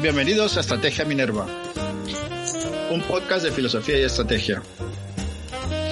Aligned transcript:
Bienvenidos 0.00 0.56
a 0.56 0.60
Estrategia 0.60 1.04
Minerva, 1.04 1.44
un 2.92 3.02
podcast 3.02 3.44
de 3.44 3.50
filosofía 3.50 3.98
y 3.98 4.02
estrategia. 4.02 4.62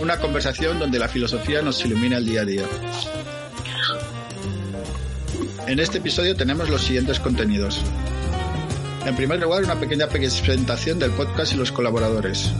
Una 0.01 0.19
conversación 0.19 0.79
donde 0.79 1.01
la 1.01 1.09
filosofía 1.09 1.61
nos 1.61 1.85
ilumina 1.85 2.19
el 2.19 2.25
día 2.25 2.43
a 2.43 2.45
día. 2.45 2.63
En 5.67 5.81
este 5.81 5.99
episodio 5.99 6.37
tenemos 6.37 6.71
los 6.71 6.83
siguientes 6.83 7.19
contenidos. 7.19 7.83
En 9.05 9.17
primer 9.17 9.41
lugar, 9.41 9.65
una 9.65 9.81
pequeña 9.81 10.07
presentación 10.07 11.01
del 11.01 11.11
podcast 11.11 11.55
y 11.55 11.57
los 11.57 11.73
colaboradores. 11.73 12.53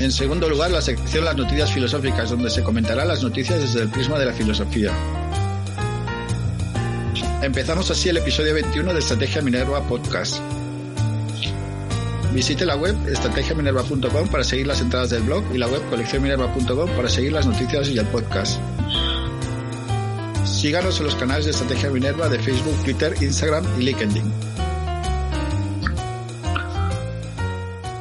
En 0.00 0.10
segundo 0.10 0.48
lugar, 0.48 0.70
la 0.70 0.80
sección 0.80 1.26
Las 1.26 1.36
noticias 1.36 1.70
filosóficas, 1.70 2.30
donde 2.30 2.48
se 2.48 2.62
comentarán 2.62 3.08
las 3.08 3.22
noticias 3.22 3.60
desde 3.60 3.82
el 3.82 3.90
prisma 3.90 4.18
de 4.18 4.24
la 4.24 4.32
filosofía. 4.32 4.90
Empezamos 7.42 7.90
así 7.90 8.10
el 8.10 8.18
episodio 8.18 8.52
21 8.52 8.92
de 8.92 8.98
Estrategia 8.98 9.40
Minerva 9.40 9.80
Podcast. 9.88 10.42
Visite 12.34 12.66
la 12.66 12.76
web 12.76 12.94
estrategiaminerva.com 13.08 14.28
para 14.28 14.44
seguir 14.44 14.66
las 14.66 14.82
entradas 14.82 15.08
del 15.08 15.22
blog 15.22 15.42
y 15.54 15.56
la 15.56 15.66
web 15.66 15.80
coleccionminerva.com 15.88 16.90
para 16.90 17.08
seguir 17.08 17.32
las 17.32 17.46
noticias 17.46 17.88
y 17.88 17.98
el 17.98 18.06
podcast. 18.08 18.60
Síganos 20.44 20.98
en 20.98 21.06
los 21.06 21.14
canales 21.14 21.46
de 21.46 21.52
Estrategia 21.52 21.88
Minerva 21.88 22.28
de 22.28 22.38
Facebook, 22.38 22.76
Twitter, 22.84 23.14
Instagram 23.22 23.64
y 23.80 23.84
LinkedIn. 23.84 24.32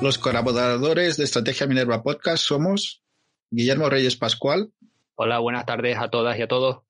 Los 0.02 0.17
colaboradores 0.17 1.16
de 1.16 1.23
Estrategia 1.23 1.66
Minerva 1.66 2.03
Podcast 2.03 2.44
somos 2.44 3.03
Guillermo 3.52 3.89
Reyes 3.89 4.17
Pascual. 4.17 4.73
Hola, 5.16 5.39
buenas 5.39 5.66
tardes 5.66 5.97
a 5.97 6.09
todas 6.09 6.38
y 6.38 6.41
a 6.41 6.47
todos. 6.50 6.88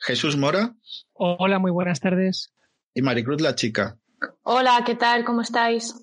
Jesús 0.00 0.36
Mora. 0.36 0.74
Hola, 1.12 1.58
muy 1.58 1.70
buenas 1.70 2.00
tardes. 2.00 2.52
Y 2.94 3.02
Maricruz 3.02 3.40
La 3.40 3.54
Chica. 3.54 3.98
Hola, 4.42 4.82
¿qué 4.84 4.94
tal? 4.94 5.24
¿Cómo 5.24 5.42
estáis? 5.42 5.94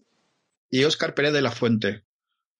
Y 0.69 0.83
Óscar 0.83 1.13
Pérez 1.13 1.33
de 1.33 1.41
la 1.41 1.51
Fuente. 1.51 2.03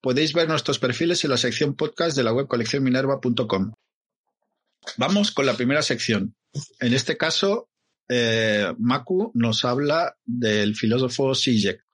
Podéis 0.01 0.33
ver 0.33 0.47
nuestros 0.47 0.79
perfiles 0.79 1.23
en 1.23 1.31
la 1.31 1.37
sección 1.37 1.75
podcast 1.75 2.15
de 2.17 2.23
la 2.23 2.33
web 2.33 2.47
coleccionminerva.com. 2.47 3.73
Vamos 4.97 5.31
con 5.31 5.45
la 5.45 5.55
primera 5.55 5.81
sección. 5.81 6.35
En 6.79 6.93
este 6.93 7.17
caso, 7.17 7.69
eh, 8.09 8.73
Maku 8.77 9.31
nos 9.33 9.65
habla 9.65 10.15
del 10.25 10.75
filósofo 10.75 11.35
Zizek. 11.35 11.86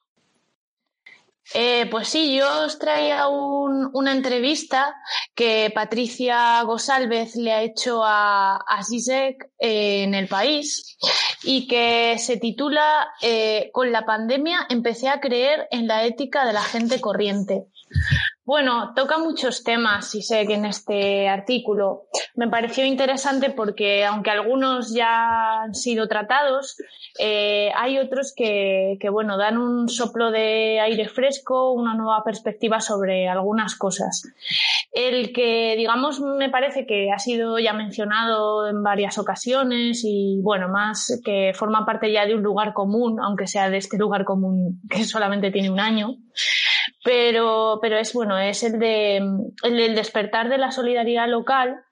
Eh, 1.53 1.88
pues 1.91 2.08
sí, 2.08 2.36
yo 2.36 2.66
os 2.66 2.80
traía 2.80 3.27
un, 3.27 3.89
una 3.94 4.13
entrevista 4.13 4.95
que 5.36 5.72
Patricia 5.75 6.61
Gosálvez 6.63 7.35
le 7.35 7.52
ha 7.52 7.61
hecho 7.61 8.03
a, 8.03 8.55
a 8.55 8.83
Zizek 8.83 9.52
en 9.59 10.16
el 10.16 10.27
país 10.27 10.97
y 11.44 11.67
que 11.67 12.17
se 12.17 12.38
titula 12.38 13.09
eh, 13.22 13.69
Con 13.73 13.91
la 13.91 14.05
pandemia 14.05 14.66
empecé 14.69 15.09
a 15.09 15.19
creer 15.19 15.67
en 15.72 15.88
la 15.88 16.05
ética 16.05 16.45
de 16.45 16.53
la 16.53 16.63
gente 16.63 17.02
corriente. 17.02 17.66
Bueno, 18.45 18.94
toca 18.94 19.19
muchos 19.19 19.63
temas, 19.63 20.13
y 20.16 20.22
sé 20.22 20.45
que 20.45 20.55
en 20.55 20.66
este 20.66 21.29
artículo. 21.29 22.07
Me 22.35 22.50
pareció 22.50 22.84
interesante 22.84 23.51
porque, 23.51 24.03
aunque 24.03 24.31
algunos 24.31 24.94
ya 24.94 25.62
han 25.62 25.73
sido 25.73 26.09
tratados, 26.09 26.75
eh, 27.19 27.72
hay 27.73 28.00
otros 28.00 28.34
que, 28.35 28.97
que, 29.00 29.09
bueno, 29.09 29.38
dan 29.38 29.57
un 29.57 29.88
soplo 29.88 30.29
de 30.29 30.81
aire 30.81 31.07
fresco, 31.07 31.72
una 31.72 31.94
nueva 31.94 32.22
perspectiva 32.25 32.81
sobre 32.81 33.29
algunas 33.29 33.75
cosas. 33.75 34.23
El 34.91 35.31
que, 35.31 35.75
digamos, 35.78 36.19
me 36.19 36.50
parece 36.50 36.85
que 36.85 37.12
ha 37.13 37.19
sido 37.19 37.59
ya 37.59 37.72
mencionado 37.72 38.67
en 38.67 38.84
varias 38.84 39.17
ocasiones 39.19 40.01
y, 40.03 40.41
bueno, 40.41 40.67
más 40.67 41.22
que 41.23 41.53
forma 41.56 41.85
parte 41.85 42.12
ya 42.12 42.25
de 42.25 42.35
un 42.35 42.44
lugar 42.44 42.73
común, 42.73 43.22
aunque 43.22 43.47
sea 43.47 43.69
de 43.69 43.78
este 43.78 43.97
lugar 43.97 44.25
común 44.25 44.81
que 44.90 45.06
solamente 45.06 45.50
tiene 45.50 45.69
un 45.69 45.79
año 45.79 46.17
pero, 47.03 47.79
pero 47.81 47.97
es 47.97 48.13
bueno, 48.13 48.38
es 48.38 48.63
el 48.63 48.79
de 48.79 49.17
el 49.63 49.95
despertar 49.95 50.49
de 50.49 50.57
la 50.57 50.71
solidaridad 50.71 51.27
local 51.27 51.83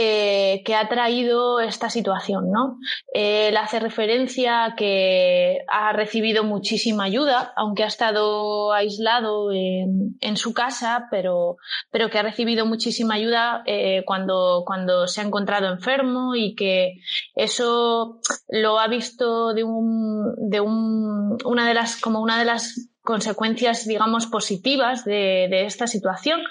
eh, 0.00 0.62
que 0.64 0.76
ha 0.76 0.88
traído 0.88 1.58
esta 1.58 1.90
situación, 1.90 2.52
¿no? 2.52 2.78
Él 3.12 3.56
hace 3.56 3.80
referencia 3.80 4.64
a 4.64 4.76
que 4.76 5.64
ha 5.66 5.92
recibido 5.92 6.44
muchísima 6.44 7.02
ayuda, 7.02 7.52
aunque 7.56 7.82
ha 7.82 7.88
estado 7.88 8.72
aislado 8.72 9.50
en, 9.50 10.16
en 10.20 10.36
su 10.36 10.54
casa, 10.54 11.08
pero, 11.10 11.56
pero 11.90 12.10
que 12.10 12.18
ha 12.18 12.22
recibido 12.22 12.64
muchísima 12.64 13.14
ayuda 13.14 13.64
eh, 13.66 14.04
cuando, 14.06 14.62
cuando 14.64 15.08
se 15.08 15.20
ha 15.20 15.24
encontrado 15.24 15.66
enfermo 15.66 16.36
y 16.36 16.54
que 16.54 17.00
eso 17.34 18.20
lo 18.48 18.78
ha 18.78 18.86
visto 18.86 19.52
de 19.52 19.64
un, 19.64 20.32
de 20.48 20.60
un, 20.60 21.38
una 21.44 21.66
de 21.66 21.74
las, 21.74 22.00
como 22.00 22.20
una 22.20 22.38
de 22.38 22.44
las 22.44 22.88
consecuencias, 23.08 23.86
digamos, 23.86 24.26
positivas 24.26 25.02
de, 25.06 25.64
esta 25.64 25.86
situación 25.86 26.42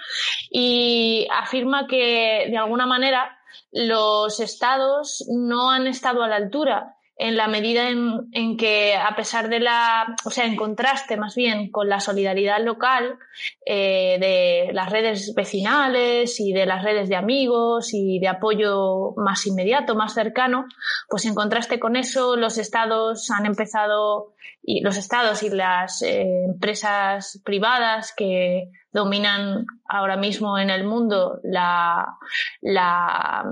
y 0.49 1.27
afirma 1.31 1.85
que, 1.85 2.47
de 2.49 2.57
alguna 2.57 2.87
manera, 2.87 3.37
los 3.71 4.39
estados 4.39 5.23
no 5.29 5.69
han 5.69 5.85
estado 5.85 6.23
a 6.23 6.27
la 6.27 6.37
altura 6.37 6.96
en 7.19 7.35
la 7.35 7.47
medida 7.47 7.89
en, 7.89 8.29
en, 8.31 8.57
que, 8.57 8.95
a 8.95 9.15
pesar 9.15 9.49
de 9.49 9.59
la, 9.59 10.15
o 10.23 10.29
sea, 10.29 10.45
en 10.45 10.55
contraste 10.55 11.17
más 11.17 11.35
bien 11.35 11.71
con 11.71 11.89
la 11.89 11.99
solidaridad 11.99 12.63
local 12.63 13.17
eh, 13.65 14.17
de 14.19 14.73
las 14.73 14.91
redes 14.91 15.33
vecinales 15.35 16.39
y 16.39 16.53
de 16.53 16.67
las 16.67 16.83
redes 16.83 17.09
de 17.09 17.15
amigos 17.15 17.93
y 17.93 18.19
de 18.19 18.27
apoyo 18.27 19.13
más 19.15 19.47
inmediato, 19.47 19.95
más 19.95 20.13
cercano, 20.13 20.65
pues 21.09 21.25
en 21.25 21.33
contraste 21.33 21.79
con 21.79 21.95
eso, 21.95 22.35
los 22.35 22.59
estados 22.59 23.31
han 23.31 23.47
empezado, 23.47 24.33
y 24.61 24.81
los 24.81 24.97
estados 24.97 25.41
y 25.43 25.49
las 25.49 26.01
eh, 26.03 26.43
empresas 26.45 27.41
privadas 27.43 28.13
que 28.15 28.69
dominan 28.91 29.65
ahora 29.87 30.17
mismo 30.17 30.57
en 30.59 30.69
el 30.69 30.83
mundo 30.83 31.39
la, 31.43 32.17
la 32.61 33.45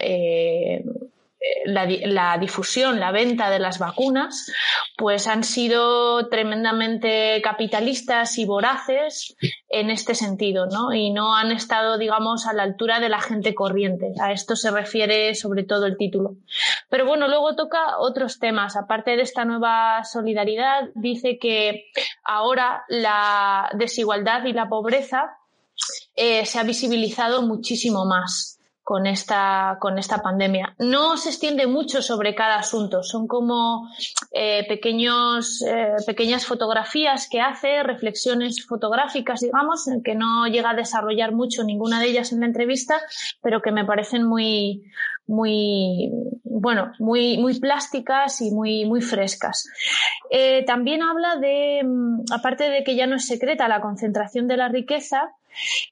eh, 0.00 0.84
la, 1.64 1.86
la, 1.86 2.38
difusión, 2.38 2.98
la 2.98 3.12
venta 3.12 3.50
de 3.50 3.58
las 3.58 3.78
vacunas, 3.78 4.50
pues 4.96 5.26
han 5.26 5.44
sido 5.44 6.28
tremendamente 6.28 7.40
capitalistas 7.42 8.38
y 8.38 8.44
voraces 8.44 9.36
en 9.68 9.90
este 9.90 10.14
sentido, 10.14 10.66
¿no? 10.66 10.92
Y 10.92 11.10
no 11.10 11.36
han 11.36 11.52
estado, 11.52 11.98
digamos, 11.98 12.46
a 12.46 12.52
la 12.52 12.64
altura 12.64 13.00
de 13.00 13.08
la 13.08 13.20
gente 13.20 13.54
corriente. 13.54 14.12
A 14.20 14.32
esto 14.32 14.56
se 14.56 14.70
refiere 14.70 15.34
sobre 15.34 15.62
todo 15.62 15.86
el 15.86 15.96
título. 15.96 16.36
Pero 16.88 17.06
bueno, 17.06 17.28
luego 17.28 17.54
toca 17.54 17.98
otros 17.98 18.38
temas. 18.38 18.76
Aparte 18.76 19.16
de 19.16 19.22
esta 19.22 19.44
nueva 19.44 20.02
solidaridad, 20.04 20.88
dice 20.94 21.38
que 21.38 21.84
ahora 22.24 22.84
la 22.88 23.70
desigualdad 23.74 24.44
y 24.44 24.52
la 24.52 24.68
pobreza 24.68 25.36
eh, 26.16 26.44
se 26.46 26.58
ha 26.58 26.64
visibilizado 26.64 27.42
muchísimo 27.42 28.04
más 28.04 28.57
con 28.88 29.06
esta, 29.06 29.76
con 29.80 29.98
esta 29.98 30.22
pandemia. 30.22 30.74
No 30.78 31.18
se 31.18 31.28
extiende 31.28 31.66
mucho 31.66 32.00
sobre 32.00 32.34
cada 32.34 32.56
asunto, 32.56 33.02
son 33.02 33.26
como 33.26 33.86
eh, 34.32 34.64
pequeños, 34.66 35.60
eh, 35.60 35.92
pequeñas 36.06 36.46
fotografías 36.46 37.28
que 37.30 37.38
hace, 37.38 37.82
reflexiones 37.82 38.64
fotográficas, 38.66 39.40
digamos, 39.40 39.84
que 40.02 40.14
no 40.14 40.46
llega 40.46 40.70
a 40.70 40.74
desarrollar 40.74 41.32
mucho 41.32 41.64
ninguna 41.64 42.00
de 42.00 42.06
ellas 42.06 42.32
en 42.32 42.40
la 42.40 42.46
entrevista, 42.46 42.98
pero 43.42 43.60
que 43.60 43.72
me 43.72 43.84
parecen 43.84 44.24
muy, 44.24 44.84
muy, 45.26 46.10
bueno, 46.42 46.92
muy, 46.98 47.36
muy 47.36 47.60
plásticas 47.60 48.40
y 48.40 48.52
muy, 48.52 48.86
muy 48.86 49.02
frescas. 49.02 49.68
Eh, 50.30 50.64
también 50.64 51.02
habla 51.02 51.36
de, 51.36 51.82
mm, 51.84 52.32
aparte 52.32 52.70
de 52.70 52.84
que 52.84 52.96
ya 52.96 53.06
no 53.06 53.16
es 53.16 53.26
secreta 53.26 53.68
la 53.68 53.82
concentración 53.82 54.48
de 54.48 54.56
la 54.56 54.68
riqueza, 54.68 55.34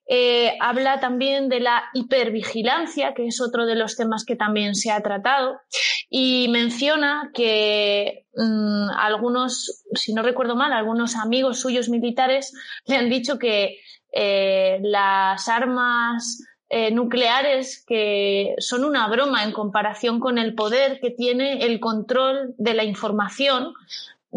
eh, 0.06 0.56
habla 0.60 1.00
también 1.00 1.48
de 1.48 1.60
la 1.60 1.84
hipervigilancia, 1.94 3.14
que 3.14 3.26
es 3.26 3.40
otro 3.40 3.66
de 3.66 3.74
los 3.74 3.96
temas 3.96 4.24
que 4.24 4.36
también 4.36 4.74
se 4.74 4.90
ha 4.90 5.00
tratado, 5.00 5.60
y 6.08 6.48
menciona 6.48 7.30
que 7.34 8.26
mmm, 8.34 8.88
algunos, 8.96 9.84
si 9.94 10.14
no 10.14 10.22
recuerdo 10.22 10.56
mal, 10.56 10.72
algunos 10.72 11.16
amigos 11.16 11.60
suyos 11.60 11.88
militares 11.88 12.52
le 12.86 12.96
han 12.96 13.10
dicho 13.10 13.38
que 13.38 13.78
eh, 14.12 14.78
las 14.82 15.48
armas 15.48 16.42
eh, 16.68 16.90
nucleares 16.90 17.84
que 17.86 18.56
son 18.58 18.84
una 18.84 19.06
broma 19.08 19.44
en 19.44 19.52
comparación 19.52 20.18
con 20.18 20.36
el 20.36 20.54
poder 20.54 20.98
que 21.00 21.10
tiene 21.10 21.64
el 21.64 21.78
control 21.78 22.54
de 22.58 22.74
la 22.74 22.82
información 22.82 23.72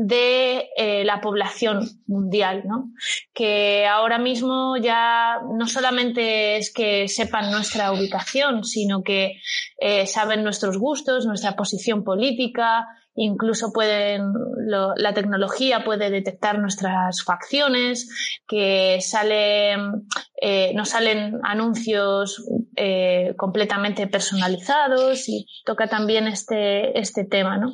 de 0.01 0.69
eh, 0.77 1.03
la 1.03 1.19
población 1.19 1.85
mundial, 2.07 2.63
¿no? 2.65 2.93
que 3.33 3.85
ahora 3.85 4.17
mismo 4.17 4.77
ya 4.77 5.41
no 5.53 5.67
solamente 5.67 6.55
es 6.55 6.71
que 6.73 7.09
sepan 7.09 7.51
nuestra 7.51 7.91
ubicación, 7.91 8.63
sino 8.63 9.03
que 9.03 9.41
eh, 9.77 10.07
saben 10.07 10.41
nuestros 10.41 10.77
gustos, 10.77 11.25
nuestra 11.25 11.57
posición 11.57 12.05
política, 12.05 12.87
incluso 13.13 13.73
pueden, 13.73 14.31
la 14.67 15.13
tecnología 15.13 15.83
puede 15.83 16.09
detectar 16.09 16.59
nuestras 16.59 17.21
facciones, 17.21 18.39
que 18.47 18.99
salen, 19.01 20.07
eh, 20.41 20.73
salen 20.85 21.41
anuncios 21.43 22.41
eh, 22.81 23.33
completamente 23.35 24.07
personalizados 24.07 25.27
y 25.27 25.45
toca 25.65 25.87
también 25.87 26.27
este, 26.27 26.97
este 26.97 27.25
tema, 27.25 27.57
¿no? 27.57 27.73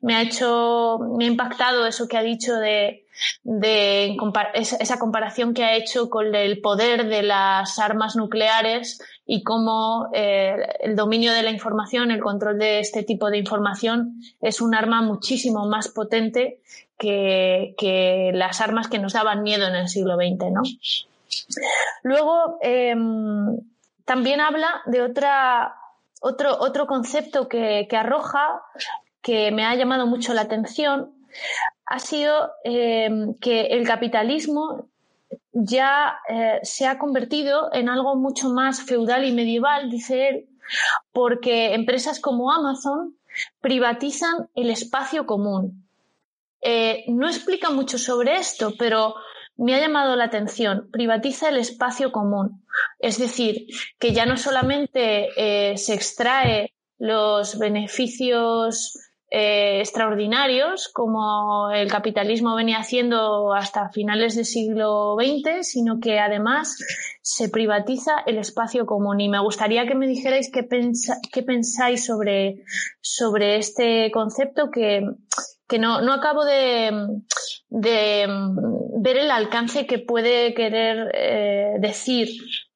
Me 0.00 0.14
ha 0.14 0.22
hecho, 0.22 1.00
me 1.18 1.24
ha 1.24 1.28
impactado 1.28 1.84
eso 1.86 2.06
que 2.06 2.16
ha 2.16 2.22
dicho 2.22 2.54
de, 2.54 3.04
esa 4.54 4.98
comparación 5.00 5.54
que 5.54 5.64
ha 5.64 5.74
hecho 5.74 6.08
con 6.08 6.32
el 6.32 6.60
poder 6.60 7.08
de 7.08 7.24
las 7.24 7.80
armas 7.80 8.14
nucleares 8.14 9.00
y 9.26 9.42
cómo 9.42 10.10
eh, 10.14 10.54
el 10.78 10.94
dominio 10.94 11.32
de 11.32 11.42
la 11.42 11.50
información, 11.50 12.12
el 12.12 12.20
control 12.20 12.56
de 12.60 12.78
este 12.78 13.02
tipo 13.02 13.30
de 13.30 13.38
información 13.38 14.20
es 14.40 14.60
un 14.60 14.76
arma 14.76 15.02
muchísimo 15.02 15.66
más 15.66 15.88
potente 15.88 16.60
que, 16.96 17.74
que 17.76 18.30
las 18.32 18.60
armas 18.60 18.86
que 18.86 19.00
nos 19.00 19.14
daban 19.14 19.42
miedo 19.42 19.66
en 19.66 19.74
el 19.74 19.88
siglo 19.88 20.14
XX, 20.14 20.52
¿no? 20.52 20.62
Luego, 22.04 22.58
em, 22.62 23.58
también 24.04 24.40
habla 24.40 24.82
de 24.86 25.02
otra, 25.02 25.76
otro, 26.20 26.56
otro 26.58 26.86
concepto 26.86 27.48
que, 27.48 27.86
que, 27.88 27.96
arroja, 27.96 28.62
que 29.22 29.50
me 29.50 29.64
ha 29.64 29.74
llamado 29.74 30.06
mucho 30.06 30.34
la 30.34 30.42
atención, 30.42 31.12
ha 31.86 31.98
sido 31.98 32.52
em, 32.64 33.34
que 33.34 33.66
el 33.66 33.86
capitalismo 33.86 34.88
ya 35.52 36.18
eh, 36.28 36.60
se 36.62 36.86
ha 36.86 36.98
convertido 36.98 37.72
en 37.72 37.88
algo 37.88 38.16
mucho 38.16 38.48
más 38.50 38.82
feudal 38.82 39.24
y 39.24 39.32
medieval, 39.32 39.90
dice 39.90 40.28
él, 40.28 40.48
porque 41.12 41.74
empresas 41.74 42.20
como 42.20 42.52
Amazon 42.52 43.16
privatizan 43.60 44.48
el 44.54 44.70
espacio 44.70 45.26
común. 45.26 45.86
Eh, 46.60 47.04
no 47.08 47.26
explica 47.28 47.70
mucho 47.70 47.98
sobre 47.98 48.36
esto, 48.36 48.72
pero 48.78 49.14
me 49.56 49.74
ha 49.74 49.80
llamado 49.80 50.16
la 50.16 50.24
atención. 50.24 50.88
Privatiza 50.90 51.48
el 51.48 51.58
espacio 51.58 52.12
común. 52.12 52.64
Es 52.98 53.18
decir, 53.18 53.66
que 53.98 54.12
ya 54.12 54.26
no 54.26 54.36
solamente 54.36 55.28
eh, 55.36 55.76
se 55.76 55.94
extrae 55.94 56.74
los 56.98 57.58
beneficios 57.58 58.94
eh, 59.36 59.80
extraordinarios 59.80 60.88
como 60.92 61.70
el 61.72 61.90
capitalismo 61.90 62.54
venía 62.54 62.78
haciendo 62.78 63.52
hasta 63.52 63.88
finales 63.88 64.36
del 64.36 64.44
siglo 64.44 65.16
XX, 65.18 65.66
sino 65.66 65.98
que 65.98 66.20
además 66.20 66.76
se 67.20 67.48
privatiza 67.48 68.12
el 68.26 68.38
espacio 68.38 68.86
común. 68.86 69.20
Y 69.20 69.28
me 69.28 69.40
gustaría 69.40 69.86
que 69.86 69.96
me 69.96 70.06
dijerais 70.06 70.52
qué, 70.52 70.62
pensáis 71.42 72.04
sobre, 72.06 72.62
sobre 73.00 73.56
este 73.56 74.12
concepto 74.12 74.70
que, 74.70 75.02
que 75.66 75.78
no, 75.80 76.00
no 76.00 76.12
acabo 76.12 76.44
de, 76.44 76.92
de, 77.76 78.26
ver 78.98 79.16
el 79.16 79.30
alcance 79.30 79.84
que 79.84 79.98
puede 79.98 80.54
querer 80.54 81.10
eh, 81.12 81.74
decir 81.80 82.28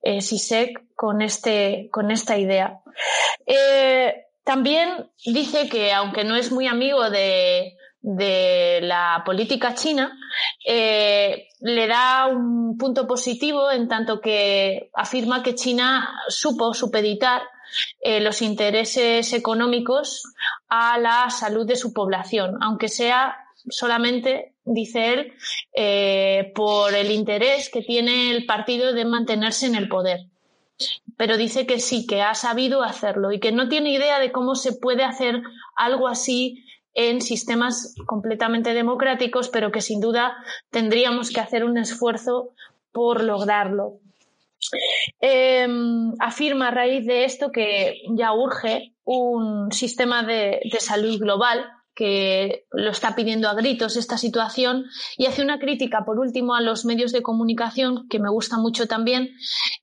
eh, 0.02 0.20
SISEC 0.20 0.94
con, 0.96 1.22
este, 1.22 1.88
con 1.92 2.10
esta 2.10 2.36
idea. 2.36 2.80
Eh, 3.46 4.24
también 4.42 5.08
dice 5.24 5.68
que, 5.68 5.92
aunque 5.92 6.24
no 6.24 6.34
es 6.34 6.50
muy 6.50 6.66
amigo 6.66 7.10
de, 7.10 7.74
la 8.00 9.22
política 9.24 9.74
china, 9.74 10.18
eh, 10.66 11.48
le 11.60 11.86
da 11.86 12.26
un 12.26 12.76
punto 12.78 13.06
positivo 13.06 13.70
en 13.70 13.86
tanto 13.86 14.20
que 14.20 14.90
afirma 14.94 15.42
que 15.42 15.54
China 15.54 16.08
supo 16.28 16.72
supeditar 16.72 17.42
los 18.20 18.40
intereses 18.40 19.30
económicos 19.34 20.22
a 20.68 20.96
la 20.98 21.28
salud 21.28 21.66
de 21.66 21.76
su 21.76 21.92
población, 21.92 22.56
aunque 22.62 22.88
sea 22.88 23.36
solamente, 23.70 24.54
dice 24.74 25.12
él, 25.12 25.32
eh, 25.74 26.52
por 26.54 26.94
el 26.94 27.10
interés 27.10 27.70
que 27.70 27.82
tiene 27.82 28.30
el 28.30 28.46
partido 28.46 28.92
de 28.92 29.04
mantenerse 29.04 29.66
en 29.66 29.74
el 29.74 29.88
poder 29.88 30.26
pero 31.16 31.36
dice 31.36 31.66
que 31.66 31.80
sí, 31.80 32.06
que 32.06 32.22
ha 32.22 32.34
sabido 32.34 32.82
hacerlo 32.82 33.32
y 33.32 33.40
que 33.40 33.52
no 33.52 33.68
tiene 33.68 33.92
idea 33.92 34.20
de 34.20 34.30
cómo 34.32 34.54
se 34.54 34.72
puede 34.72 35.04
hacer 35.04 35.42
algo 35.76 36.08
así 36.08 36.64
en 36.94 37.20
sistemas 37.20 37.94
completamente 38.06 38.74
democráticos, 38.74 39.48
pero 39.48 39.70
que 39.72 39.80
sin 39.80 40.00
duda 40.00 40.36
tendríamos 40.70 41.30
que 41.30 41.40
hacer 41.40 41.64
un 41.64 41.78
esfuerzo 41.78 42.50
por 42.92 43.22
lograrlo. 43.22 43.98
Em, 45.20 46.12
afirma 46.18 46.68
a 46.68 46.72
raíz 46.72 47.06
de 47.06 47.24
esto 47.24 47.52
que 47.52 48.02
ya 48.10 48.32
urge 48.32 48.92
un 49.04 49.70
sistema 49.72 50.24
de 50.24 50.60
salud 50.80 51.18
global 51.18 51.77
que 51.98 52.64
lo 52.70 52.92
está 52.92 53.16
pidiendo 53.16 53.48
a 53.48 53.54
gritos 53.54 53.96
esta 53.96 54.16
situación 54.16 54.84
y 55.16 55.26
hace 55.26 55.42
una 55.42 55.58
crítica, 55.58 56.04
por 56.04 56.20
último, 56.20 56.54
a 56.54 56.60
los 56.60 56.84
medios 56.84 57.10
de 57.10 57.22
comunicación, 57.22 58.08
que 58.08 58.20
me 58.20 58.30
gusta 58.30 58.56
mucho 58.56 58.86
también, 58.86 59.30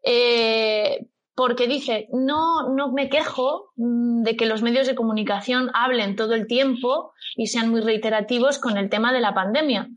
eh, 0.02 1.08
porque 1.36 1.68
dice, 1.68 2.08
no, 2.14 2.70
no 2.74 2.92
me 2.92 3.10
quejo 3.10 3.74
mm, 3.76 4.24
de 4.24 4.38
que 4.38 4.46
los 4.46 4.62
medios 4.62 4.88
de 4.88 4.96
comunicación 4.96 5.70
hablen 5.74 6.16
todo 6.16 6.34
el 6.34 6.48
tiempo 6.48 7.12
y 7.36 7.48
sean 7.48 7.70
muy 7.70 7.82
reiterativos 7.82 8.58
con 8.58 8.78
el 8.78 8.90
tema 8.90 9.12
de 9.12 9.20
la 9.20 9.34
pandemia. 9.34 9.90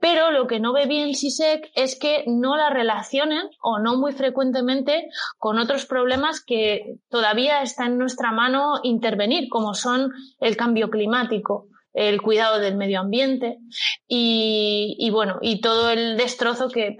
Pero 0.00 0.30
lo 0.30 0.46
que 0.46 0.60
no 0.60 0.72
ve 0.72 0.86
bien 0.86 1.14
SISEC 1.14 1.70
es 1.74 1.98
que 1.98 2.24
no 2.26 2.56
la 2.56 2.70
relacionen 2.70 3.50
o 3.60 3.78
no 3.78 3.98
muy 3.98 4.12
frecuentemente 4.12 5.08
con 5.36 5.58
otros 5.58 5.84
problemas 5.84 6.42
que 6.42 6.96
todavía 7.10 7.62
está 7.62 7.86
en 7.86 7.98
nuestra 7.98 8.32
mano 8.32 8.80
intervenir, 8.82 9.48
como 9.50 9.74
son 9.74 10.12
el 10.40 10.56
cambio 10.56 10.88
climático 10.88 11.66
el 11.98 12.22
cuidado 12.22 12.60
del 12.60 12.76
medio 12.76 13.00
ambiente 13.00 13.58
y, 14.06 15.10
bueno, 15.10 15.38
y 15.42 15.60
todo 15.60 15.90
el 15.90 16.16
destrozo 16.16 16.68
que 16.68 16.96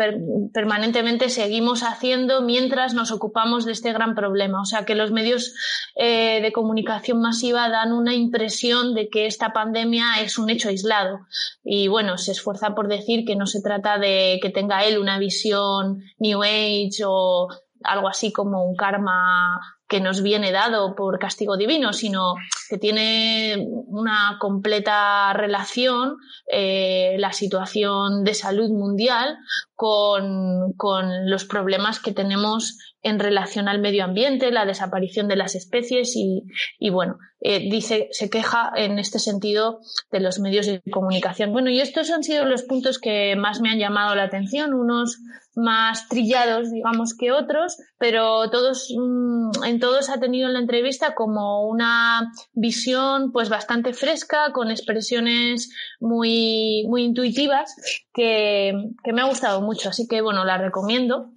permanentemente 0.53 1.29
seguimos 1.29 1.83
haciendo 1.85 2.43
mientras 2.43 2.95
nos 2.95 3.12
ocupamos 3.12 3.65
de 3.65 3.73
este 3.73 3.93
gran 3.93 4.17
problema. 4.17 4.61
O 4.61 4.65
sea 4.65 4.85
que 4.85 4.97
los 4.97 5.12
medios 5.12 5.55
eh, 5.95 6.41
de 6.43 6.53
comunicación 6.53 7.21
masiva 7.21 7.69
dan 7.69 7.93
una 7.93 8.12
impresión 8.12 8.93
de 8.95 9.09
que 9.09 9.27
esta 9.27 9.53
pandemia 9.53 10.21
es 10.21 10.37
un 10.37 10.50
hecho 10.50 10.69
aislado 10.69 11.21
y 11.62 11.87
bueno, 11.87 12.19
se 12.19 12.33
esfuerza 12.33 12.75
por 12.75 12.88
decir 12.88 13.25
que 13.25 13.37
no 13.37 13.47
se 13.47 13.62
trata 13.62 13.99
de 13.99 14.40
que 14.43 14.50
tenga 14.50 14.85
él 14.85 14.99
una 14.99 15.19
visión 15.21 16.02
New 16.19 16.43
Age 16.43 17.05
o 17.07 17.49
algo 17.85 18.09
así 18.09 18.33
como 18.33 18.64
un 18.64 18.75
karma 18.75 19.77
que 19.88 20.00
nos 20.00 20.23
viene 20.23 20.52
dado 20.52 20.95
por 20.95 21.18
castigo 21.18 21.57
divino, 21.57 21.92
sino 21.92 22.35
que 22.68 22.76
tiene 22.76 23.66
una 23.87 24.37
completa 24.38 25.33
relación 25.33 26.16
eh, 26.52 27.16
la 27.18 27.33
situación 27.33 28.23
de 28.23 28.35
salud 28.35 28.68
mundial 28.71 29.38
con, 29.75 30.75
con, 30.76 31.30
los 31.30 31.45
problemas 31.45 32.00
que 32.00 32.12
tenemos 32.12 32.78
en 33.02 33.19
relación 33.19 33.69
al 33.69 33.81
medio 33.81 34.05
ambiente, 34.05 34.50
la 34.50 34.67
desaparición 34.67 35.28
de 35.28 35.37
las 35.37 35.55
especies 35.55 36.17
y, 36.17 36.45
y 36.78 36.90
bueno, 36.90 37.19
eh, 37.40 37.69
dice, 37.71 38.09
se 38.11 38.28
queja 38.28 38.73
en 38.75 38.99
este 38.99 39.21
sentido 39.21 39.81
de 40.11 40.19
los 40.19 40.40
medios 40.40 40.67
de 40.67 40.83
comunicación. 40.90 41.52
Bueno, 41.52 41.71
y 41.71 41.81
estos 41.81 42.11
han 42.11 42.25
sido 42.25 42.45
los 42.45 42.64
puntos 42.64 42.99
que 42.99 43.37
más 43.37 43.61
me 43.61 43.71
han 43.71 43.78
llamado 43.78 44.17
la 44.17 44.25
atención, 44.25 44.75
unos 44.75 45.19
más 45.55 46.09
trillados, 46.09 46.73
digamos, 46.73 47.17
que 47.17 47.31
otros, 47.31 47.76
pero 47.99 48.50
todos, 48.50 48.93
mm, 48.97 49.64
en 49.64 49.78
todos 49.78 50.11
ha 50.11 50.19
tenido 50.19 50.49
en 50.49 50.55
la 50.55 50.61
entrevista 50.61 51.14
como 51.14 51.69
una 51.69 52.33
visión 52.55 53.31
pues 53.31 53.49
bastante 53.49 53.93
fresca, 53.93 54.52
con 54.52 54.71
expresiones 54.73 55.71
muy, 56.00 56.87
muy 56.88 57.05
intuitivas, 57.05 57.76
que, 58.12 58.73
que 59.05 59.12
me 59.12 59.21
ha 59.21 59.28
gustado 59.28 59.61
mucho. 59.61 59.90
Así 59.90 60.09
que 60.09 60.23
bueno, 60.23 60.45
la 60.45 60.59
recomiendo 60.59 61.31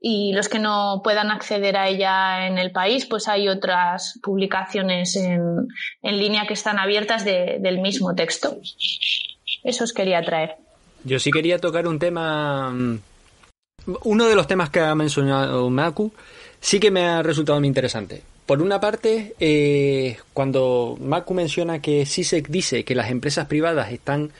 y 0.00 0.32
los 0.32 0.48
que 0.48 0.58
no 0.58 1.00
puedan 1.02 1.30
acceder 1.30 1.76
a 1.76 1.88
ella 1.88 2.46
en 2.46 2.58
el 2.58 2.70
país, 2.70 3.06
pues 3.06 3.28
hay 3.28 3.48
otras 3.48 4.18
publicaciones 4.22 5.16
en, 5.16 5.68
en 6.02 6.18
línea 6.18 6.46
que 6.46 6.54
están 6.54 6.78
abiertas 6.78 7.24
del 7.24 7.80
mismo 7.80 8.14
texto. 8.14 8.58
Eso 9.64 9.84
os 9.84 9.92
quería 9.92 10.22
traer. 10.22 10.56
Yo 11.04 11.18
sí 11.18 11.30
quería 11.30 11.58
tocar 11.58 11.86
un 11.88 11.98
tema, 11.98 12.70
mm, 12.70 12.98
uno 14.04 14.26
de 14.26 14.34
los 14.36 14.46
temas 14.46 14.70
que 14.70 14.80
ha 14.80 14.94
mencionado 14.94 15.68
Maku, 15.70 16.12
sí 16.60 16.78
que 16.78 16.90
me 16.90 17.06
ha 17.06 17.22
resultado 17.22 17.58
muy 17.58 17.68
interesante. 17.68 18.22
Por 18.46 18.62
una 18.62 18.80
parte, 18.80 19.34
eh, 19.40 20.18
cuando 20.32 20.96
Maku 21.00 21.34
menciona 21.34 21.80
que 21.80 22.06
SISEC 22.06 22.48
dice 22.48 22.84
que 22.84 22.94
las 22.94 23.10
empresas 23.10 23.46
privadas 23.46 23.90
están, 23.90 24.30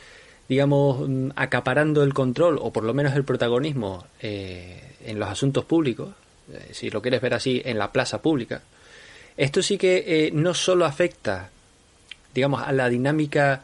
digamos, 0.49 1.09
acaparando 1.35 2.04
el 2.04 2.14
control 2.14 2.59
o 2.62 2.73
por 2.73 2.85
lo 2.85 2.95
menos 2.95 3.16
el 3.16 3.25
protagonismo 3.25 4.04
eh, 4.21 4.86
en 5.07 5.19
los 5.19 5.29
asuntos 5.29 5.65
públicos, 5.65 6.15
eh, 6.53 6.71
si 6.73 6.91
lo 6.91 7.01
quieres 7.01 7.21
ver 7.21 7.35
así, 7.35 7.63
en 7.65 7.79
la 7.79 7.93
plaza 7.93 8.21
pública, 8.21 8.63
esto 9.37 9.63
sí 9.63 9.79
que 9.79 10.05
eh, 10.07 10.31
no 10.33 10.55
solo 10.55 10.85
afecta, 10.85 11.51
digamos, 12.35 12.63
a 12.63 12.73
la 12.73 12.89
dinámica 12.89 13.63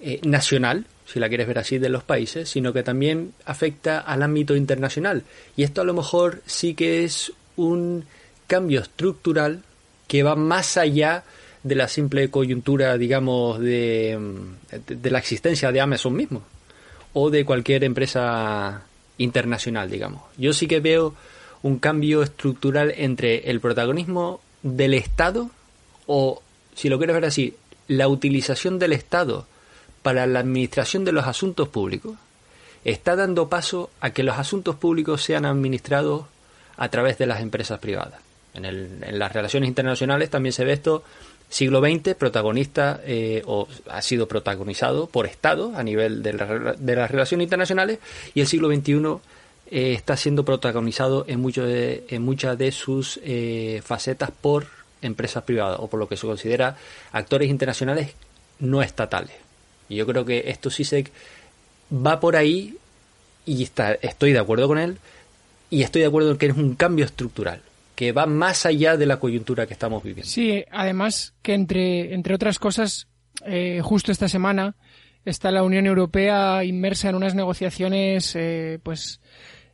eh, 0.00 0.20
nacional, 0.24 0.86
si 1.06 1.20
la 1.20 1.28
quieres 1.28 1.46
ver 1.46 1.58
así, 1.58 1.78
de 1.78 1.88
los 1.88 2.04
países, 2.04 2.48
sino 2.48 2.72
que 2.72 2.82
también 2.82 3.32
afecta 3.44 4.00
al 4.00 4.22
ámbito 4.22 4.56
internacional. 4.56 5.22
Y 5.56 5.62
esto 5.62 5.80
a 5.80 5.84
lo 5.84 5.94
mejor 5.94 6.42
sí 6.46 6.74
que 6.74 7.04
es 7.04 7.32
un 7.56 8.04
cambio 8.46 8.80
estructural 8.80 9.62
que 10.06 10.22
va 10.22 10.36
más 10.36 10.76
allá 10.76 11.24
de 11.62 11.74
la 11.74 11.88
simple 11.88 12.30
coyuntura, 12.30 12.96
digamos, 12.96 13.58
de, 13.58 14.18
de, 14.86 15.10
la 15.10 15.18
existencia 15.18 15.72
de 15.72 15.80
Amazon 15.80 16.14
mismo 16.14 16.42
o 17.12 17.30
de 17.30 17.44
cualquier 17.44 17.82
empresa 17.82 18.82
internacional, 19.18 19.90
digamos. 19.90 20.22
Yo 20.36 20.52
sí 20.52 20.66
que 20.66 20.80
veo 20.80 21.14
un 21.62 21.78
cambio 21.78 22.22
estructural 22.22 22.92
entre 22.96 23.50
el 23.50 23.60
protagonismo 23.60 24.40
del 24.62 24.94
Estado 24.94 25.50
o, 26.06 26.42
si 26.74 26.88
lo 26.88 26.98
quieres 26.98 27.14
ver 27.14 27.24
así, 27.24 27.56
la 27.88 28.08
utilización 28.08 28.78
del 28.78 28.92
Estado 28.92 29.46
para 30.02 30.26
la 30.26 30.40
administración 30.40 31.04
de 31.04 31.12
los 31.12 31.26
asuntos 31.26 31.68
públicos 31.68 32.16
está 32.84 33.16
dando 33.16 33.48
paso 33.48 33.90
a 34.00 34.10
que 34.10 34.22
los 34.22 34.38
asuntos 34.38 34.76
públicos 34.76 35.22
sean 35.22 35.44
administrados 35.44 36.26
a 36.76 36.88
través 36.88 37.18
de 37.18 37.26
las 37.26 37.40
empresas 37.40 37.80
privadas. 37.80 38.20
En, 38.54 38.64
en 38.64 39.18
las 39.18 39.32
relaciones 39.32 39.68
internacionales 39.68 40.30
también 40.30 40.52
se 40.52 40.64
ve 40.64 40.72
esto 40.72 41.02
siglo 41.48 41.80
XX 41.80 42.14
protagonista 42.14 43.00
eh, 43.04 43.42
o 43.46 43.68
ha 43.88 44.02
sido 44.02 44.26
protagonizado 44.26 45.06
por 45.06 45.26
Estado 45.26 45.72
a 45.76 45.82
nivel 45.82 46.22
de, 46.22 46.32
de 46.78 46.96
las 46.96 47.10
relaciones 47.10 47.44
internacionales 47.44 47.98
y 48.34 48.40
el 48.40 48.46
siglo 48.46 48.68
XXI 48.68 49.20
eh, 49.70 49.92
está 49.94 50.16
siendo 50.16 50.44
protagonizado 50.44 51.24
en, 51.28 51.42
de, 51.42 52.04
en 52.08 52.22
muchas 52.22 52.58
de 52.58 52.72
sus 52.72 53.20
eh, 53.24 53.80
facetas 53.84 54.30
por 54.30 54.66
empresas 55.02 55.44
privadas 55.44 55.78
o 55.80 55.88
por 55.88 56.00
lo 56.00 56.08
que 56.08 56.16
se 56.16 56.26
considera 56.26 56.76
actores 57.12 57.50
internacionales 57.50 58.14
no 58.58 58.82
estatales. 58.82 59.36
Y 59.88 59.96
yo 59.96 60.06
creo 60.06 60.24
que 60.24 60.50
esto 60.50 60.70
sí 60.70 60.84
se 60.84 61.10
va 61.92 62.20
por 62.20 62.36
ahí 62.36 62.76
y 63.44 63.62
está, 63.62 63.92
estoy 63.92 64.32
de 64.32 64.38
acuerdo 64.38 64.66
con 64.68 64.78
él 64.78 64.98
y 65.70 65.82
estoy 65.82 66.02
de 66.02 66.08
acuerdo 66.08 66.32
en 66.32 66.38
que 66.38 66.46
es 66.46 66.56
un 66.56 66.74
cambio 66.74 67.04
estructural 67.04 67.60
que 67.96 68.12
va 68.12 68.26
más 68.26 68.66
allá 68.66 68.96
de 68.96 69.06
la 69.06 69.18
coyuntura 69.18 69.66
que 69.66 69.72
estamos 69.72 70.04
viviendo. 70.04 70.30
Sí, 70.30 70.64
además 70.70 71.34
que 71.42 71.54
entre, 71.54 72.14
entre 72.14 72.34
otras 72.34 72.58
cosas, 72.58 73.08
eh, 73.44 73.80
justo 73.82 74.12
esta 74.12 74.28
semana 74.28 74.76
está 75.24 75.50
la 75.50 75.64
Unión 75.64 75.86
Europea 75.86 76.62
inmersa 76.62 77.08
en 77.08 77.16
unas 77.16 77.34
negociaciones, 77.34 78.36
eh, 78.36 78.78
pues, 78.82 79.20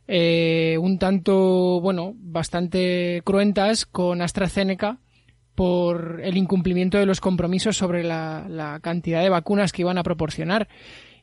eh, 0.07 0.77
un 0.81 0.97
tanto, 0.97 1.81
bueno, 1.81 2.13
bastante 2.15 3.21
cruentas 3.25 3.85
con 3.85 4.21
AstraZeneca 4.21 4.99
por 5.53 6.21
el 6.23 6.37
incumplimiento 6.37 6.97
de 6.97 7.05
los 7.05 7.19
compromisos 7.19 7.77
sobre 7.77 8.03
la, 8.03 8.47
la 8.49 8.79
cantidad 8.79 9.21
de 9.21 9.29
vacunas 9.29 9.71
que 9.73 9.83
iban 9.83 9.97
a 9.97 10.03
proporcionar 10.03 10.69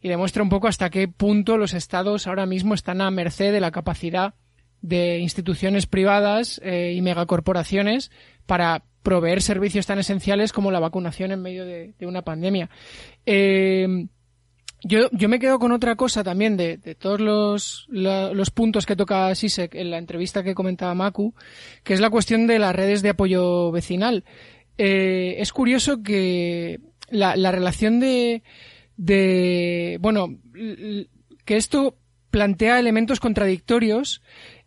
y 0.03 0.09
demuestra 0.09 0.43
un 0.43 0.51
poco 0.51 0.69
hasta 0.69 0.91
qué 0.91 1.09
punto 1.09 1.57
los 1.57 1.75
estados 1.75 2.27
ahora 2.27 2.47
mismo 2.47 2.75
están 2.75 3.01
a 3.01 3.11
merced 3.11 3.53
de 3.53 3.61
la 3.61 3.71
capacidad 3.71 4.35
de 4.83 5.19
instituciones 5.19 5.87
privadas 5.87 6.61
eh, 6.65 6.95
y 6.95 7.03
megacorporaciones 7.03 8.11
para 8.47 8.85
proveer 9.03 9.43
servicios 9.43 9.87
tan 9.87 9.99
esenciales 9.99 10.53
como 10.53 10.71
la 10.71 10.81
vacunación 10.81 11.33
en 11.33 11.43
medio 11.43 11.65
de, 11.65 11.95
una 12.03 12.23
pandemia. 12.23 12.69
Eh, 13.27 14.07
yo, 14.83 15.11
yo 15.13 15.29
me 15.29 15.39
quedo 15.39 15.59
con 15.59 15.73
otra 15.73 15.97
cosa 15.97 16.25
también 16.25 16.57
de, 16.57 16.79
de 16.79 16.95
todos 16.95 17.21
los, 17.21 17.87
los 17.91 18.51
puntos 18.51 18.87
que 18.87 18.97
toca 18.97 19.35
Sisek 19.35 19.75
en 19.75 19.91
la 19.91 19.99
entrevista 19.99 20.43
que 20.43 20.55
comentaba 20.55 20.95
Maku, 20.95 21.35
que 21.85 21.93
es 21.93 22.01
la 22.01 22.11
cuestión 22.11 22.47
de 22.47 22.59
las 22.59 22.75
redes 22.75 23.03
de 23.03 23.11
apoyo 23.11 23.71
vecinal. 23.73 24.25
Eh, 24.79 25.37
es 25.39 25.53
curioso 25.53 26.03
que 26.03 26.81
la, 27.11 27.37
la 27.37 27.53
relación 27.53 28.01
de, 28.01 28.43
de, 28.97 29.99
bueno, 30.01 30.39
que 31.45 31.57
esto 31.57 31.99
plantea 32.31 32.79
elementos 32.79 33.21
contradictorios 33.21 34.23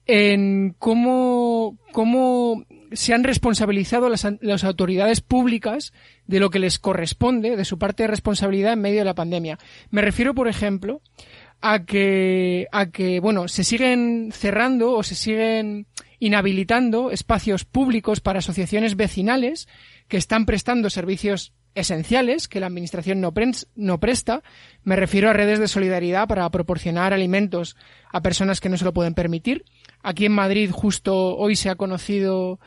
en 0.06 0.76
cómo, 0.80 1.78
cómo 1.92 2.66
se 2.92 3.14
han 3.14 3.24
responsabilizado 3.24 4.10
las, 4.10 4.28
las, 4.42 4.64
autoridades 4.64 5.22
públicas 5.22 5.94
de 6.28 6.40
lo 6.40 6.50
que 6.50 6.60
les 6.60 6.80
corresponde, 6.80 7.56
de 7.56 7.66
su 7.66 7.78
parte 7.80 8.04
de 8.04 8.08
responsabilidad 8.08 8.74
en 8.74 8.82
medio 8.82 9.00
de 9.00 9.06
la 9.06 9.16
pandemia. 9.16 9.58
Me 9.90 10.02
refiero, 10.02 10.34
por 10.34 10.48
ejemplo, 10.48 11.02
a 11.62 11.86
que, 11.86 12.68
a 12.72 12.88
que, 12.88 13.22
bueno, 13.22 13.48
se 13.48 13.64
siguen 13.64 14.32
cerrando 14.34 14.92
o 14.92 15.04
se 15.04 15.16
siguen 15.16 15.88
inhabilitando 16.20 17.10
espacios 17.10 17.64
públicos 17.64 18.20
para 18.20 18.40
asociaciones 18.40 18.96
vecinales 18.96 19.68
que 20.08 20.18
están 20.18 20.46
prestando 20.46 20.90
servicios 20.90 21.54
esenciales 21.76 22.48
que 22.48 22.60
la 22.60 22.68
Administración 22.68 23.22
no, 23.22 23.34
no, 23.76 24.00
presta. 24.00 24.44
Me 24.84 24.96
refiero 24.96 25.30
a 25.30 25.34
redes 25.34 25.60
de 25.60 25.68
solidaridad 25.68 26.28
para 26.28 26.50
proporcionar 26.50 27.14
alimentos 27.14 27.76
a 28.12 28.22
personas 28.22 28.60
que 28.60 28.70
no 28.70 28.78
se 28.78 28.86
lo 28.86 28.94
pueden 28.94 29.14
permitir. 29.14 29.66
Aquí 30.04 30.26
en 30.26 30.34
Madrid 30.34 30.70
justo 30.72 31.36
hoy 31.36 31.56
se 31.56 31.70
ha 31.70 31.76
conocido 31.76 32.60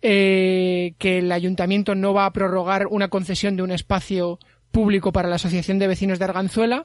eh, 0.00 0.94
que 0.98 1.18
el 1.18 1.32
ayuntamiento 1.32 1.94
no 1.94 2.14
va 2.14 2.26
a 2.26 2.32
prorrogar 2.32 2.86
una 2.86 3.08
concesión 3.08 3.56
de 3.56 3.62
un 3.62 3.72
espacio 3.72 4.38
público 4.70 5.12
para 5.12 5.28
la 5.28 5.36
Asociación 5.36 5.78
de 5.78 5.88
Vecinos 5.88 6.18
de 6.18 6.24
Arganzuela 6.24 6.84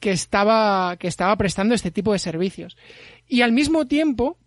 que 0.00 0.10
estaba, 0.10 0.96
que 0.98 1.08
estaba 1.08 1.36
prestando 1.36 1.74
este 1.74 1.90
tipo 1.90 2.12
de 2.12 2.18
servicios. 2.18 2.76
Y 3.28 3.42
al 3.42 3.52
mismo 3.52 3.86
tiempo, 3.86 4.38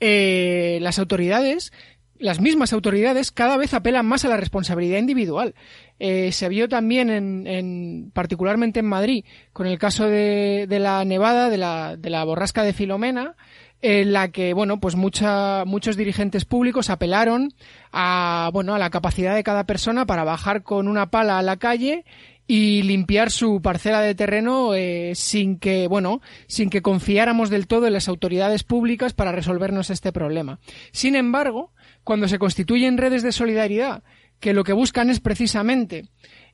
eh, 0.00 0.78
las 0.80 0.98
autoridades 0.98 1.72
las 2.20 2.40
mismas 2.40 2.72
autoridades 2.72 3.32
cada 3.32 3.56
vez 3.56 3.72
apelan 3.74 4.06
más 4.06 4.24
a 4.24 4.28
la 4.28 4.36
responsabilidad 4.36 4.98
individual. 4.98 5.54
Eh, 5.98 6.32
se 6.32 6.48
vio 6.48 6.68
también 6.68 7.08
en, 7.08 7.46
en, 7.46 8.10
particularmente 8.12 8.80
en 8.80 8.86
Madrid, 8.86 9.24
con 9.52 9.66
el 9.66 9.78
caso 9.78 10.06
de, 10.06 10.66
de 10.68 10.78
la 10.78 11.04
nevada, 11.04 11.48
de 11.48 11.56
la, 11.56 11.96
de 11.96 12.10
la 12.10 12.22
borrasca 12.24 12.62
de 12.62 12.74
Filomena, 12.74 13.36
en 13.82 14.12
la 14.12 14.28
que, 14.28 14.52
bueno, 14.52 14.80
pues 14.80 14.96
mucha, 14.96 15.64
muchos 15.64 15.96
dirigentes 15.96 16.44
públicos 16.44 16.90
apelaron 16.90 17.54
a, 17.92 18.50
bueno, 18.52 18.74
a 18.74 18.78
la 18.78 18.90
capacidad 18.90 19.34
de 19.34 19.42
cada 19.42 19.64
persona 19.64 20.06
para 20.06 20.24
bajar 20.24 20.62
con 20.62 20.88
una 20.88 21.10
pala 21.10 21.38
a 21.38 21.42
la 21.42 21.56
calle 21.56 22.04
y 22.46 22.82
limpiar 22.82 23.30
su 23.30 23.62
parcela 23.62 24.00
de 24.00 24.14
terreno 24.14 24.74
eh, 24.74 25.12
sin 25.14 25.58
que, 25.58 25.86
bueno, 25.86 26.20
sin 26.48 26.68
que 26.68 26.82
confiáramos 26.82 27.48
del 27.48 27.68
todo 27.68 27.86
en 27.86 27.92
las 27.92 28.08
autoridades 28.08 28.64
públicas 28.64 29.12
para 29.12 29.32
resolvernos 29.32 29.88
este 29.88 30.12
problema. 30.12 30.58
Sin 30.90 31.14
embargo, 31.14 31.72
cuando 32.02 32.26
se 32.26 32.40
constituyen 32.40 32.98
redes 32.98 33.22
de 33.22 33.32
solidaridad, 33.32 34.02
que 34.40 34.52
lo 34.52 34.64
que 34.64 34.72
buscan 34.72 35.10
es 35.10 35.20
precisamente 35.20 36.08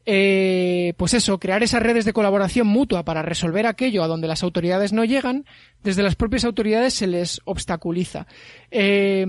eh, 0.09 0.95
pues 0.97 1.15
eso, 1.15 1.41
crear 1.41 1.65
esas 1.65 1.83
redes 1.83 2.05
de 2.05 2.13
colaboración 2.13 2.69
mutua 2.69 3.05
para 3.05 3.23
resolver 3.23 3.67
aquello 3.67 4.05
a 4.05 4.07
donde 4.07 4.29
las 4.29 4.45
autoridades 4.45 4.93
no 4.93 5.05
llegan, 5.05 5.45
desde 5.83 6.05
las 6.05 6.15
propias 6.15 6.45
autoridades 6.45 6.95
se 6.95 7.09
les 7.09 7.41
obstaculiza. 7.45 8.29
Eh, 8.71 9.27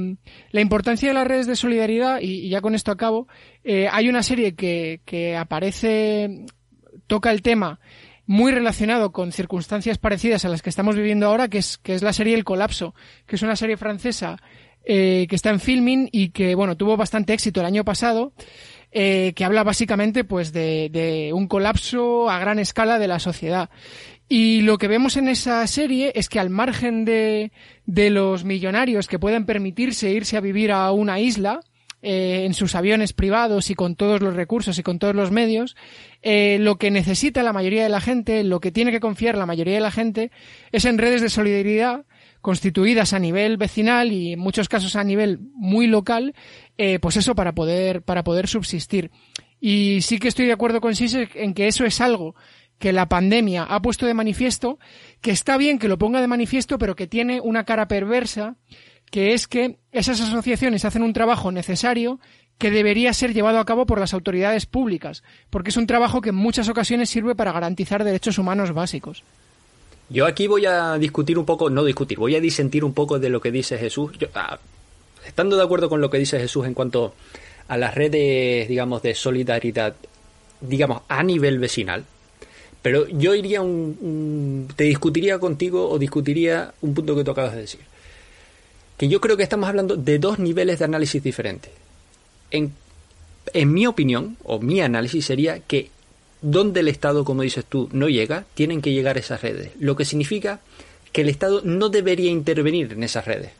la 0.51 0.62
importancia 0.62 1.07
de 1.07 1.15
las 1.15 1.27
redes 1.27 1.48
de 1.48 1.55
solidaridad, 1.55 2.19
y, 2.22 2.48
ya 2.48 2.62
con 2.62 2.75
esto 2.75 2.91
acabo, 2.91 3.27
eh, 3.63 3.89
hay 3.91 4.07
una 4.07 4.22
serie 4.22 4.53
que, 4.53 5.01
que 5.03 5.36
aparece, 5.36 6.46
toca 7.07 7.31
el 7.31 7.41
tema 7.41 7.79
muy 8.27 8.51
relacionado 8.51 9.12
con 9.12 9.31
circunstancias 9.31 9.98
parecidas 9.98 10.46
a 10.46 10.50
las 10.50 10.62
que 10.62 10.69
estamos 10.69 10.96
viviendo 10.96 11.25
ahora, 11.25 11.48
que 11.48 11.57
es, 11.57 11.79
que 11.79 11.96
es 11.96 12.03
la 12.03 12.13
serie 12.13 12.36
El 12.36 12.43
Colapso, 12.43 12.93
que 13.25 13.38
es 13.38 13.41
una 13.41 13.55
serie 13.55 13.77
francesa 13.77 14.38
eh, 14.89 15.27
que 15.29 15.36
está 15.36 15.50
en 15.50 15.60
filming 15.60 16.07
y 16.13 16.29
que, 16.29 16.55
bueno, 16.55 16.77
tuvo 16.77 16.96
bastante 16.96 17.34
éxito 17.34 17.60
el 17.60 17.65
año 17.65 17.84
pasado 17.84 18.31
eh, 18.99 19.33
que 19.35 19.45
habla 19.45 19.63
básicamente 19.63 20.23
pues 20.23 20.51
de, 20.51 20.89
de 20.91 21.31
un 21.31 21.47
colapso 21.47 22.31
a 22.31 22.39
gran 22.39 22.57
escala 22.57 22.97
de 22.97 23.07
la 23.07 23.19
sociedad. 23.19 23.69
Y 24.27 24.61
lo 24.61 24.79
que 24.79 24.87
vemos 24.87 25.17
en 25.17 25.27
esa 25.27 25.67
serie 25.67 26.13
es 26.15 26.29
que 26.29 26.39
al 26.39 26.49
margen 26.49 27.05
de, 27.05 27.51
de 27.85 28.09
los 28.09 28.43
millonarios 28.43 29.07
que 29.07 29.19
pueden 29.19 29.45
permitirse 29.45 30.09
irse 30.09 30.35
a 30.35 30.41
vivir 30.41 30.71
a 30.71 30.91
una 30.93 31.19
isla, 31.19 31.59
eh, 32.01 32.45
en 32.45 32.55
sus 32.55 32.73
aviones 32.73 33.13
privados 33.13 33.69
y 33.69 33.75
con 33.75 33.95
todos 33.95 34.19
los 34.19 34.35
recursos 34.35 34.79
y 34.79 34.83
con 34.83 34.97
todos 34.97 35.13
los 35.13 35.29
medios, 35.29 35.75
eh, 36.23 36.57
lo 36.59 36.77
que 36.77 36.89
necesita 36.89 37.43
la 37.43 37.53
mayoría 37.53 37.83
de 37.83 37.89
la 37.89 38.01
gente, 38.01 38.43
lo 38.43 38.59
que 38.59 38.71
tiene 38.71 38.91
que 38.91 38.99
confiar 38.99 39.37
la 39.37 39.45
mayoría 39.45 39.75
de 39.75 39.81
la 39.81 39.91
gente, 39.91 40.31
es 40.71 40.85
en 40.85 40.97
redes 40.97 41.21
de 41.21 41.29
solidaridad 41.29 42.05
constituidas 42.41 43.13
a 43.13 43.19
nivel 43.19 43.57
vecinal 43.57 44.11
y 44.11 44.33
en 44.33 44.39
muchos 44.39 44.69
casos 44.69 44.95
a 44.95 45.03
nivel 45.03 45.39
muy 45.53 45.87
local, 45.87 46.33
eh, 46.77 47.00
pues 47.00 47.17
eso 47.17 47.36
para 47.36 47.53
poder, 47.53 48.01
para 48.01 48.24
poder 48.24 48.48
subsistir. 48.48 49.12
Y 49.60 50.01
sí 50.01 50.19
que 50.19 50.27
estoy 50.27 50.46
de 50.46 50.53
acuerdo 50.53 50.81
con 50.81 50.96
Sisek 50.96 51.36
en 51.36 51.53
que 51.53 51.67
eso 51.67 51.86
es 51.86 52.00
algo 52.01 52.36
que 52.77 52.93
la 52.93 53.10
pandemia 53.10 53.63
ha 53.63 53.81
puesto 53.81 54.05
de 54.05 54.13
manifiesto, 54.13 54.77
que 55.22 55.31
está 55.31 55.57
bien 55.57 55.79
que 55.79 55.88
lo 55.88 55.98
ponga 55.98 56.22
de 56.22 56.27
manifiesto, 56.27 56.77
pero 56.77 56.96
que 56.96 57.07
tiene 57.07 57.41
una 57.41 57.63
cara 57.63 57.88
perversa, 57.88 58.55
que 59.10 59.34
es 59.34 59.48
que 59.48 59.77
esas 59.91 60.22
asociaciones 60.22 60.86
hacen 60.86 61.01
un 61.01 61.13
trabajo 61.13 61.51
necesario 61.51 62.19
que 62.57 62.72
debería 62.72 63.13
ser 63.13 63.34
llevado 63.34 63.60
a 63.60 63.65
cabo 63.65 63.86
por 63.86 64.00
las 64.00 64.13
autoridades 64.13 64.65
públicas, 64.65 65.24
porque 65.50 65.69
es 65.69 65.77
un 65.77 65.88
trabajo 65.88 66.22
que 66.22 66.29
en 66.29 66.36
muchas 66.36 66.69
ocasiones 66.69 67.10
sirve 67.10 67.36
para 67.36 67.51
garantizar 67.51 68.03
derechos 68.03 68.38
humanos 68.38 68.74
básicos. 68.74 69.24
Yo 70.10 70.25
aquí 70.25 70.48
voy 70.48 70.65
a 70.65 70.98
discutir 70.98 71.38
un 71.38 71.46
poco, 71.46 71.69
no 71.69 71.84
discutir, 71.84 72.17
voy 72.17 72.36
a 72.36 72.39
disentir 72.39 72.84
un 72.84 72.93
poco 72.93 73.19
de 73.19 73.29
lo 73.29 73.41
que 73.41 73.51
dice 73.51 73.77
Jesús. 73.77 74.12
Ah, 74.34 74.57
estando 75.27 75.55
de 75.57 75.63
acuerdo 75.63 75.89
con 75.89 76.01
lo 76.01 76.10
que 76.10 76.17
dice 76.17 76.39
Jesús 76.39 76.65
en 76.65 76.74
cuanto 76.74 77.13
a 77.67 77.77
las 77.77 77.96
redes, 77.96 78.67
digamos, 78.67 79.01
de 79.01 79.13
solidaridad, 79.13 79.96
digamos, 80.62 81.01
a 81.07 81.24
nivel 81.24 81.60
vecinal, 81.60 82.05
pero 82.81 83.07
yo 83.07 83.36
iría 83.36 83.62
un, 83.62 84.67
te 84.75 84.86
discutiría 84.86 85.39
contigo 85.39 85.89
o 85.89 86.00
discutiría 86.00 86.74
un 86.81 86.93
punto 86.93 87.15
que 87.15 87.24
tú 87.24 87.31
acabas 87.31 87.53
de 87.53 87.62
decir. 87.62 87.81
Que 88.98 89.07
yo 89.07 89.19
creo 89.19 89.38
que 89.38 89.43
estamos 89.43 89.67
hablando 89.67 89.96
de 89.96 90.19
dos 90.19 90.39
niveles 90.39 90.79
de 90.79 90.86
análisis 90.86 91.22
diferentes. 91.22 91.72
En, 92.50 92.74
en 93.53 93.74
mi 93.74 93.86
opinión, 93.86 94.38
o 94.43 94.60
mi 94.60 94.81
análisis 94.81 95.25
sería 95.25 95.60
que 95.60 95.89
donde 96.41 96.79
el 96.79 96.88
Estado, 96.88 97.25
como 97.25 97.41
dices 97.41 97.65
tú, 97.65 97.89
no 97.91 98.10
llega, 98.10 98.46
tienen 98.53 98.81
que 98.81 98.93
llegar 98.93 99.17
esas 99.17 99.41
redes. 99.41 99.72
Lo 99.79 99.96
que 99.96 100.05
significa 100.05 100.62
que 101.12 101.22
el 101.22 101.29
Estado 101.29 101.62
no 101.63 101.89
debería 101.89 102.31
intervenir 102.31 102.93
en 102.93 103.03
esas 103.03 103.25
redes, 103.25 103.51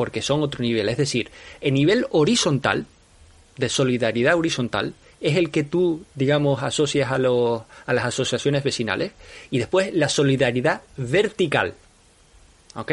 porque 0.00 0.22
son 0.22 0.42
otro 0.42 0.62
nivel. 0.62 0.88
Es 0.88 0.96
decir, 0.96 1.30
el 1.60 1.74
nivel 1.74 2.06
horizontal, 2.08 2.86
de 3.58 3.68
solidaridad 3.68 4.34
horizontal, 4.34 4.94
es 5.20 5.36
el 5.36 5.50
que 5.50 5.62
tú, 5.62 6.06
digamos, 6.14 6.62
asocias 6.62 7.12
a, 7.12 7.18
los, 7.18 7.64
a 7.84 7.92
las 7.92 8.06
asociaciones 8.06 8.64
vecinales, 8.64 9.12
y 9.50 9.58
después 9.58 9.92
la 9.92 10.08
solidaridad 10.08 10.80
vertical, 10.96 11.74
¿ok? 12.76 12.92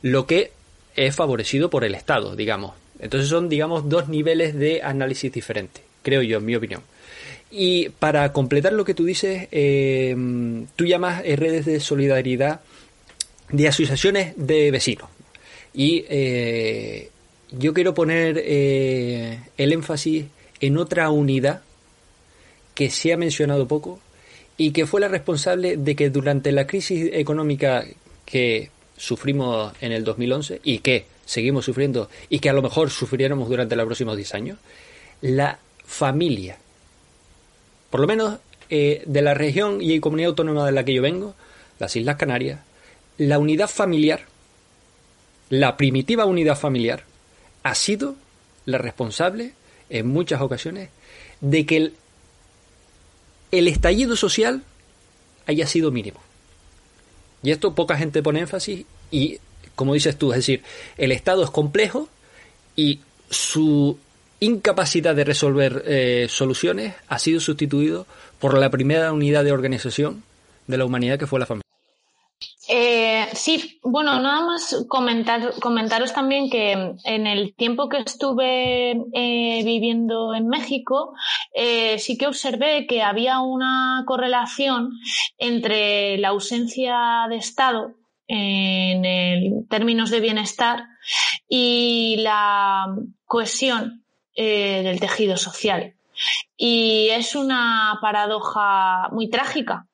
Lo 0.00 0.26
que 0.26 0.52
es 0.94 1.14
favorecido 1.14 1.68
por 1.68 1.84
el 1.84 1.94
Estado, 1.94 2.34
digamos. 2.34 2.72
Entonces 3.00 3.28
son, 3.28 3.50
digamos, 3.50 3.90
dos 3.90 4.08
niveles 4.08 4.54
de 4.54 4.80
análisis 4.82 5.30
diferentes, 5.30 5.84
creo 6.00 6.22
yo, 6.22 6.38
en 6.38 6.46
mi 6.46 6.56
opinión. 6.56 6.80
Y 7.50 7.90
para 7.90 8.32
completar 8.32 8.72
lo 8.72 8.86
que 8.86 8.94
tú 8.94 9.04
dices, 9.04 9.46
eh, 9.52 10.16
tú 10.74 10.86
llamas 10.86 11.22
redes 11.22 11.66
de 11.66 11.80
solidaridad 11.80 12.62
de 13.50 13.68
asociaciones 13.68 14.32
de 14.38 14.70
vecinos. 14.70 15.10
Y 15.76 16.06
eh, 16.08 17.10
yo 17.52 17.74
quiero 17.74 17.92
poner 17.92 18.42
eh, 18.42 19.38
el 19.58 19.72
énfasis 19.74 20.24
en 20.60 20.78
otra 20.78 21.10
unidad 21.10 21.60
que 22.74 22.90
se 22.90 23.12
ha 23.12 23.18
mencionado 23.18 23.68
poco 23.68 24.00
y 24.56 24.70
que 24.70 24.86
fue 24.86 25.02
la 25.02 25.08
responsable 25.08 25.76
de 25.76 25.94
que 25.94 26.08
durante 26.08 26.50
la 26.50 26.66
crisis 26.66 27.10
económica 27.12 27.84
que 28.24 28.70
sufrimos 28.96 29.74
en 29.82 29.92
el 29.92 30.02
2011 30.02 30.62
y 30.64 30.78
que 30.78 31.04
seguimos 31.26 31.66
sufriendo 31.66 32.08
y 32.30 32.38
que 32.38 32.48
a 32.48 32.54
lo 32.54 32.62
mejor 32.62 32.88
sufriéramos 32.88 33.50
durante 33.50 33.76
los 33.76 33.84
próximos 33.84 34.16
10 34.16 34.34
años, 34.34 34.58
la 35.20 35.58
familia, 35.84 36.56
por 37.90 38.00
lo 38.00 38.06
menos 38.06 38.38
eh, 38.70 39.02
de 39.04 39.22
la 39.22 39.34
región 39.34 39.82
y 39.82 40.00
comunidad 40.00 40.30
autónoma 40.30 40.64
de 40.64 40.72
la 40.72 40.84
que 40.84 40.94
yo 40.94 41.02
vengo, 41.02 41.34
las 41.78 41.94
Islas 41.96 42.16
Canarias, 42.16 42.60
la 43.18 43.38
unidad 43.38 43.68
familiar, 43.68 44.22
la 45.48 45.76
primitiva 45.76 46.24
unidad 46.24 46.58
familiar, 46.58 47.04
ha 47.62 47.74
sido 47.74 48.16
la 48.64 48.78
responsable, 48.78 49.52
en 49.90 50.06
muchas 50.08 50.40
ocasiones, 50.40 50.90
de 51.40 51.66
que 51.66 51.76
el, 51.76 51.94
el 53.52 53.68
estallido 53.68 54.16
social 54.16 54.62
haya 55.46 55.66
sido 55.66 55.90
mínimo. 55.90 56.20
Y 57.42 57.50
esto 57.50 57.74
poca 57.74 57.96
gente 57.96 58.22
pone 58.22 58.40
énfasis 58.40 58.84
y, 59.10 59.38
como 59.74 59.94
dices 59.94 60.16
tú, 60.16 60.32
es 60.32 60.38
decir, 60.38 60.62
el 60.96 61.12
Estado 61.12 61.44
es 61.44 61.50
complejo 61.50 62.08
y 62.74 63.00
su 63.30 63.98
incapacidad 64.40 65.14
de 65.14 65.24
resolver 65.24 65.82
eh, 65.86 66.26
soluciones 66.28 66.94
ha 67.08 67.18
sido 67.18 67.40
sustituido 67.40 68.06
por 68.38 68.58
la 68.58 68.70
primera 68.70 69.12
unidad 69.12 69.44
de 69.44 69.52
organización 69.52 70.24
de 70.66 70.78
la 70.78 70.84
humanidad 70.84 71.18
que 71.18 71.26
fue 71.26 71.40
la 71.40 71.46
familia. 71.46 71.65
Eh, 72.68 73.28
sí, 73.32 73.78
bueno, 73.82 74.20
nada 74.20 74.40
más 74.40 74.84
comentar, 74.88 75.54
comentaros 75.60 76.12
también 76.12 76.50
que 76.50 76.94
en 77.04 77.26
el 77.26 77.54
tiempo 77.54 77.88
que 77.88 77.98
estuve 77.98 78.90
eh, 79.12 79.62
viviendo 79.64 80.34
en 80.34 80.48
México, 80.48 81.14
eh, 81.54 81.98
sí 81.98 82.18
que 82.18 82.26
observé 82.26 82.86
que 82.86 83.02
había 83.02 83.40
una 83.40 84.02
correlación 84.06 84.90
entre 85.38 86.18
la 86.18 86.28
ausencia 86.28 87.26
de 87.28 87.36
Estado 87.36 87.94
en 88.28 89.66
términos 89.68 90.10
de 90.10 90.20
bienestar 90.20 90.84
y 91.48 92.16
la 92.18 92.86
cohesión 93.24 94.04
del 94.34 94.98
tejido 94.98 95.36
social. 95.36 95.94
Y 96.56 97.08
es 97.10 97.36
una 97.36 97.98
paradoja 98.02 99.08
muy 99.12 99.30
trágica, 99.30 99.86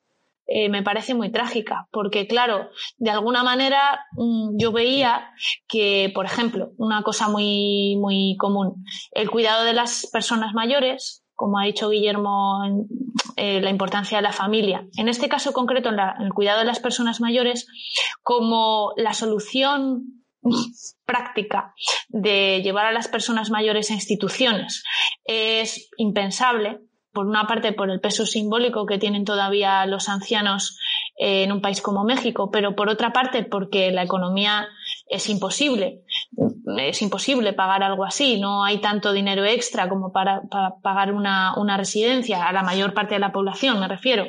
eh, 0.55 0.69
me 0.69 0.83
parece 0.83 1.15
muy 1.15 1.31
trágica, 1.31 1.87
porque 1.91 2.27
claro, 2.27 2.69
de 2.97 3.09
alguna 3.09 3.41
manera 3.41 4.05
mm, 4.11 4.55
yo 4.59 4.71
veía 4.71 5.31
que, 5.67 6.11
por 6.13 6.27
ejemplo, 6.27 6.73
una 6.77 7.01
cosa 7.01 7.27
muy, 7.27 7.97
muy 7.99 8.35
común, 8.37 8.85
el 9.13 9.31
cuidado 9.31 9.63
de 9.63 9.73
las 9.73 10.07
personas 10.13 10.53
mayores, 10.53 11.25
como 11.33 11.57
ha 11.57 11.65
dicho 11.65 11.89
Guillermo, 11.89 12.59
eh, 13.35 13.61
la 13.61 13.71
importancia 13.71 14.19
de 14.19 14.21
la 14.21 14.31
familia. 14.31 14.85
En 14.95 15.07
este 15.07 15.27
caso 15.27 15.53
concreto, 15.53 15.89
en, 15.89 15.97
el 16.23 16.33
cuidado 16.33 16.59
de 16.59 16.65
las 16.65 16.79
personas 16.79 17.19
mayores, 17.19 17.65
como 18.21 18.93
la 18.95 19.15
solución 19.15 20.23
práctica 21.07 21.73
de 22.09 22.61
llevar 22.63 22.85
a 22.85 22.91
las 22.91 23.07
personas 23.07 23.49
mayores 23.49 23.89
a 23.89 23.95
instituciones 23.95 24.83
es 25.25 25.89
impensable 25.97 26.79
por 27.13 27.27
una 27.27 27.45
parte 27.47 27.73
por 27.73 27.89
el 27.89 28.01
peso 28.01 28.25
simbólico 28.25 28.85
que 28.85 28.97
tienen 28.97 29.23
todavía 29.23 29.85
los 29.85 30.09
ancianos 30.09 30.77
eh, 31.15 31.43
en 31.43 31.51
un 31.51 31.61
país 31.61 31.81
como 31.81 32.03
México, 32.03 32.49
pero 32.51 32.75
por 32.75 32.89
otra 32.89 33.13
parte 33.13 33.43
porque 33.43 33.91
la 33.91 34.03
economía 34.03 34.67
es 35.07 35.29
imposible. 35.29 36.01
Es 36.77 37.01
imposible 37.01 37.53
pagar 37.53 37.83
algo 37.83 38.03
así. 38.03 38.39
No 38.39 38.63
hay 38.63 38.79
tanto 38.79 39.13
dinero 39.13 39.45
extra 39.45 39.87
como 39.87 40.11
para, 40.11 40.41
pagar 40.81 41.13
una, 41.13 41.77
residencia 41.77 42.47
a 42.47 42.53
la 42.53 42.63
mayor 42.63 42.93
parte 42.93 43.15
de 43.15 43.19
la 43.19 43.31
población, 43.31 43.79
me 43.79 43.87
refiero. 43.87 44.25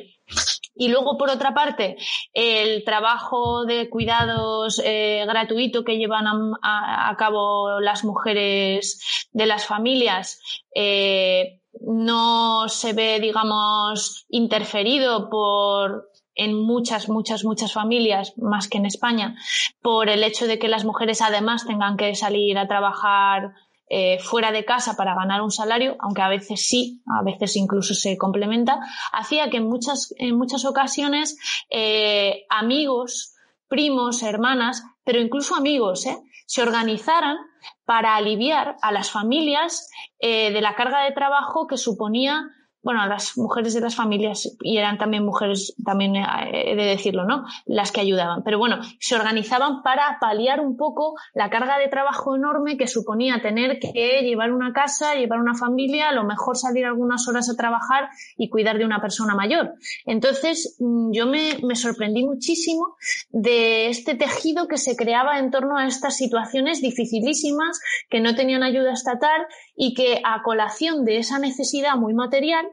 Y 0.77 0.89
luego, 0.89 1.17
por 1.17 1.31
otra 1.31 1.55
parte, 1.55 1.97
el 2.33 2.85
trabajo 2.85 3.65
de 3.65 3.89
cuidados 3.89 4.83
eh, 4.85 5.25
gratuito 5.27 5.85
que 5.85 5.97
llevan 5.97 6.27
a, 6.63 7.15
cabo 7.17 7.81
las 7.81 8.05
mujeres 8.05 9.29
de 9.33 9.47
las 9.47 9.67
familias, 9.67 10.41
eh, 10.75 11.61
no 11.87 12.69
se 12.69 12.93
ve, 12.93 13.21
digamos, 13.21 14.27
interferido 14.29 15.29
por 15.29 16.11
en 16.35 16.55
muchas, 16.55 17.09
muchas, 17.09 17.45
muchas 17.45 17.73
familias, 17.73 18.35
más 18.37 18.69
que 18.69 18.79
en 18.79 18.87
España, 18.87 19.37
por 19.83 20.09
el 20.09 20.25
hecho 20.25 20.47
de 20.47 20.59
que 20.59 20.69
las 20.69 20.85
mujeres 20.85 21.23
además 21.23 21.67
tengan 21.67 21.97
que 21.97 22.15
salir 22.15 22.59
a 22.59 22.67
trabajar 22.67 23.55
eh, 23.89 24.19
fuera 24.19 24.51
de 24.51 24.65
casa 24.65 24.97
para 24.97 25.15
ganar 25.15 25.43
un 25.43 25.51
salario, 25.51 25.97
aunque 26.01 26.23
a 26.23 26.29
veces 26.29 26.67
sí, 26.67 27.03
a 27.07 27.23
veces 27.23 27.55
incluso 27.57 27.95
se 27.95 28.17
complementa, 28.17 28.81
hacía 29.13 29.51
que 29.51 29.59
en 29.59 29.69
muchas, 29.69 30.15
en 30.19 30.37
muchas 30.37 30.65
ocasiones 30.65 31.39
eh, 31.71 32.47
amigos, 32.49 33.35
primos, 33.69 34.23
hermanas, 34.23 34.83
pero 35.05 35.21
incluso 35.21 35.55
amigos, 35.55 36.07
¿eh? 36.07 36.19
Se 36.47 36.63
organizaran 36.63 37.37
para 37.85 38.17
aliviar 38.17 38.77
a 38.83 38.93
las 38.93 39.11
familias 39.11 39.91
eh, 40.19 40.53
de 40.53 40.61
la 40.61 40.75
carga 40.75 41.05
de 41.05 41.13
trabajo 41.13 41.67
que 41.67 41.77
suponía 41.77 42.51
bueno, 42.85 43.01
a 43.01 43.07
las 43.07 43.37
mujeres 43.39 43.73
de 43.73 43.81
las 43.81 43.97
familias, 43.97 44.57
y 44.61 44.77
eran 44.77 44.99
también 44.99 45.25
mujeres, 45.25 45.75
también 45.85 46.17
eh, 46.17 46.25
he 46.53 46.77
de 46.77 46.85
decirlo, 46.85 47.25
¿no? 47.25 47.45
Las 47.65 47.91
que 47.91 48.03
ayudaban. 48.03 48.43
Pero 48.45 48.59
bueno, 48.59 48.81
se 49.01 49.17
organizaban 49.17 49.83
para 49.83 50.19
paliar 50.21 50.61
un 50.61 50.77
poco 50.77 51.15
la 51.35 51.49
carga 51.49 51.79
de 51.79 51.89
trabajo 51.89 52.37
enorme 52.37 52.77
que 52.77 52.87
suponía 52.87 53.41
tener 53.41 53.79
que 53.81 54.21
llevar 54.23 54.53
una 54.53 54.73
casa, 54.73 55.15
llevar 55.15 55.41
una 55.41 55.55
familia, 55.55 56.11
a 56.11 56.13
lo 56.13 56.25
mejor 56.25 56.59
salir 56.59 56.85
algunas 56.85 57.27
horas 57.27 57.49
a 57.49 57.57
trabajar 57.57 58.11
y 58.37 58.51
cuidar 58.51 58.77
de 58.77 58.85
una 58.85 59.01
persona 59.01 59.35
mayor. 59.35 59.73
Entonces, 60.05 60.77
mm, 60.79 61.13
yo 61.13 61.27
me, 61.27 61.59
me 61.63 61.77
sorprendí 61.77 62.25
muchísimo 62.25 62.97
de 63.31 63.89
este 63.89 64.15
tejido 64.15 64.69
que 64.69 64.77
se 64.77 64.95
creaba 64.95 65.39
en 65.39 65.51
torno 65.51 65.79
a 65.79 65.87
estas 65.87 66.19
situaciones 66.19 66.83
dificilísimas 66.83 67.81
que 68.11 68.21
no 68.21 68.35
tenían 68.35 68.63
ayuda 68.63 68.93
estatal 68.93 69.47
y 69.77 69.95
que 69.95 70.21
a 70.25 70.43
colación 70.43 71.05
de 71.05 71.19
esa 71.19 71.39
necesidad 71.39 71.97
muy 71.97 72.15
material, 72.15 72.67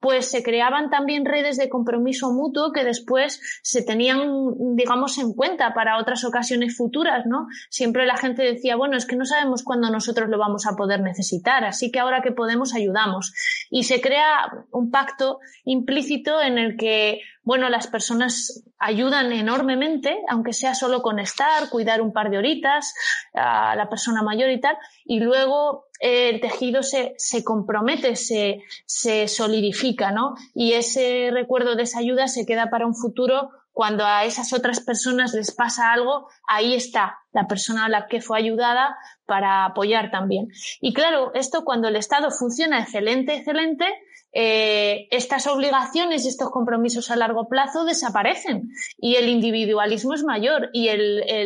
pues 0.00 0.30
se 0.30 0.42
creaban 0.42 0.90
también 0.90 1.24
redes 1.24 1.56
de 1.56 1.68
compromiso 1.68 2.32
mutuo 2.32 2.72
que 2.72 2.84
después 2.84 3.40
se 3.62 3.82
tenían, 3.82 4.76
digamos, 4.76 5.18
en 5.18 5.32
cuenta 5.32 5.72
para 5.74 5.98
otras 5.98 6.24
ocasiones 6.24 6.76
futuras, 6.76 7.24
¿no? 7.26 7.46
Siempre 7.70 8.06
la 8.06 8.16
gente 8.16 8.42
decía, 8.42 8.76
bueno, 8.76 8.96
es 8.96 9.06
que 9.06 9.16
no 9.16 9.24
sabemos 9.24 9.62
cuándo 9.62 9.90
nosotros 9.90 10.28
lo 10.28 10.38
vamos 10.38 10.66
a 10.66 10.76
poder 10.76 11.00
necesitar, 11.00 11.64
así 11.64 11.90
que 11.90 12.00
ahora 12.00 12.22
que 12.22 12.32
podemos 12.32 12.74
ayudamos. 12.74 13.32
Y 13.70 13.84
se 13.84 14.00
crea 14.00 14.66
un 14.70 14.90
pacto 14.90 15.40
implícito 15.64 16.40
en 16.40 16.58
el 16.58 16.76
que 16.76 17.20
bueno, 17.44 17.68
las 17.68 17.86
personas 17.86 18.64
ayudan 18.78 19.32
enormemente, 19.32 20.18
aunque 20.28 20.52
sea 20.52 20.74
solo 20.74 21.02
con 21.02 21.18
estar, 21.18 21.68
cuidar 21.68 22.00
un 22.00 22.12
par 22.12 22.30
de 22.30 22.38
horitas 22.38 22.94
a 23.34 23.76
la 23.76 23.88
persona 23.88 24.22
mayor 24.22 24.50
y 24.50 24.60
tal, 24.60 24.76
y 25.04 25.20
luego 25.20 25.86
el 26.00 26.40
tejido 26.40 26.82
se, 26.82 27.14
se 27.18 27.44
compromete, 27.44 28.16
se, 28.16 28.62
se 28.86 29.28
solidifica, 29.28 30.10
¿no? 30.10 30.34
Y 30.54 30.72
ese 30.72 31.30
recuerdo 31.32 31.76
de 31.76 31.84
esa 31.84 31.98
ayuda 31.98 32.28
se 32.28 32.46
queda 32.46 32.70
para 32.70 32.86
un 32.86 32.94
futuro 32.94 33.50
cuando 33.74 34.06
a 34.06 34.24
esas 34.24 34.52
otras 34.52 34.80
personas 34.80 35.34
les 35.34 35.52
pasa 35.52 35.92
algo, 35.92 36.28
ahí 36.46 36.74
está 36.74 37.18
la 37.32 37.48
persona 37.48 37.86
a 37.86 37.88
la 37.88 38.06
que 38.06 38.20
fue 38.20 38.38
ayudada 38.38 38.96
para 39.26 39.64
apoyar 39.64 40.12
también. 40.12 40.48
Y 40.80 40.94
claro, 40.94 41.32
esto 41.34 41.64
cuando 41.64 41.88
el 41.88 41.96
Estado 41.96 42.30
funciona 42.30 42.80
excelente, 42.80 43.34
excelente, 43.34 43.86
eh, 44.36 45.06
estas 45.12 45.46
obligaciones 45.46 46.24
y 46.24 46.28
estos 46.28 46.50
compromisos 46.50 47.10
a 47.10 47.16
largo 47.16 47.48
plazo 47.48 47.84
desaparecen 47.84 48.70
y 48.98 49.14
el 49.14 49.28
individualismo 49.28 50.12
es 50.14 50.24
mayor 50.24 50.70
y 50.72 50.88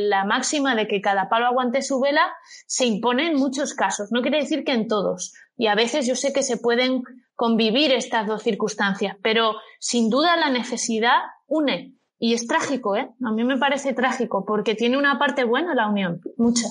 la 0.08 0.24
máxima 0.24 0.74
de 0.74 0.88
que 0.88 1.02
cada 1.02 1.28
palo 1.28 1.46
aguante 1.46 1.82
su 1.82 2.00
vela 2.00 2.32
se 2.66 2.86
impone 2.86 3.26
en 3.26 3.36
muchos 3.36 3.74
casos. 3.74 4.10
No 4.10 4.22
quiere 4.22 4.38
decir 4.38 4.64
que 4.64 4.72
en 4.72 4.88
todos. 4.88 5.34
Y 5.58 5.66
a 5.66 5.74
veces 5.74 6.06
yo 6.06 6.16
sé 6.16 6.32
que 6.32 6.42
se 6.42 6.56
pueden 6.56 7.02
convivir 7.34 7.92
estas 7.92 8.26
dos 8.26 8.42
circunstancias, 8.42 9.16
pero 9.22 9.56
sin 9.78 10.08
duda 10.08 10.36
la 10.36 10.48
necesidad 10.48 11.18
une 11.46 11.98
y 12.18 12.32
es 12.32 12.46
trágico, 12.46 12.96
¿eh? 12.96 13.10
A 13.24 13.32
mí 13.32 13.44
me 13.44 13.58
parece 13.58 13.92
trágico 13.92 14.44
porque 14.44 14.74
tiene 14.74 14.96
una 14.96 15.18
parte 15.18 15.44
buena 15.44 15.74
la 15.74 15.88
Unión, 15.88 16.20
mucha. 16.36 16.66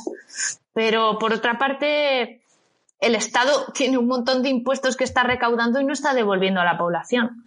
Pero 0.74 1.18
por 1.20 1.32
otra 1.32 1.58
parte, 1.58 2.42
el 3.00 3.16
Estado 3.16 3.72
tiene 3.74 3.98
un 3.98 4.08
montón 4.08 4.44
de 4.44 4.50
impuestos 4.50 4.96
que 4.96 5.04
está 5.04 5.24
recaudando 5.24 5.80
y 5.80 5.86
no 5.86 5.94
está 5.94 6.14
devolviendo 6.14 6.62
a 6.62 6.66
la 6.66 6.78
población. 6.78 7.44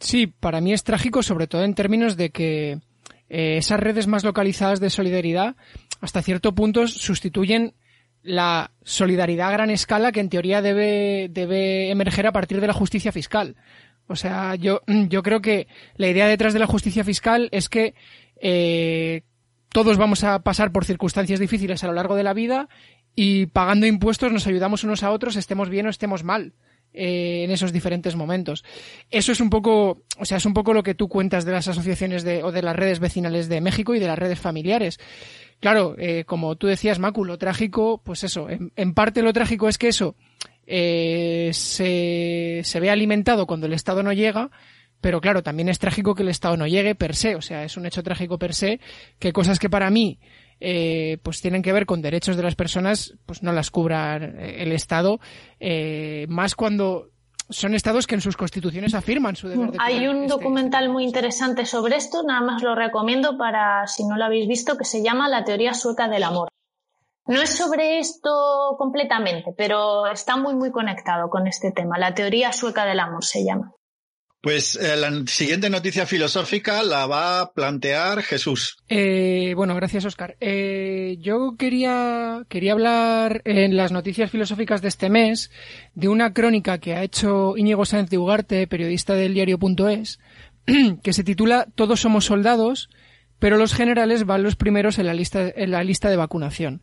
Sí, 0.00 0.26
para 0.26 0.60
mí 0.60 0.72
es 0.72 0.82
trágico, 0.82 1.22
sobre 1.22 1.46
todo 1.46 1.62
en 1.64 1.74
términos 1.74 2.16
de 2.16 2.30
que 2.30 2.80
eh, 3.28 3.56
esas 3.58 3.78
redes 3.78 4.08
más 4.08 4.24
localizadas 4.24 4.80
de 4.80 4.90
solidaridad, 4.90 5.54
hasta 6.00 6.22
cierto 6.22 6.54
punto, 6.54 6.88
sustituyen 6.88 7.74
la 8.22 8.72
solidaridad 8.82 9.48
a 9.48 9.52
gran 9.52 9.70
escala 9.70 10.12
que 10.12 10.20
en 10.20 10.28
teoría 10.28 10.62
debe, 10.62 11.28
debe 11.30 11.90
emerger 11.90 12.26
a 12.26 12.32
partir 12.32 12.60
de 12.60 12.66
la 12.66 12.72
justicia 12.72 13.12
fiscal. 13.12 13.56
O 14.08 14.16
sea, 14.16 14.54
yo, 14.56 14.80
yo 15.08 15.22
creo 15.22 15.40
que 15.40 15.68
la 15.96 16.08
idea 16.08 16.26
detrás 16.26 16.52
de 16.52 16.58
la 16.58 16.66
justicia 16.66 17.04
fiscal 17.04 17.48
es 17.52 17.68
que 17.68 17.94
eh, 18.40 19.22
todos 19.70 19.96
vamos 19.96 20.24
a 20.24 20.40
pasar 20.40 20.72
por 20.72 20.84
circunstancias 20.84 21.40
difíciles 21.40 21.82
a 21.82 21.86
lo 21.86 21.94
largo 21.94 22.16
de 22.16 22.24
la 22.24 22.34
vida 22.34 22.68
y 23.14 23.46
pagando 23.46 23.86
impuestos 23.86 24.32
nos 24.32 24.46
ayudamos 24.46 24.84
unos 24.84 25.02
a 25.02 25.10
otros, 25.10 25.36
estemos 25.36 25.68
bien 25.68 25.86
o 25.86 25.90
estemos 25.90 26.24
mal. 26.24 26.52
Eh, 26.94 27.44
en 27.44 27.50
esos 27.50 27.72
diferentes 27.72 28.16
momentos. 28.16 28.64
Eso 29.10 29.32
es 29.32 29.40
un 29.40 29.48
poco, 29.48 30.02
o 30.18 30.24
sea, 30.26 30.36
es 30.36 30.44
un 30.44 30.52
poco 30.52 30.74
lo 30.74 30.82
que 30.82 30.94
tú 30.94 31.08
cuentas 31.08 31.46
de 31.46 31.52
las 31.52 31.66
asociaciones 31.66 32.22
de, 32.22 32.42
o 32.42 32.52
de 32.52 32.60
las 32.60 32.76
redes 32.76 32.98
vecinales 32.98 33.48
de 33.48 33.62
México 33.62 33.94
y 33.94 33.98
de 33.98 34.08
las 34.08 34.18
redes 34.18 34.38
familiares. 34.38 35.00
Claro, 35.58 35.94
eh, 35.96 36.24
como 36.26 36.54
tú 36.56 36.66
decías, 36.66 36.98
Macu, 36.98 37.24
lo 37.24 37.38
trágico, 37.38 38.02
pues 38.04 38.24
eso, 38.24 38.46
en 38.50 38.92
parte 38.92 39.22
lo 39.22 39.32
trágico 39.32 39.70
es 39.70 39.78
que 39.78 39.88
eso 39.88 40.16
eh, 40.66 41.50
se, 41.52 42.60
se 42.64 42.80
ve 42.80 42.90
alimentado 42.90 43.46
cuando 43.46 43.66
el 43.66 43.72
Estado 43.72 44.02
no 44.02 44.12
llega, 44.12 44.50
pero 45.00 45.20
claro, 45.20 45.42
también 45.42 45.68
es 45.68 45.78
trágico 45.78 46.14
que 46.14 46.22
el 46.22 46.28
Estado 46.28 46.56
no 46.56 46.66
llegue 46.66 46.94
per 46.94 47.16
se, 47.16 47.34
o 47.34 47.42
sea, 47.42 47.64
es 47.64 47.76
un 47.76 47.86
hecho 47.86 48.02
trágico 48.02 48.38
per 48.38 48.54
se 48.54 48.80
que 49.18 49.32
cosas 49.32 49.58
que 49.58 49.68
para 49.68 49.90
mí 49.90 50.18
eh, 50.64 51.18
pues 51.24 51.40
tienen 51.40 51.60
que 51.60 51.72
ver 51.72 51.86
con 51.86 52.02
derechos 52.02 52.36
de 52.36 52.44
las 52.44 52.54
personas, 52.54 53.14
pues 53.26 53.42
no 53.42 53.52
las 53.52 53.72
cubra 53.72 54.14
el 54.16 54.70
Estado, 54.70 55.18
eh, 55.58 56.26
más 56.28 56.54
cuando 56.54 57.08
son 57.50 57.74
estados 57.74 58.06
que 58.06 58.14
en 58.14 58.20
sus 58.20 58.36
constituciones 58.36 58.94
afirman 58.94 59.34
su 59.34 59.48
deber 59.48 59.72
de 59.72 59.78
Hay 59.80 60.06
un 60.06 60.22
este 60.22 60.34
documental 60.34 60.88
muy 60.88 61.02
interesante 61.02 61.66
sobre 61.66 61.96
esto, 61.96 62.22
nada 62.22 62.42
más 62.42 62.62
lo 62.62 62.76
recomiendo 62.76 63.36
para 63.36 63.88
si 63.88 64.06
no 64.06 64.16
lo 64.16 64.24
habéis 64.24 64.46
visto, 64.46 64.76
que 64.78 64.84
se 64.84 65.02
llama 65.02 65.28
La 65.28 65.42
teoría 65.42 65.74
sueca 65.74 66.08
del 66.08 66.22
amor. 66.22 66.48
No 67.26 67.42
es 67.42 67.56
sobre 67.56 67.98
esto 67.98 68.76
completamente, 68.78 69.52
pero 69.56 70.06
está 70.06 70.36
muy, 70.36 70.54
muy 70.54 70.70
conectado 70.70 71.28
con 71.28 71.48
este 71.48 71.72
tema. 71.72 71.98
La 71.98 72.14
teoría 72.14 72.52
sueca 72.52 72.84
del 72.84 73.00
amor 73.00 73.24
se 73.24 73.44
llama. 73.44 73.72
Pues 74.42 74.74
eh, 74.74 74.96
la 74.96 75.22
siguiente 75.26 75.70
noticia 75.70 76.04
filosófica 76.04 76.82
la 76.82 77.06
va 77.06 77.40
a 77.40 77.52
plantear 77.52 78.22
Jesús. 78.22 78.76
Eh, 78.88 79.52
bueno, 79.54 79.76
gracias, 79.76 80.04
Oscar. 80.04 80.36
Eh, 80.40 81.16
yo 81.20 81.54
quería, 81.56 82.44
quería 82.48 82.72
hablar 82.72 83.42
en 83.44 83.76
las 83.76 83.92
noticias 83.92 84.32
filosóficas 84.32 84.82
de 84.82 84.88
este 84.88 85.10
mes 85.10 85.52
de 85.94 86.08
una 86.08 86.32
crónica 86.32 86.78
que 86.78 86.94
ha 86.94 87.04
hecho 87.04 87.56
Íñigo 87.56 87.84
Sáenz 87.84 88.10
de 88.10 88.18
Ugarte, 88.18 88.66
periodista 88.66 89.14
del 89.14 89.32
diario.es, 89.32 90.18
que 91.02 91.12
se 91.12 91.22
titula 91.22 91.68
Todos 91.76 92.00
somos 92.00 92.24
soldados, 92.24 92.90
pero 93.38 93.56
los 93.56 93.74
generales 93.74 94.24
van 94.24 94.42
los 94.42 94.56
primeros 94.56 94.98
en 94.98 95.06
la 95.06 95.14
lista, 95.14 95.52
en 95.54 95.70
la 95.70 95.84
lista 95.84 96.10
de 96.10 96.16
vacunación. 96.16 96.82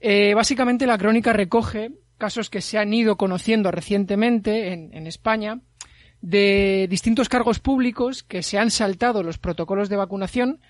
Eh, 0.00 0.34
básicamente 0.34 0.86
la 0.86 0.98
crónica 0.98 1.32
recoge 1.32 1.90
casos 2.18 2.50
que 2.50 2.60
se 2.60 2.78
han 2.78 2.92
ido 2.92 3.16
conociendo 3.16 3.70
recientemente 3.70 4.72
en, 4.72 5.06
España 5.06 5.60
de 6.20 6.86
distintos 6.90 7.28
cargos 7.28 7.60
públicos 7.60 8.22
que 8.22 8.42
se 8.42 8.58
han 8.58 8.70
saltado 8.70 9.22
los 9.22 9.38
protocolos 9.38 9.88
de 9.88 9.96
vacunación 9.96 10.60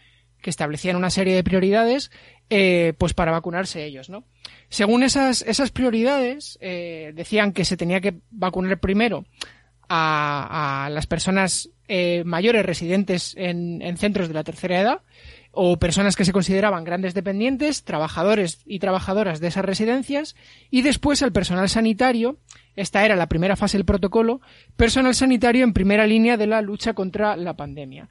que 0.43 0.51
establecían 0.51 0.97
una 0.97 1.11
serie 1.11 1.35
de 1.35 1.43
prioridades 1.43 2.11
eh, 2.51 2.93
pues 2.99 3.15
para 3.15 3.33
vacunarse 3.33 3.85
ellos 3.85 4.11
no 4.11 4.25
según 4.69 5.03
esas 5.03 5.43
esas 5.43 5.71
prioridades 5.71 6.59
eh, 6.61 7.13
decían 7.15 7.53
que 7.53 7.65
se 7.65 7.77
tenía 7.77 8.01
que 8.01 8.21
vacunar 8.31 8.79
primero 8.79 9.25
a, 9.89 10.91
las 10.93 11.07
personas 11.07 11.71
eh, 11.89 12.23
mayores 12.27 12.65
residentes 12.67 13.35
en, 13.39 13.81
en, 13.81 13.97
centros 13.97 14.29
de 14.29 14.35
la 14.35 14.45
tercera 14.45 14.81
edad 14.81 15.01
o 15.51 15.79
personas 15.79 16.15
que 16.15 16.25
se 16.25 16.33
consideraban 16.33 16.85
grandes 16.85 17.15
dependientes, 17.15 17.85
trabajadores 17.85 18.61
y 18.65 18.79
trabajadoras 18.79 19.41
de 19.41 19.49
esas 19.49 19.65
residencias 19.65 20.37
y 20.71 20.83
después 20.83 21.23
el 21.23 21.33
personal 21.33 21.69
sanitario, 21.69 22.39
esta 22.77 23.05
era 23.05 23.17
la 23.17 23.29
primera 23.29 23.57
fase 23.57 23.77
del 23.77 23.85
protocolo, 23.85 24.41
personal 24.77 25.15
sanitario 25.15 25.65
en 25.65 25.73
primera 25.73 26.07
línea 26.07 26.37
de 26.37 26.47
la 26.47 26.63
lucha 26.63 26.95
contra 26.95 27.37
la 27.37 27.57
pandemia. 27.57 28.09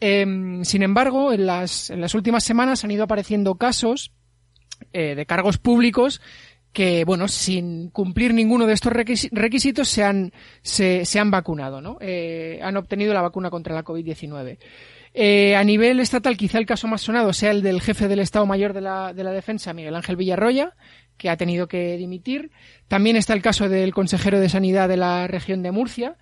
Eh, 0.00 0.60
sin 0.62 0.82
embargo, 0.82 1.32
en 1.32 1.46
las, 1.46 1.90
en 1.90 2.00
las 2.00 2.14
últimas 2.14 2.44
semanas 2.44 2.84
han 2.84 2.90
ido 2.90 3.04
apareciendo 3.04 3.54
casos 3.56 4.12
eh, 4.92 5.14
de 5.14 5.26
cargos 5.26 5.58
públicos 5.58 6.20
que, 6.74 7.04
bueno, 7.04 7.28
sin 7.28 7.88
cumplir 7.90 8.34
ninguno 8.34 8.66
de 8.66 8.74
estos 8.74 8.92
requisitos 8.92 9.88
se 9.88 10.02
han, 10.02 10.32
se, 10.60 11.04
se 11.04 11.20
han 11.20 11.30
vacunado, 11.30 11.80
¿no? 11.80 11.98
Eh, 12.00 12.58
han 12.62 12.76
obtenido 12.76 13.14
la 13.14 13.22
vacuna 13.22 13.48
contra 13.48 13.74
la 13.74 13.84
COVID-19. 13.84 14.58
Eh, 15.16 15.54
a 15.54 15.62
nivel 15.62 16.00
estatal, 16.00 16.36
quizá 16.36 16.58
el 16.58 16.66
caso 16.66 16.88
más 16.88 17.02
sonado 17.02 17.32
sea 17.32 17.52
el 17.52 17.62
del 17.62 17.80
jefe 17.80 18.08
del 18.08 18.18
Estado 18.18 18.46
Mayor 18.46 18.72
de 18.72 18.80
la, 18.80 19.12
de 19.12 19.22
la 19.22 19.30
Defensa, 19.30 19.72
Miguel 19.72 19.94
Ángel 19.94 20.16
Villarroya, 20.16 20.74
que 21.16 21.30
ha 21.30 21.36
tenido 21.36 21.68
que 21.68 21.96
dimitir. 21.96 22.50
También 22.88 23.14
está 23.14 23.32
el 23.32 23.42
caso 23.42 23.68
del 23.68 23.94
consejero 23.94 24.40
de 24.40 24.48
Sanidad 24.48 24.88
de 24.88 24.96
la 24.96 25.28
región 25.28 25.62
de 25.62 25.70
Murcia, 25.70 26.16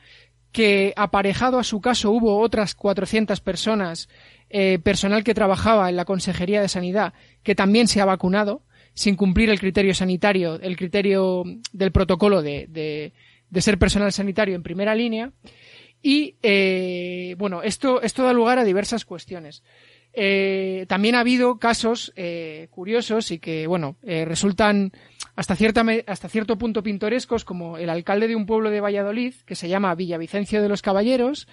que 0.52 0.92
aparejado 0.96 1.58
a 1.58 1.64
su 1.64 1.80
caso 1.80 2.10
hubo 2.10 2.38
otras 2.38 2.74
400 2.74 3.40
personas, 3.40 4.10
eh, 4.50 4.78
personal 4.78 5.24
que 5.24 5.32
trabajaba 5.32 5.88
en 5.88 5.96
la 5.96 6.04
Consejería 6.04 6.60
de 6.60 6.68
Sanidad, 6.68 7.14
que 7.42 7.54
también 7.54 7.88
se 7.88 8.02
ha 8.02 8.04
vacunado 8.04 8.62
sin 8.92 9.16
cumplir 9.16 9.48
el 9.48 9.58
criterio 9.58 9.94
sanitario, 9.94 10.60
el 10.60 10.76
criterio 10.76 11.44
del 11.72 11.92
protocolo 11.92 12.42
de, 12.42 12.66
de, 12.68 13.14
de 13.48 13.62
ser 13.62 13.78
personal 13.78 14.12
sanitario 14.12 14.54
en 14.54 14.62
primera 14.62 14.94
línea. 14.94 15.32
Y, 16.02 16.36
eh, 16.42 17.36
bueno, 17.38 17.62
esto, 17.62 18.02
esto 18.02 18.24
da 18.24 18.32
lugar 18.32 18.58
a 18.58 18.64
diversas 18.64 19.04
cuestiones. 19.04 19.62
Eh, 20.14 20.84
también 20.88 21.14
ha 21.14 21.20
habido 21.20 21.58
casos 21.58 22.12
eh, 22.16 22.68
curiosos 22.70 23.30
y 23.30 23.38
que, 23.38 23.66
bueno, 23.66 23.96
eh, 24.02 24.24
resultan 24.24 24.92
hasta, 25.36 25.56
cierta, 25.56 25.84
hasta 26.06 26.28
cierto 26.28 26.58
punto 26.58 26.82
pintorescos, 26.82 27.44
como 27.44 27.78
el 27.78 27.88
alcalde 27.88 28.28
de 28.28 28.36
un 28.36 28.46
pueblo 28.46 28.70
de 28.70 28.80
Valladolid, 28.80 29.34
que 29.46 29.54
se 29.54 29.68
llama 29.68 29.94
Villavicencio 29.94 30.60
de 30.60 30.68
los 30.68 30.82
Caballeros, 30.82 31.48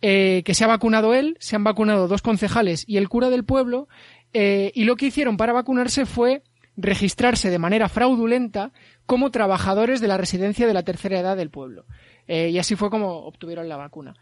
eh, 0.00 0.42
que 0.44 0.54
se 0.54 0.64
ha 0.64 0.68
vacunado 0.68 1.12
él, 1.12 1.36
se 1.40 1.56
han 1.56 1.64
vacunado 1.64 2.08
dos 2.08 2.22
concejales 2.22 2.84
y 2.86 2.96
el 2.96 3.08
cura 3.08 3.30
del 3.30 3.44
pueblo, 3.44 3.88
eh, 4.32 4.70
y 4.74 4.84
lo 4.84 4.96
que 4.96 5.06
hicieron 5.06 5.36
para 5.36 5.52
vacunarse 5.52 6.06
fue 6.06 6.42
registrarse 6.76 7.50
de 7.50 7.58
manera 7.58 7.88
fraudulenta 7.88 8.72
como 9.06 9.30
trabajadores 9.30 10.00
de 10.00 10.06
la 10.08 10.16
residencia 10.16 10.66
de 10.66 10.74
la 10.74 10.84
tercera 10.84 11.18
edad 11.18 11.36
del 11.36 11.50
pueblo. 11.50 11.84
Eh, 12.28 12.50
y 12.50 12.58
así 12.58 12.76
fue 12.76 12.90
como 12.90 13.24
obtuvieron 13.24 13.68
la 13.68 13.76
vacuna. 13.76 14.14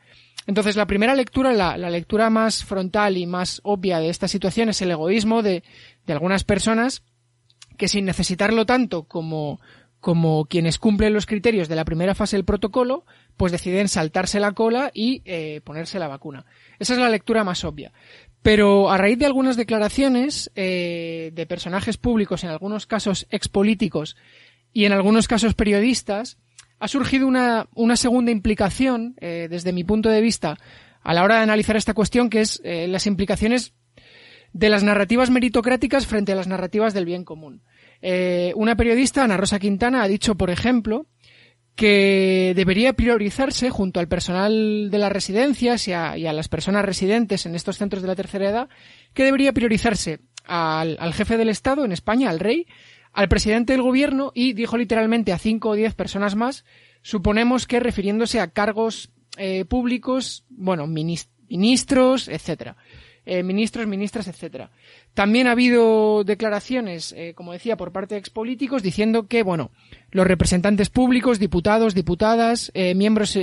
Entonces, 0.46 0.76
la 0.76 0.86
primera 0.86 1.14
lectura, 1.14 1.52
la, 1.52 1.76
la, 1.76 1.90
lectura 1.90 2.30
más 2.30 2.64
frontal 2.64 3.16
y 3.16 3.26
más 3.26 3.60
obvia 3.64 3.98
de 3.98 4.08
esta 4.08 4.28
situación 4.28 4.68
es 4.68 4.80
el 4.80 4.92
egoísmo 4.92 5.42
de, 5.42 5.64
de 6.06 6.12
algunas 6.12 6.44
personas 6.44 7.02
que 7.76 7.88
sin 7.88 8.04
necesitarlo 8.04 8.64
tanto 8.64 9.02
como, 9.04 9.60
como 10.00 10.46
quienes 10.46 10.78
cumplen 10.78 11.12
los 11.12 11.26
criterios 11.26 11.68
de 11.68 11.76
la 11.76 11.84
primera 11.84 12.14
fase 12.14 12.36
del 12.36 12.44
protocolo, 12.44 13.04
pues 13.36 13.52
deciden 13.52 13.88
saltarse 13.88 14.40
la 14.40 14.52
cola 14.52 14.90
y 14.94 15.22
eh, 15.24 15.60
ponerse 15.64 15.98
la 15.98 16.08
vacuna. 16.08 16.46
Esa 16.78 16.94
es 16.94 17.00
la 17.00 17.08
lectura 17.08 17.44
más 17.44 17.64
obvia. 17.64 17.92
Pero 18.42 18.90
a 18.90 18.98
raíz 18.98 19.18
de 19.18 19.26
algunas 19.26 19.56
declaraciones 19.56 20.50
eh, 20.54 21.32
de 21.34 21.46
personajes 21.46 21.96
públicos, 21.96 22.44
en 22.44 22.50
algunos 22.50 22.86
casos 22.86 23.26
expolíticos 23.30 24.16
y 24.72 24.84
en 24.84 24.92
algunos 24.92 25.26
casos 25.26 25.54
periodistas, 25.54 26.38
ha 26.78 26.88
surgido 26.88 27.26
una, 27.26 27.68
una 27.74 27.96
segunda 27.96 28.30
implicación, 28.30 29.16
eh, 29.20 29.48
desde 29.50 29.72
mi 29.72 29.84
punto 29.84 30.08
de 30.08 30.20
vista, 30.20 30.58
a 31.02 31.14
la 31.14 31.22
hora 31.22 31.36
de 31.36 31.42
analizar 31.42 31.76
esta 31.76 31.94
cuestión, 31.94 32.30
que 32.30 32.40
es 32.40 32.60
eh, 32.64 32.88
las 32.88 33.06
implicaciones 33.06 33.74
de 34.52 34.68
las 34.70 34.82
narrativas 34.82 35.30
meritocráticas 35.30 36.06
frente 36.06 36.32
a 36.32 36.36
las 36.36 36.48
narrativas 36.48 36.94
del 36.94 37.04
bien 37.04 37.24
común. 37.24 37.62
Eh, 38.02 38.52
una 38.56 38.76
periodista, 38.76 39.24
Ana 39.24 39.36
Rosa 39.36 39.58
Quintana, 39.58 40.02
ha 40.02 40.08
dicho, 40.08 40.34
por 40.34 40.50
ejemplo, 40.50 41.06
que 41.76 42.54
debería 42.56 42.94
priorizarse 42.94 43.68
junto 43.68 44.00
al 44.00 44.08
personal 44.08 44.88
de 44.90 44.98
las 44.98 45.12
residencias 45.12 45.86
y 45.86 45.92
a, 45.92 46.16
las 46.16 46.48
personas 46.48 46.84
residentes 46.84 47.44
en 47.44 47.54
estos 47.54 47.76
centros 47.76 48.02
de 48.02 48.08
la 48.08 48.16
tercera 48.16 48.48
edad, 48.48 48.68
que 49.12 49.24
debería 49.24 49.52
priorizarse 49.52 50.20
al, 50.46 51.12
jefe 51.12 51.36
del 51.36 51.50
Estado 51.50 51.84
en 51.84 51.92
España, 51.92 52.30
al 52.30 52.40
rey, 52.40 52.66
al 53.16 53.28
presidente 53.28 53.72
del 53.72 53.82
gobierno 53.82 54.30
y 54.34 54.52
dijo 54.52 54.76
literalmente 54.76 55.32
a 55.32 55.38
cinco 55.38 55.70
o 55.70 55.74
diez 55.74 55.94
personas 55.94 56.36
más, 56.36 56.66
suponemos 57.00 57.66
que 57.66 57.80
refiriéndose 57.80 58.40
a 58.40 58.50
cargos 58.50 59.10
eh, 59.38 59.64
públicos, 59.64 60.44
bueno, 60.50 60.86
ministros, 60.86 62.28
etcétera. 62.28 62.76
Eh, 63.24 63.42
ministros, 63.42 63.86
ministras, 63.86 64.28
etcétera. 64.28 64.70
También 65.14 65.46
ha 65.46 65.52
habido 65.52 66.24
declaraciones, 66.24 67.12
eh, 67.16 67.32
como 67.34 67.52
decía, 67.52 67.78
por 67.78 67.90
parte 67.90 68.14
de 68.14 68.20
expolíticos 68.20 68.82
diciendo 68.82 69.26
que, 69.26 69.42
bueno, 69.42 69.70
los 70.10 70.26
representantes 70.26 70.90
públicos, 70.90 71.40
diputados, 71.40 71.94
diputadas, 71.94 72.70
eh, 72.74 72.94
miembros, 72.94 73.36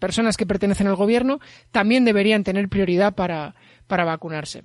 personas 0.00 0.36
que 0.36 0.46
pertenecen 0.46 0.88
al 0.88 0.96
gobierno, 0.96 1.38
también 1.70 2.04
deberían 2.04 2.42
tener 2.42 2.68
prioridad 2.68 3.14
para, 3.14 3.54
para 3.86 4.04
vacunarse. 4.04 4.64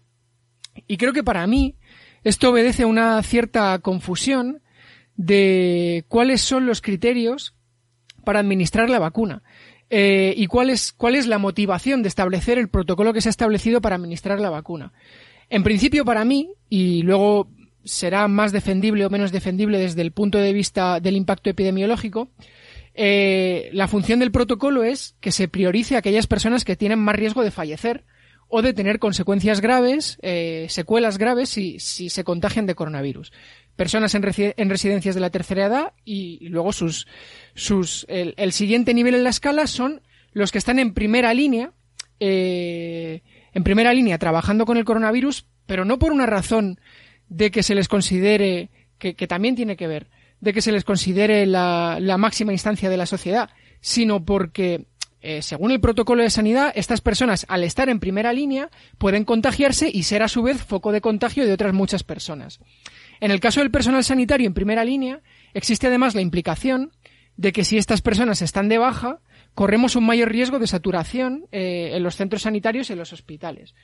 Y 0.87 0.97
creo 0.97 1.13
que 1.13 1.23
para 1.23 1.45
mí 1.47 1.75
esto 2.23 2.49
obedece 2.49 2.83
a 2.83 2.87
una 2.87 3.21
cierta 3.23 3.77
confusión 3.79 4.61
de 5.15 6.05
cuáles 6.07 6.41
son 6.41 6.65
los 6.65 6.81
criterios 6.81 7.55
para 8.23 8.39
administrar 8.39 8.89
la 8.89 8.99
vacuna. 8.99 9.43
Eh, 9.89 10.33
y 10.37 10.47
cuál 10.47 10.69
es, 10.69 10.93
cuál 10.93 11.15
es 11.15 11.27
la 11.27 11.37
motivación 11.37 12.01
de 12.01 12.07
establecer 12.07 12.57
el 12.57 12.69
protocolo 12.69 13.11
que 13.11 13.19
se 13.19 13.27
ha 13.27 13.31
establecido 13.31 13.81
para 13.81 13.97
administrar 13.97 14.39
la 14.39 14.49
vacuna. 14.49 14.93
En 15.49 15.63
principio, 15.63 16.05
para 16.05 16.23
mí, 16.23 16.49
y 16.69 17.01
luego 17.01 17.49
será 17.83 18.27
más 18.29 18.53
defendible 18.53 19.05
o 19.05 19.09
menos 19.09 19.33
defendible 19.33 19.79
desde 19.79 20.01
el 20.01 20.11
punto 20.11 20.37
de 20.37 20.53
vista 20.53 21.01
del 21.01 21.17
impacto 21.17 21.49
epidemiológico, 21.49 22.29
eh, 22.93 23.69
la 23.73 23.87
función 23.87 24.19
del 24.19 24.31
protocolo 24.31 24.83
es 24.83 25.15
que 25.19 25.31
se 25.31 25.47
priorice 25.47 25.95
a 25.95 25.99
aquellas 25.99 26.27
personas 26.27 26.63
que 26.63 26.75
tienen 26.75 26.99
más 26.99 27.15
riesgo 27.15 27.43
de 27.43 27.51
fallecer 27.51 28.05
o 28.51 28.61
de 28.61 28.73
tener 28.73 28.99
consecuencias 28.99 29.61
graves, 29.61 30.17
eh, 30.21 30.67
secuelas 30.69 31.17
graves 31.17 31.49
si, 31.49 31.79
se 31.79 32.23
contagian 32.25 32.65
de 32.65 32.75
coronavirus. 32.75 33.31
Personas 33.77 34.13
en, 34.13 34.23
residencias 34.23 35.15
de 35.15 35.21
la 35.21 35.29
tercera 35.29 35.65
edad 35.65 35.93
y 36.03 36.49
luego 36.49 36.73
sus, 36.73 37.07
sus, 37.55 38.05
el, 38.09 38.51
siguiente 38.51 38.93
nivel 38.93 39.15
en 39.15 39.23
la 39.23 39.29
escala 39.29 39.67
son 39.67 40.01
los 40.33 40.51
que 40.51 40.57
están 40.57 40.79
en 40.79 40.93
primera 40.93 41.33
línea, 41.33 41.71
eh, 42.19 43.21
en 43.53 43.63
primera 43.63 43.93
línea 43.93 44.17
trabajando 44.17 44.65
con 44.65 44.77
el 44.77 44.85
coronavirus, 44.85 45.45
pero 45.65 45.85
no 45.85 45.97
por 45.97 46.11
una 46.11 46.25
razón 46.25 46.77
de 47.29 47.51
que 47.51 47.63
se 47.63 47.73
les 47.73 47.87
considere, 47.87 48.69
que, 48.97 49.13
también 49.27 49.55
tiene 49.55 49.77
que 49.77 49.87
ver, 49.87 50.09
de 50.41 50.51
que 50.51 50.61
se 50.61 50.73
les 50.73 50.83
considere 50.83 51.45
la 51.45 52.17
máxima 52.19 52.51
instancia 52.51 52.89
de 52.89 52.97
la 52.97 53.05
sociedad, 53.05 53.49
sino 53.79 54.25
porque 54.25 54.87
eh, 55.21 55.41
según 55.41 55.71
el 55.71 55.79
protocolo 55.79 56.23
de 56.23 56.29
sanidad, 56.29 56.71
estas 56.75 57.01
personas, 57.01 57.45
al 57.47 57.63
estar 57.63 57.89
en 57.89 57.99
primera 57.99 58.33
línea, 58.33 58.69
pueden 58.97 59.23
contagiarse 59.23 59.89
y 59.91 60.03
ser 60.03 60.23
a 60.23 60.27
su 60.27 60.41
vez 60.41 60.63
foco 60.63 60.91
de 60.91 61.01
contagio 61.01 61.45
de 61.45 61.53
otras 61.53 61.73
muchas 61.73 62.03
personas. 62.03 62.59
En 63.19 63.31
el 63.31 63.39
caso 63.39 63.59
del 63.59 63.71
personal 63.71 64.03
sanitario 64.03 64.47
en 64.47 64.53
primera 64.53 64.83
línea, 64.83 65.21
existe 65.53 65.87
además 65.87 66.15
la 66.15 66.21
implicación 66.21 66.91
de 67.37 67.51
que 67.51 67.63
si 67.63 67.77
estas 67.77 68.01
personas 68.01 68.41
están 68.41 68.67
de 68.67 68.79
baja, 68.79 69.19
corremos 69.53 69.95
un 69.95 70.05
mayor 70.05 70.31
riesgo 70.31 70.59
de 70.59 70.67
saturación 70.67 71.45
eh, 71.51 71.91
en 71.93 72.03
los 72.03 72.15
centros 72.15 72.43
sanitarios 72.43 72.89
y 72.89 72.93
en 72.93 72.99
los 72.99 73.13
hospitales. 73.13 73.75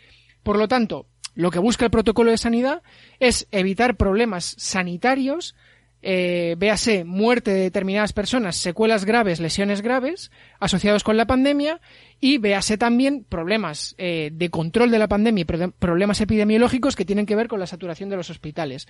Por 0.44 0.58
lo 0.58 0.68
tanto, 0.68 1.08
lo 1.36 1.52
que 1.52 1.60
busca 1.60 1.86
el 1.86 1.92
protocolo 1.92 2.32
de 2.32 2.38
sanidad 2.38 2.82
es 3.20 3.48
evitar 3.52 3.96
problemas 3.96 4.56
sanitarios 4.58 5.56
eh, 6.02 6.56
véase 6.58 7.04
muerte 7.04 7.52
de 7.52 7.62
determinadas 7.62 8.14
personas, 8.14 8.56
secuelas 8.56 9.04
graves, 9.06 9.40
lesiones 9.40 9.82
graves 9.82 10.32
asociados 10.60 11.04
con 11.04 11.18
la 11.18 11.26
pandemia 11.26 11.82
y 12.20 12.38
véase 12.38 12.78
también 12.78 13.26
problemas 13.28 13.96
eh, 13.98 14.30
de 14.32 14.50
control 14.50 14.92
de 14.92 15.00
la 15.00 15.08
pandemia 15.08 15.42
y 15.42 15.70
problemas 15.72 16.22
epidemiológicos 16.22 16.96
que 16.96 17.06
tienen 17.06 17.26
que 17.26 17.36
ver 17.36 17.48
con 17.48 17.60
la 17.60 17.68
saturación 17.68 18.10
de 18.10 18.16
los 18.16 18.30
hospitales. 18.30 18.88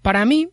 Para 0.00 0.24
mí, 0.24 0.48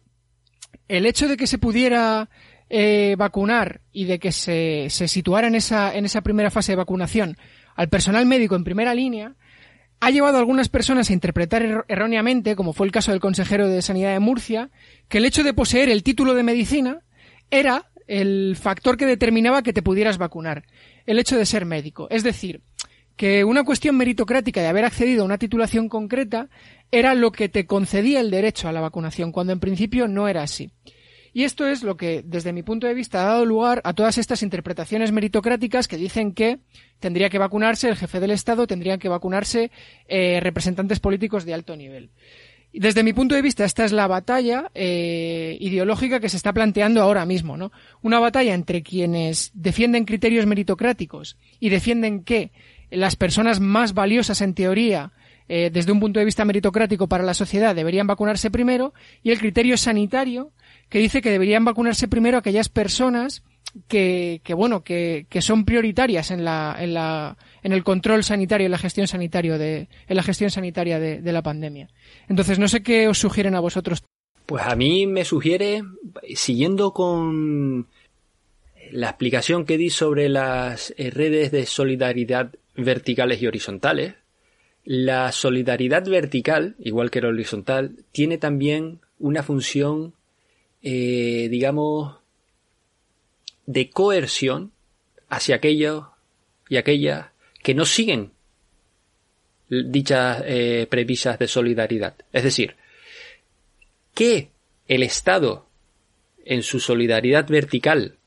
el 0.87 1.05
hecho 1.05 1.27
de 1.27 1.37
que 1.37 1.47
se 1.47 1.57
pudiera 1.57 2.29
eh, 2.69 3.15
vacunar 3.17 3.81
y 3.91 4.05
de 4.05 4.17
que 4.17 4.31
se, 4.31 4.87
se 4.89 5.07
situara 5.07 5.47
en 5.47 5.55
esa, 5.55 5.95
en 5.95 6.05
esa 6.05 6.21
primera 6.21 6.49
fase 6.49 6.71
de 6.71 6.77
vacunación 6.77 7.37
al 7.75 7.89
personal 7.89 8.25
médico 8.25 8.55
en 8.55 8.63
primera 8.63 8.93
línea 8.93 9.35
ha 10.01 10.09
llevado 10.09 10.37
a 10.37 10.39
algunas 10.39 10.67
personas 10.67 11.09
a 11.09 11.13
interpretar 11.13 11.61
er-, 11.61 11.85
erróneamente, 11.87 12.55
como 12.55 12.73
fue 12.73 12.87
el 12.87 12.91
caso 12.91 13.11
del 13.11 13.21
consejero 13.21 13.69
de 13.69 13.81
Sanidad 13.81 14.11
de 14.11 14.19
Murcia, 14.19 14.69
que 15.07 15.19
el 15.19 15.25
hecho 15.25 15.43
de 15.43 15.53
poseer 15.53 15.89
el 15.89 16.03
título 16.03 16.33
de 16.33 16.43
medicina 16.43 17.01
era 17.51 17.91
el 18.07 18.57
factor 18.59 18.97
que 18.97 19.05
determinaba 19.05 19.61
que 19.61 19.73
te 19.73 19.83
pudieras 19.83 20.17
vacunar, 20.17 20.65
el 21.05 21.19
hecho 21.19 21.37
de 21.37 21.45
ser 21.45 21.65
médico. 21.65 22.07
Es 22.09 22.23
decir, 22.23 22.61
que 23.15 23.43
una 23.43 23.63
cuestión 23.63 23.95
meritocrática 23.95 24.61
de 24.61 24.67
haber 24.67 24.85
accedido 24.85 25.21
a 25.21 25.25
una 25.25 25.37
titulación 25.37 25.87
concreta 25.87 26.49
era 26.91 27.13
lo 27.13 27.31
que 27.31 27.47
te 27.47 27.67
concedía 27.67 28.19
el 28.19 28.31
derecho 28.31 28.67
a 28.67 28.71
la 28.71 28.81
vacunación, 28.81 29.31
cuando 29.31 29.53
en 29.53 29.59
principio 29.59 30.07
no 30.07 30.27
era 30.27 30.41
así. 30.41 30.71
Y 31.33 31.43
esto 31.43 31.65
es 31.67 31.83
lo 31.83 31.95
que, 31.95 32.23
desde 32.25 32.51
mi 32.51 32.61
punto 32.61 32.87
de 32.87 32.93
vista, 32.93 33.21
ha 33.21 33.27
dado 33.27 33.45
lugar 33.45 33.81
a 33.85 33.93
todas 33.93 34.17
estas 34.17 34.43
interpretaciones 34.43 35.11
meritocráticas 35.11 35.87
que 35.87 35.97
dicen 35.97 36.33
que 36.33 36.59
tendría 36.99 37.29
que 37.29 37.37
vacunarse 37.37 37.89
el 37.89 37.95
jefe 37.95 38.19
del 38.19 38.31
Estado, 38.31 38.67
tendrían 38.67 38.99
que 38.99 39.07
vacunarse 39.07 39.71
eh, 40.07 40.39
representantes 40.41 40.99
políticos 40.99 41.45
de 41.45 41.53
alto 41.53 41.75
nivel. 41.75 42.09
Desde 42.73 43.03
mi 43.03 43.11
punto 43.11 43.35
de 43.35 43.41
vista, 43.41 43.65
esta 43.65 43.83
es 43.83 43.91
la 43.91 44.07
batalla 44.07 44.71
eh, 44.73 45.57
ideológica 45.59 46.21
que 46.21 46.29
se 46.29 46.37
está 46.37 46.53
planteando 46.53 47.01
ahora 47.01 47.25
mismo, 47.25 47.57
¿no? 47.57 47.71
Una 48.01 48.19
batalla 48.19 48.53
entre 48.53 48.81
quienes 48.81 49.51
defienden 49.53 50.05
criterios 50.05 50.45
meritocráticos 50.45 51.37
y 51.59 51.69
defienden 51.69 52.23
que 52.23 52.51
las 52.89 53.17
personas 53.17 53.59
más 53.59 53.93
valiosas 53.93 54.39
en 54.41 54.53
teoría 54.53 55.11
eh, 55.49 55.69
desde 55.69 55.91
un 55.91 55.99
punto 55.99 56.19
de 56.19 56.25
vista 56.25 56.45
meritocrático 56.45 57.07
para 57.07 57.25
la 57.25 57.33
sociedad 57.33 57.75
deberían 57.75 58.07
vacunarse 58.07 58.51
primero 58.51 58.93
y 59.21 59.31
el 59.31 59.39
criterio 59.39 59.75
sanitario 59.75 60.51
que 60.91 60.99
dice 60.99 61.21
que 61.21 61.31
deberían 61.31 61.63
vacunarse 61.63 62.09
primero 62.09 62.37
aquellas 62.37 62.67
personas 62.67 63.43
que, 63.87 64.41
bueno, 64.53 64.83
que, 64.83 65.25
que, 65.29 65.41
son 65.41 65.63
prioritarias 65.63 66.31
en 66.31 66.43
la, 66.43 66.75
en 66.77 66.93
la, 66.93 67.37
en 67.63 67.71
el 67.71 67.85
control 67.85 68.25
sanitario, 68.25 68.65
en 68.65 68.71
la 68.71 68.77
gestión 68.77 69.07
sanitario 69.07 69.57
de, 69.57 69.87
en 70.09 70.15
la 70.17 70.21
gestión 70.21 70.49
sanitaria 70.49 70.99
de, 70.99 71.21
de 71.21 71.31
la 71.31 71.41
pandemia. 71.41 71.87
Entonces, 72.27 72.59
no 72.59 72.67
sé 72.67 72.83
qué 72.83 73.07
os 73.07 73.17
sugieren 73.17 73.55
a 73.55 73.61
vosotros. 73.61 74.03
Pues 74.45 74.63
a 74.65 74.75
mí 74.75 75.07
me 75.07 75.23
sugiere, 75.23 75.81
siguiendo 76.35 76.91
con 76.91 77.87
la 78.91 79.07
explicación 79.07 79.63
que 79.63 79.77
di 79.77 79.89
sobre 79.89 80.27
las 80.27 80.93
redes 80.97 81.51
de 81.51 81.65
solidaridad 81.65 82.51
verticales 82.75 83.41
y 83.41 83.47
horizontales, 83.47 84.15
la 84.83 85.31
solidaridad 85.31 86.05
vertical, 86.05 86.75
igual 86.79 87.11
que 87.11 87.21
la 87.21 87.29
horizontal, 87.29 87.95
tiene 88.11 88.37
también 88.37 88.99
una 89.19 89.41
función 89.41 90.15
eh, 90.83 91.47
digamos, 91.49 92.17
de 93.65 93.89
coerción 93.89 94.71
hacia 95.29 95.55
aquellos 95.55 96.05
y 96.69 96.77
aquellas 96.77 97.27
que 97.61 97.73
no 97.75 97.85
siguen 97.85 98.31
dichas 99.69 100.43
eh, 100.45 100.87
premisas 100.89 101.39
de 101.39 101.47
solidaridad. 101.47 102.15
Es 102.33 102.43
decir, 102.43 102.75
que 104.13 104.49
el 104.87 105.03
Estado, 105.03 105.67
en 106.43 106.63
su 106.63 106.79
solidaridad 106.79 107.47
vertical, 107.47 108.17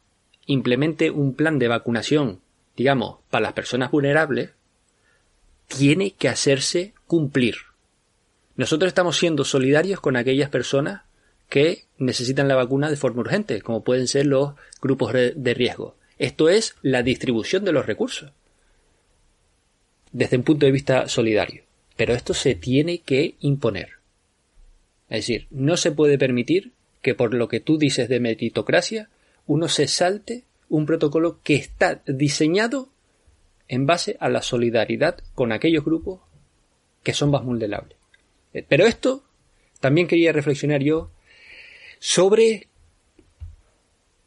implemente 0.46 1.10
un 1.10 1.34
plan 1.34 1.58
de 1.58 1.68
vacunación, 1.68 2.40
digamos, 2.76 3.18
para 3.30 3.42
las 3.42 3.52
personas 3.52 3.90
vulnerables, 3.90 4.50
tiene 5.68 6.12
que 6.12 6.28
hacerse 6.28 6.94
cumplir. 7.06 7.56
Nosotros 8.56 8.88
estamos 8.88 9.18
siendo 9.18 9.44
solidarios 9.44 10.00
con 10.00 10.16
aquellas 10.16 10.48
personas 10.48 11.02
que 11.48 11.84
necesitan 11.98 12.48
la 12.48 12.56
vacuna 12.56 12.90
de 12.90 12.96
forma 12.96 13.20
urgente, 13.20 13.60
como 13.62 13.84
pueden 13.84 14.08
ser 14.08 14.26
los 14.26 14.54
grupos 14.80 15.12
de 15.12 15.54
riesgo. 15.54 15.96
Esto 16.18 16.48
es 16.48 16.76
la 16.82 17.02
distribución 17.02 17.64
de 17.64 17.72
los 17.72 17.86
recursos 17.86 18.32
desde 20.12 20.36
un 20.36 20.44
punto 20.44 20.64
de 20.64 20.72
vista 20.72 21.08
solidario. 21.08 21.64
Pero 21.96 22.14
esto 22.14 22.34
se 22.34 22.54
tiene 22.54 22.98
que 22.98 23.34
imponer. 23.40 23.90
Es 25.10 25.26
decir, 25.26 25.46
no 25.50 25.76
se 25.76 25.92
puede 25.92 26.18
permitir 26.18 26.72
que 27.02 27.14
por 27.14 27.34
lo 27.34 27.48
que 27.48 27.60
tú 27.60 27.78
dices 27.78 28.08
de 28.08 28.20
meritocracia, 28.20 29.10
uno 29.46 29.68
se 29.68 29.86
salte 29.88 30.44
un 30.68 30.86
protocolo 30.86 31.40
que 31.42 31.56
está 31.56 32.00
diseñado 32.06 32.88
en 33.68 33.86
base 33.86 34.16
a 34.20 34.28
la 34.28 34.42
solidaridad 34.42 35.18
con 35.34 35.52
aquellos 35.52 35.84
grupos 35.84 36.20
que 37.02 37.12
son 37.12 37.30
más 37.30 37.44
vulnerables. 37.44 37.98
Pero 38.68 38.86
esto 38.86 39.24
también 39.80 40.06
quería 40.06 40.32
reflexionar 40.32 40.82
yo 40.82 41.10
sobre 42.04 42.68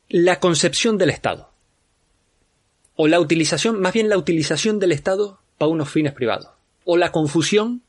la 0.10 0.40
concepción 0.40 0.98
del 0.98 1.12
Estado. 1.12 1.52
O 2.96 3.08
la 3.08 3.20
utilización, 3.20 3.80
más 3.80 3.94
bien 3.94 4.10
la 4.10 4.18
utilización 4.18 4.80
del 4.80 4.94
Estado 4.94 5.40
para 5.60 5.70
unos 5.70 5.88
fines 5.88 6.13
privados. 6.13 6.50
O 6.86 6.98
la 6.98 7.12
confusión 7.12 7.84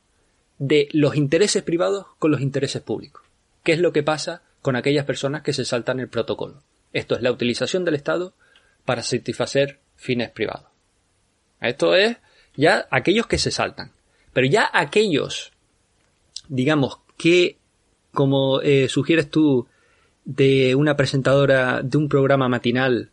de 0.59 0.89
los 0.91 1.15
intereses 1.15 1.63
privados 1.63 2.05
con 2.19 2.29
los 2.29 2.41
intereses 2.41 2.83
públicos. 2.83 3.23
¿Qué 3.63 3.73
es 3.73 3.79
lo 3.79 3.91
que 3.91 4.03
pasa 4.03 4.43
con 4.61 4.75
aquellas 4.75 5.05
personas 5.05 5.41
que 5.41 5.53
se 5.53 5.65
saltan 5.65 5.99
el 5.99 6.07
protocolo. 6.07 6.61
Esto 6.93 7.15
es 7.15 7.23
la 7.23 7.31
utilización 7.31 7.83
del 7.83 7.95
Estado 7.95 8.33
para 8.85 9.01
satisfacer 9.01 9.79
fines 9.95 10.29
privados. 10.29 10.67
Esto 11.61 11.95
es 11.95 12.17
ya 12.55 12.87
aquellos 12.91 13.25
que 13.25 13.39
se 13.39 13.49
saltan. 13.49 13.91
Pero 14.33 14.45
ya 14.45 14.69
aquellos, 14.71 15.51
digamos, 16.47 16.99
que, 17.17 17.57
como 18.13 18.61
eh, 18.61 18.87
sugieres 18.87 19.31
tú, 19.31 19.67
de 20.29 20.75
una 20.75 20.95
presentadora 20.95 21.81
de 21.81 21.97
un 21.97 22.07
programa 22.07 22.47
matinal 22.47 23.09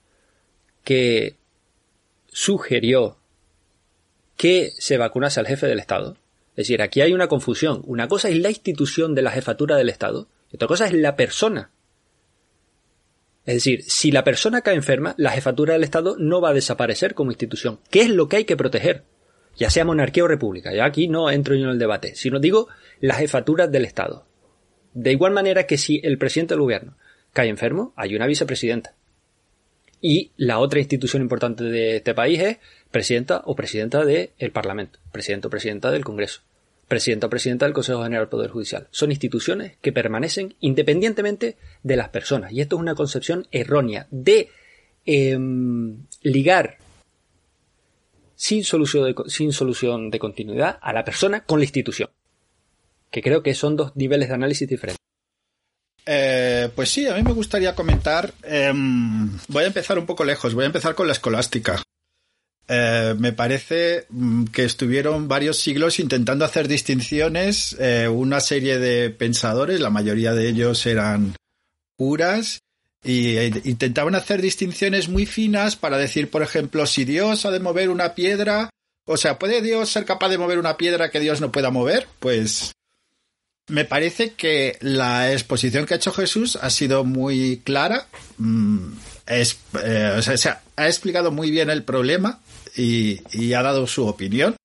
que 0.84 1.36
sugirió 2.28 3.16
que 4.36 4.72
se 4.76 4.98
vacunase 4.98 5.40
al 5.40 5.46
jefe 5.46 5.66
del 5.66 5.78
Estado. 5.78 6.18
Es 6.50 6.66
decir, 6.66 6.82
aquí 6.82 7.00
hay 7.00 7.14
una 7.14 7.26
confusión. 7.26 7.80
Una 7.86 8.06
cosa 8.06 8.28
es 8.28 8.38
la 8.38 8.50
institución 8.50 9.14
de 9.14 9.22
la 9.22 9.30
jefatura 9.30 9.76
del 9.76 9.88
Estado 9.88 10.28
y 10.52 10.56
otra 10.56 10.68
cosa 10.68 10.84
es 10.84 10.92
la 10.92 11.16
persona. 11.16 11.70
Es 13.46 13.54
decir, 13.54 13.82
si 13.84 14.10
la 14.10 14.22
persona 14.22 14.60
cae 14.60 14.74
enferma, 14.74 15.14
la 15.16 15.30
jefatura 15.30 15.72
del 15.72 15.84
Estado 15.84 16.16
no 16.18 16.42
va 16.42 16.50
a 16.50 16.54
desaparecer 16.54 17.14
como 17.14 17.30
institución. 17.30 17.78
¿Qué 17.88 18.02
es 18.02 18.10
lo 18.10 18.28
que 18.28 18.36
hay 18.36 18.44
que 18.44 18.58
proteger? 18.58 19.04
Ya 19.56 19.70
sea 19.70 19.86
monarquía 19.86 20.24
o 20.24 20.28
república. 20.28 20.74
Ya 20.74 20.84
aquí 20.84 21.08
no 21.08 21.30
entro 21.30 21.54
yo 21.54 21.64
en 21.64 21.70
el 21.70 21.78
debate, 21.78 22.14
sino 22.14 22.40
digo 22.40 22.68
las 23.00 23.16
jefaturas 23.16 23.72
del 23.72 23.86
Estado. 23.86 24.26
De 24.92 25.12
igual 25.12 25.32
manera 25.32 25.66
que 25.66 25.78
si 25.78 25.98
el 26.04 26.18
presidente 26.18 26.52
del 26.52 26.60
gobierno 26.60 26.94
cae 27.36 27.50
enfermo, 27.50 27.92
hay 27.96 28.16
una 28.16 28.26
vicepresidenta. 28.26 28.94
Y 30.00 30.32
la 30.38 30.58
otra 30.58 30.78
institución 30.78 31.20
importante 31.20 31.64
de 31.64 31.96
este 31.96 32.14
país 32.14 32.40
es 32.40 32.58
presidenta 32.90 33.42
o 33.44 33.54
presidenta 33.54 34.06
del 34.06 34.50
Parlamento, 34.52 34.98
presidente 35.12 35.46
o 35.46 35.50
presidenta 35.50 35.90
del 35.90 36.02
Congreso, 36.02 36.40
presidenta 36.88 37.26
o 37.26 37.30
presidenta 37.30 37.66
del 37.66 37.74
Consejo 37.74 38.02
General 38.02 38.22
del 38.22 38.30
Poder 38.30 38.50
Judicial. 38.50 38.88
Son 38.90 39.10
instituciones 39.10 39.76
que 39.82 39.92
permanecen 39.92 40.54
independientemente 40.60 41.56
de 41.82 41.96
las 41.96 42.08
personas. 42.08 42.52
Y 42.52 42.62
esto 42.62 42.76
es 42.76 42.80
una 42.80 42.94
concepción 42.94 43.46
errónea 43.50 44.06
de 44.10 44.48
em, 45.04 46.06
ligar 46.22 46.78
sin 48.34 48.64
solución, 48.64 49.14
sin 49.26 49.52
solución 49.52 50.10
de 50.10 50.18
continuidad 50.18 50.78
a 50.80 50.94
la 50.94 51.04
persona 51.04 51.44
con 51.44 51.58
la 51.58 51.66
institución. 51.66 52.08
Que 53.10 53.20
creo 53.20 53.42
que 53.42 53.52
son 53.52 53.76
dos 53.76 53.94
niveles 53.94 54.28
de 54.28 54.34
análisis 54.34 54.66
diferentes. 54.66 55.06
Eh, 56.08 56.70
pues 56.74 56.90
sí, 56.90 57.08
a 57.08 57.14
mí 57.14 57.22
me 57.22 57.32
gustaría 57.32 57.74
comentar. 57.74 58.32
Em, 58.44 59.36
voy 59.48 59.64
a 59.64 59.66
empezar 59.66 59.98
un 59.98 60.06
poco 60.06 60.24
lejos, 60.24 60.54
voy 60.54 60.62
a 60.62 60.68
empezar 60.68 60.94
con 60.94 61.08
la 61.08 61.12
escolástica. 61.12 61.82
Eh, 62.68 63.14
me 63.18 63.32
parece 63.32 64.06
mm, 64.08 64.44
que 64.46 64.64
estuvieron 64.64 65.28
varios 65.28 65.58
siglos 65.58 65.98
intentando 65.98 66.44
hacer 66.44 66.68
distinciones, 66.68 67.76
eh, 67.78 68.08
una 68.08 68.40
serie 68.40 68.78
de 68.78 69.10
pensadores, 69.10 69.80
la 69.80 69.90
mayoría 69.90 70.32
de 70.32 70.48
ellos 70.48 70.84
eran 70.86 71.34
curas, 71.96 72.60
y 73.04 73.38
intentaban 73.68 74.16
hacer 74.16 74.42
distinciones 74.42 75.08
muy 75.08 75.26
finas 75.26 75.76
para 75.76 75.96
decir, 75.96 76.28
por 76.28 76.42
ejemplo, 76.42 76.86
si 76.86 77.04
Dios 77.04 77.46
ha 77.46 77.52
de 77.52 77.60
mover 77.60 77.88
una 77.88 78.14
piedra, 78.14 78.70
o 79.06 79.16
sea, 79.16 79.38
¿puede 79.38 79.62
Dios 79.62 79.90
ser 79.90 80.04
capaz 80.04 80.28
de 80.28 80.38
mover 80.38 80.58
una 80.58 80.76
piedra 80.76 81.10
que 81.10 81.20
Dios 81.20 81.40
no 81.40 81.52
pueda 81.52 81.70
mover? 81.70 82.08
Pues 82.18 82.72
me 83.68 83.84
parece 83.84 84.34
que 84.34 84.78
la 84.80 85.32
exposición 85.32 85.86
que 85.86 85.94
ha 85.94 85.96
hecho 85.96 86.12
Jesús 86.12 86.56
ha 86.56 86.70
sido 86.70 87.04
muy 87.04 87.62
clara. 87.64 88.06
Mm, 88.38 88.92
eh, 89.26 90.20
ha 90.76 90.86
explicado 90.86 91.32
muy 91.32 91.50
bien 91.50 91.70
el 91.70 91.82
problema 91.82 92.40
y, 92.76 93.52
ha 93.54 93.62
dado 93.62 93.86
su 93.86 94.06
opinión. 94.06 94.56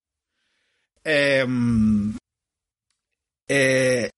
Em, 1.03 2.15
eh, 3.47 4.09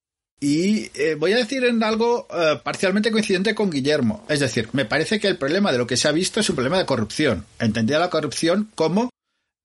y 0.42 0.92
eh, 0.94 1.16
voy 1.16 1.32
a 1.32 1.38
decir 1.38 1.64
en 1.64 1.82
algo 1.82 2.28
parcialmente 2.64 3.12
coincidente 3.12 3.56
con 3.56 3.72
Guillermo. 3.72 4.26
Es 4.28 4.42
decir, 4.42 4.68
me 4.74 4.84
parece 4.84 5.20
que 5.20 5.30
el 5.30 5.38
problema 5.38 5.72
de 5.72 5.78
lo 5.78 5.88
que 5.88 5.96
se 5.96 6.10
ha 6.10 6.12
visto 6.12 6.42
es 6.42 6.50
un 6.50 6.56
problema 6.58 6.78
de 6.78 6.86
corrupción. 6.86 7.46
Entendía 7.60 8.00
la 8.00 8.10
corrupción 8.10 8.70
como 8.76 9.10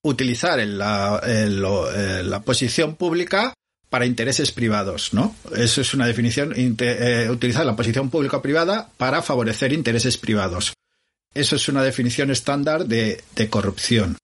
utilizar 0.04 0.60
la 0.60 2.42
posición 2.44 2.94
pública 2.94 3.52
para 3.90 4.06
intereses 4.06 4.52
privados, 4.52 5.14
¿no? 5.14 5.34
Eso 5.56 5.80
es 5.80 5.94
una 5.94 6.06
definición, 6.06 6.52
eh, 6.56 7.28
utilizar 7.30 7.64
la 7.64 7.76
posición 7.76 8.10
público-privada 8.10 8.90
para 8.96 9.22
favorecer 9.22 9.72
intereses 9.72 10.18
privados. 10.18 10.74
Eso 11.34 11.56
es 11.56 11.68
una 11.68 11.82
definición 11.82 12.30
estándar 12.30 12.86
de, 12.86 13.22
corrupción. 13.48 14.16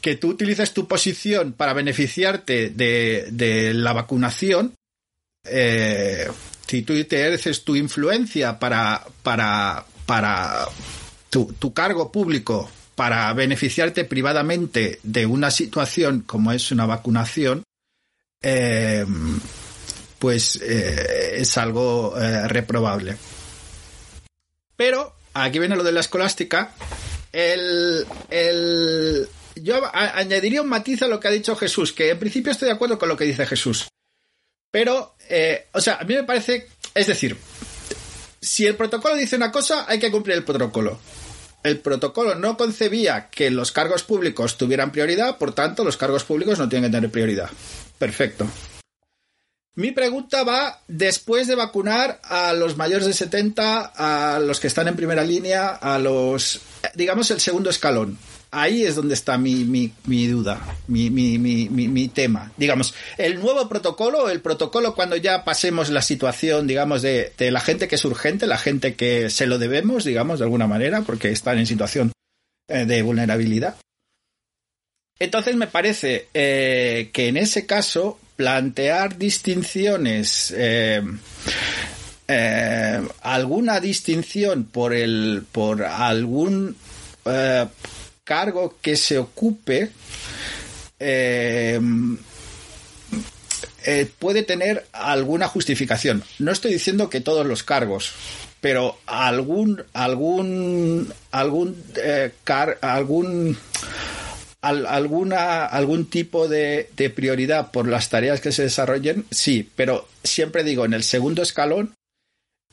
Que 0.00 0.16
tú 0.16 0.30
utilices 0.30 0.72
tu 0.72 0.88
posición 0.88 1.52
para 1.52 1.72
beneficiarte 1.72 2.70
de, 2.70 3.72
la 3.74 3.92
vacunación, 3.92 4.74
eh, 5.44 6.28
si 6.66 6.82
tú 6.82 6.94
ejerces 6.94 7.64
tu 7.64 7.76
influencia 7.76 8.58
para, 8.58 9.06
para, 9.22 9.84
para 10.06 10.66
tu 11.30 11.72
cargo 11.72 12.10
público 12.10 12.70
para 12.94 13.32
beneficiarte 13.32 14.04
privadamente 14.04 15.00
de 15.02 15.26
una 15.26 15.50
situación 15.50 16.22
como 16.22 16.52
es 16.52 16.70
una 16.70 16.86
vacunación, 16.86 17.64
eh, 18.42 19.04
pues 20.18 20.60
eh, 20.62 21.36
es 21.36 21.58
algo 21.58 22.14
eh, 22.18 22.46
reprobable. 22.48 23.16
Pero 24.76 25.14
aquí 25.34 25.58
viene 25.58 25.76
lo 25.76 25.84
de 25.84 25.92
la 25.92 26.00
escolástica. 26.00 26.72
El, 27.32 28.06
el, 28.30 29.28
yo 29.56 29.82
añadiría 29.92 30.62
un 30.62 30.68
matiz 30.68 31.02
a 31.02 31.08
lo 31.08 31.18
que 31.18 31.28
ha 31.28 31.32
dicho 31.32 31.56
Jesús, 31.56 31.92
que 31.92 32.10
en 32.10 32.18
principio 32.18 32.52
estoy 32.52 32.68
de 32.68 32.74
acuerdo 32.74 32.98
con 32.98 33.08
lo 33.08 33.16
que 33.16 33.24
dice 33.24 33.46
Jesús. 33.46 33.88
Pero, 34.70 35.16
o 35.72 35.80
sea, 35.80 35.96
a 35.96 36.04
mí 36.04 36.14
me 36.14 36.24
parece, 36.24 36.68
es 36.94 37.06
decir, 37.06 37.36
si 38.40 38.66
el 38.66 38.76
protocolo 38.76 39.14
dice 39.16 39.36
una 39.36 39.52
cosa, 39.52 39.84
hay 39.88 39.98
que 39.98 40.10
cumplir 40.10 40.36
el 40.36 40.44
protocolo 40.44 40.98
el 41.64 41.80
protocolo 41.80 42.34
no 42.34 42.56
concebía 42.56 43.30
que 43.30 43.50
los 43.50 43.72
cargos 43.72 44.04
públicos 44.04 44.56
tuvieran 44.56 44.92
prioridad, 44.92 45.38
por 45.38 45.52
tanto, 45.52 45.82
los 45.82 45.96
cargos 45.96 46.22
públicos 46.22 46.58
no 46.58 46.68
tienen 46.68 46.90
que 46.90 46.96
tener 46.96 47.10
prioridad. 47.10 47.50
Perfecto. 47.98 48.46
Mi 49.74 49.90
pregunta 49.90 50.44
va 50.44 50.82
después 50.86 51.48
de 51.48 51.56
vacunar 51.56 52.20
a 52.22 52.52
los 52.52 52.76
mayores 52.76 53.06
de 53.08 53.12
70, 53.12 53.92
a 53.96 54.38
los 54.38 54.60
que 54.60 54.68
están 54.68 54.86
en 54.86 54.94
primera 54.94 55.24
línea, 55.24 55.70
a 55.70 55.98
los, 55.98 56.60
digamos, 56.94 57.30
el 57.32 57.40
segundo 57.40 57.70
escalón 57.70 58.16
ahí 58.54 58.84
es 58.84 58.94
donde 58.94 59.14
está 59.14 59.36
mi, 59.36 59.64
mi, 59.64 60.26
duda, 60.26 60.60
mi, 60.86 61.10
mi, 61.10 62.08
tema. 62.08 62.52
Digamos, 62.56 62.94
el 63.18 63.40
nuevo 63.40 63.68
protocolo, 63.68 64.30
el 64.30 64.40
protocolo 64.40 64.94
cuando 64.94 65.16
ya 65.16 65.44
pasemos 65.44 65.90
la 65.90 66.02
situación, 66.02 66.66
digamos, 66.66 67.02
de, 67.02 67.32
la 67.38 67.60
gente 67.60 67.88
que 67.88 67.96
es 67.96 68.04
urgente, 68.04 68.46
la 68.46 68.58
gente 68.58 68.94
que 68.94 69.30
se 69.30 69.46
lo 69.46 69.58
debemos, 69.58 70.04
digamos, 70.04 70.38
de 70.38 70.44
alguna 70.44 70.66
manera, 70.66 71.02
porque 71.02 71.30
están 71.30 71.58
en 71.58 71.66
situación 71.66 72.12
eh, 72.68 72.84
de 72.86 73.02
vulnerabilidad. 73.02 73.76
Entonces 75.18 75.56
me 75.56 75.66
parece 75.66 76.28
eh, 76.34 77.10
que 77.12 77.28
en 77.28 77.36
ese 77.36 77.66
caso 77.66 78.18
plantear 78.36 79.16
distinciones, 79.16 80.52
eh, 80.56 81.02
alguna 83.20 83.80
distinción 83.80 84.64
por 84.64 84.92
el, 84.92 85.44
por 85.52 85.84
algún 85.84 86.76
cargo 88.24 88.76
que 88.80 88.96
se 88.96 89.18
ocupe 89.18 89.90
eh, 90.98 91.80
eh, 93.86 94.10
puede 94.18 94.42
tener 94.42 94.86
alguna 94.92 95.46
justificación. 95.46 96.24
No 96.38 96.50
estoy 96.50 96.72
diciendo 96.72 97.10
que 97.10 97.20
todos 97.20 97.46
los 97.46 97.62
cargos, 97.62 98.12
pero 98.60 98.98
algún 99.06 99.82
algún 99.92 101.12
algún 101.30 101.82
eh, 101.96 102.32
algún 102.80 103.58
alguna, 104.64 105.66
algún 105.66 106.06
tipo 106.06 106.48
de, 106.48 106.88
prioridad 107.14 107.70
por 107.70 107.86
las 107.86 108.08
tareas 108.08 108.40
que 108.40 108.52
se 108.52 108.62
desarrollen, 108.62 109.26
sí, 109.30 109.68
pero 109.76 110.08
siempre 110.22 110.64
digo, 110.64 110.86
en 110.86 110.94
el 110.94 111.02
segundo 111.02 111.42
escalón 111.42 111.94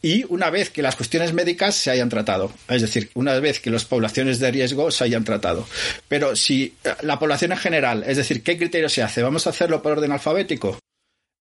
y 0.01 0.25
una 0.29 0.49
vez 0.49 0.71
que 0.71 0.81
las 0.81 0.95
cuestiones 0.95 1.33
médicas 1.33 1.75
se 1.75 1.91
hayan 1.91 2.09
tratado, 2.09 2.51
es 2.67 2.81
decir, 2.81 3.11
una 3.13 3.39
vez 3.39 3.59
que 3.59 3.69
las 3.69 3.85
poblaciones 3.85 4.39
de 4.39 4.51
riesgo 4.51 4.89
se 4.89 5.03
hayan 5.03 5.23
tratado. 5.23 5.67
Pero 6.07 6.35
si 6.35 6.75
eh, 6.83 6.95
la 7.01 7.19
población 7.19 7.51
en 7.51 7.59
general, 7.59 8.03
es 8.07 8.17
decir, 8.17 8.43
¿qué 8.43 8.57
criterio 8.57 8.89
se 8.89 9.03
hace? 9.03 9.21
¿Vamos 9.21 9.45
a 9.45 9.51
hacerlo 9.51 9.81
por 9.81 9.93
orden 9.93 10.11
alfabético? 10.11 10.79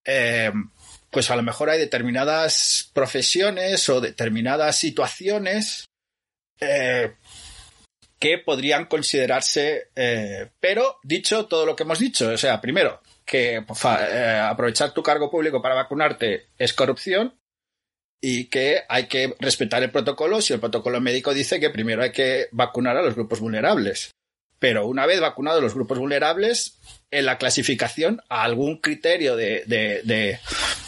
Eh, 0.04 0.52
pues 1.10 1.30
a 1.30 1.36
lo 1.36 1.42
mejor 1.42 1.70
hay 1.70 1.78
determinadas 1.78 2.90
profesiones 2.92 3.88
o 3.88 4.00
determinadas 4.00 4.76
situaciones 4.76 5.86
eh, 6.60 7.14
que 8.18 8.38
podrían 8.38 8.84
considerarse, 8.84 9.88
pero 10.60 10.98
dicho 11.02 11.46
todo 11.46 11.64
lo 11.64 11.74
que 11.74 11.84
hemos 11.84 11.98
dicho, 11.98 12.28
o 12.28 12.36
sea, 12.36 12.60
primero, 12.60 13.00
que 13.24 13.64
aprovechar 14.42 14.92
tu 14.92 15.02
cargo 15.02 15.30
público 15.30 15.62
para 15.62 15.74
vacunarte 15.74 16.48
es 16.58 16.74
corrupción, 16.74 17.39
y 18.20 18.46
que 18.46 18.82
hay 18.88 19.06
que 19.06 19.34
respetar 19.40 19.82
el 19.82 19.90
protocolo 19.90 20.40
si 20.40 20.52
el 20.52 20.60
protocolo 20.60 21.00
médico 21.00 21.32
dice 21.32 21.58
que 21.58 21.70
primero 21.70 22.02
hay 22.02 22.12
que 22.12 22.48
vacunar 22.52 22.96
a 22.96 23.02
los 23.02 23.14
grupos 23.14 23.40
vulnerables. 23.40 24.10
Pero 24.58 24.86
una 24.86 25.06
vez 25.06 25.20
vacunados 25.20 25.62
los 25.62 25.74
grupos 25.74 25.98
vulnerables, 25.98 26.78
en 27.10 27.24
la 27.24 27.38
clasificación 27.38 28.20
a 28.28 28.44
algún 28.44 28.76
criterio 28.76 29.34
de, 29.36 29.64
de, 29.66 30.38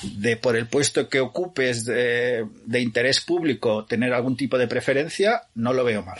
de 0.03 0.37
por 0.37 0.57
el 0.57 0.69
puesto 0.69 1.09
que 1.09 1.21
ocupes 1.21 1.85
de, 1.85 2.47
interés 2.75 3.21
público 3.21 3.85
tener 3.87 4.13
algún 4.13 4.37
tipo 4.37 4.59
de 4.59 4.69
preferencia, 4.69 5.43
no 5.55 5.73
lo 5.73 5.85
veo 5.85 6.03
mal. 6.03 6.19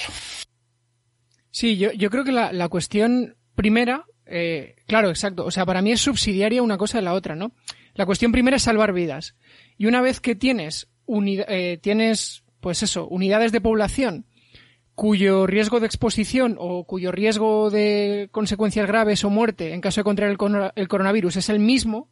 Sí, 1.51 1.77
yo, 1.77 1.93
yo 1.93 2.11
creo 2.11 2.25
que 2.25 2.33
la, 2.33 2.53
la 2.53 2.69
cuestión 2.69 3.37
primera, 3.55 4.07
eh, 4.27 4.77
claro, 4.87 5.11
exacto, 5.11 5.45
o 5.45 5.51
sea, 5.51 5.67
para 5.67 5.83
mí 5.83 5.93
es 5.93 6.01
subsidiaria 6.01 6.63
una 6.63 6.79
cosa 6.79 6.99
de 6.99 7.03
la 7.03 7.13
otra, 7.13 7.37
¿no? 7.37 7.53
La 7.95 8.07
cuestión 8.07 8.33
primera 8.33 8.57
es 8.57 8.63
salvar 8.63 8.93
vidas. 8.95 9.37
Y 9.77 9.87
una 9.87 10.01
vez 10.01 10.21
que 10.21 10.35
tienes, 10.35 10.89
eh, 11.49 11.79
tienes, 11.81 12.45
pues 12.61 12.83
eso, 12.83 13.07
unidades 13.09 13.53
de 13.53 13.61
población 13.61 14.27
cuyo 14.95 15.47
riesgo 15.47 15.81
de 15.81 15.87
exposición 15.87 16.57
o 16.59 16.85
cuyo 16.85 17.13
riesgo 17.13 17.71
de 17.71 18.29
consecuencias 18.31 18.87
graves 18.87 19.25
o 19.25 19.31
muerte 19.31 19.73
en 19.73 19.81
caso 19.81 20.01
de 20.01 20.05
contraer 20.05 20.37
el, 20.77 20.89
coronavirus 20.89 21.37
es 21.37 21.49
el 21.49 21.59
mismo, 21.59 22.11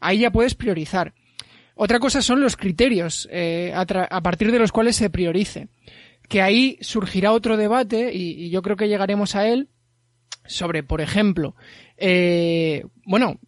ahí 0.00 0.20
ya 0.20 0.30
puedes 0.30 0.54
priorizar. 0.54 1.14
Otra 1.74 2.00
cosa 2.00 2.20
son 2.22 2.40
los 2.40 2.56
criterios 2.56 3.28
eh, 3.30 3.72
a, 3.74 4.20
partir 4.20 4.50
de 4.50 4.58
los 4.58 4.72
cuales 4.72 4.96
se 4.96 5.10
priorice. 5.10 5.68
Que 6.28 6.42
ahí 6.42 6.76
surgirá 6.80 7.32
otro 7.32 7.56
debate 7.56 8.12
y, 8.12 8.50
yo 8.50 8.62
creo 8.62 8.76
que 8.76 8.88
llegaremos 8.88 9.36
a 9.36 9.46
él 9.46 9.68
sobre, 10.44 10.82
por 10.82 11.00
ejemplo, 11.00 11.54
eh, 11.96 12.84
bueno, 13.04 13.38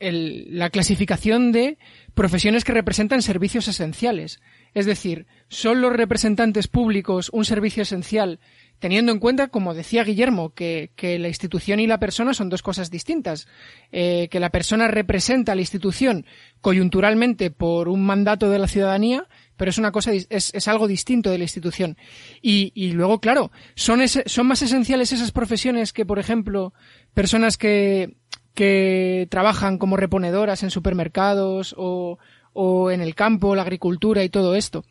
la 0.00 0.70
clasificación 0.70 1.52
de 1.52 1.78
profesiones 2.14 2.64
que 2.64 2.72
representan 2.72 3.22
servicios 3.22 3.68
esenciales. 3.68 4.40
Es 4.72 4.86
decir, 4.86 5.26
¿son 5.48 5.80
los 5.80 5.92
representantes 5.92 6.68
públicos 6.68 7.30
un 7.32 7.44
servicio 7.44 7.82
esencial 7.82 8.40
teniendo 8.78 9.12
en 9.12 9.18
cuenta, 9.18 9.48
como 9.48 9.72
decía 9.72 10.04
Guillermo, 10.04 10.52
que, 10.52 10.90
la 11.00 11.28
institución 11.28 11.80
y 11.80 11.86
la 11.86 11.98
persona 11.98 12.34
son 12.34 12.50
dos 12.50 12.62
cosas 12.62 12.90
distintas, 12.90 13.46
eh, 13.92 14.28
que 14.30 14.40
la 14.40 14.50
persona 14.50 14.88
representa 14.88 15.52
a 15.52 15.54
la 15.54 15.62
institución 15.62 16.26
coyunturalmente 16.60 17.50
por 17.50 17.88
un 17.88 18.04
mandato 18.04 18.50
de 18.50 18.58
la 18.58 18.68
ciudadanía, 18.68 19.26
pero 19.56 19.70
es 19.70 19.78
una 19.78 19.92
cosa, 19.92 20.12
es, 20.12 20.26
es 20.28 20.68
algo 20.68 20.86
distinto 20.86 21.30
de 21.30 21.38
la 21.38 21.44
institución. 21.44 21.96
Y, 22.42 22.72
y 22.74 22.92
luego, 22.92 23.20
claro, 23.20 23.52
son, 23.74 24.00
son 24.08 24.46
más 24.46 24.60
esenciales 24.60 25.12
esas 25.12 25.32
profesiones 25.32 25.92
que, 25.92 26.04
por 26.04 26.18
ejemplo, 26.18 26.74
personas 27.14 27.56
que, 27.56 28.16
que 28.54 29.26
trabajan 29.30 29.78
como 29.78 29.96
reponedoras 29.96 30.62
en 30.62 30.70
supermercados 30.70 31.74
o, 31.76 32.18
o 32.52 32.90
en 32.90 33.00
el 33.00 33.14
campo, 33.14 33.54
la 33.54 33.62
agricultura 33.62 34.24
y 34.24 34.28
todo 34.28 34.54
esto. 34.54 34.84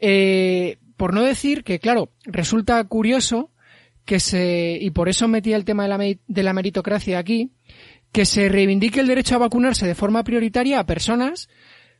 Eh, 0.00 0.78
por 0.96 1.14
no 1.14 1.22
decir 1.22 1.62
que, 1.62 1.78
claro, 1.78 2.10
resulta 2.24 2.82
curioso 2.84 3.50
que 4.04 4.18
se, 4.18 4.78
y 4.80 4.90
por 4.90 5.08
eso 5.08 5.28
metí 5.28 5.52
el 5.52 5.64
tema 5.64 5.84
de 5.84 5.88
la, 5.88 5.98
de 5.98 6.42
la 6.42 6.52
meritocracia 6.52 7.18
aquí, 7.18 7.52
que 8.10 8.24
se 8.24 8.48
reivindique 8.48 9.00
el 9.00 9.06
derecho 9.06 9.36
a 9.36 9.38
vacunarse 9.38 9.86
de 9.86 9.94
forma 9.94 10.24
prioritaria 10.24 10.80
a 10.80 10.86
personas 10.86 11.48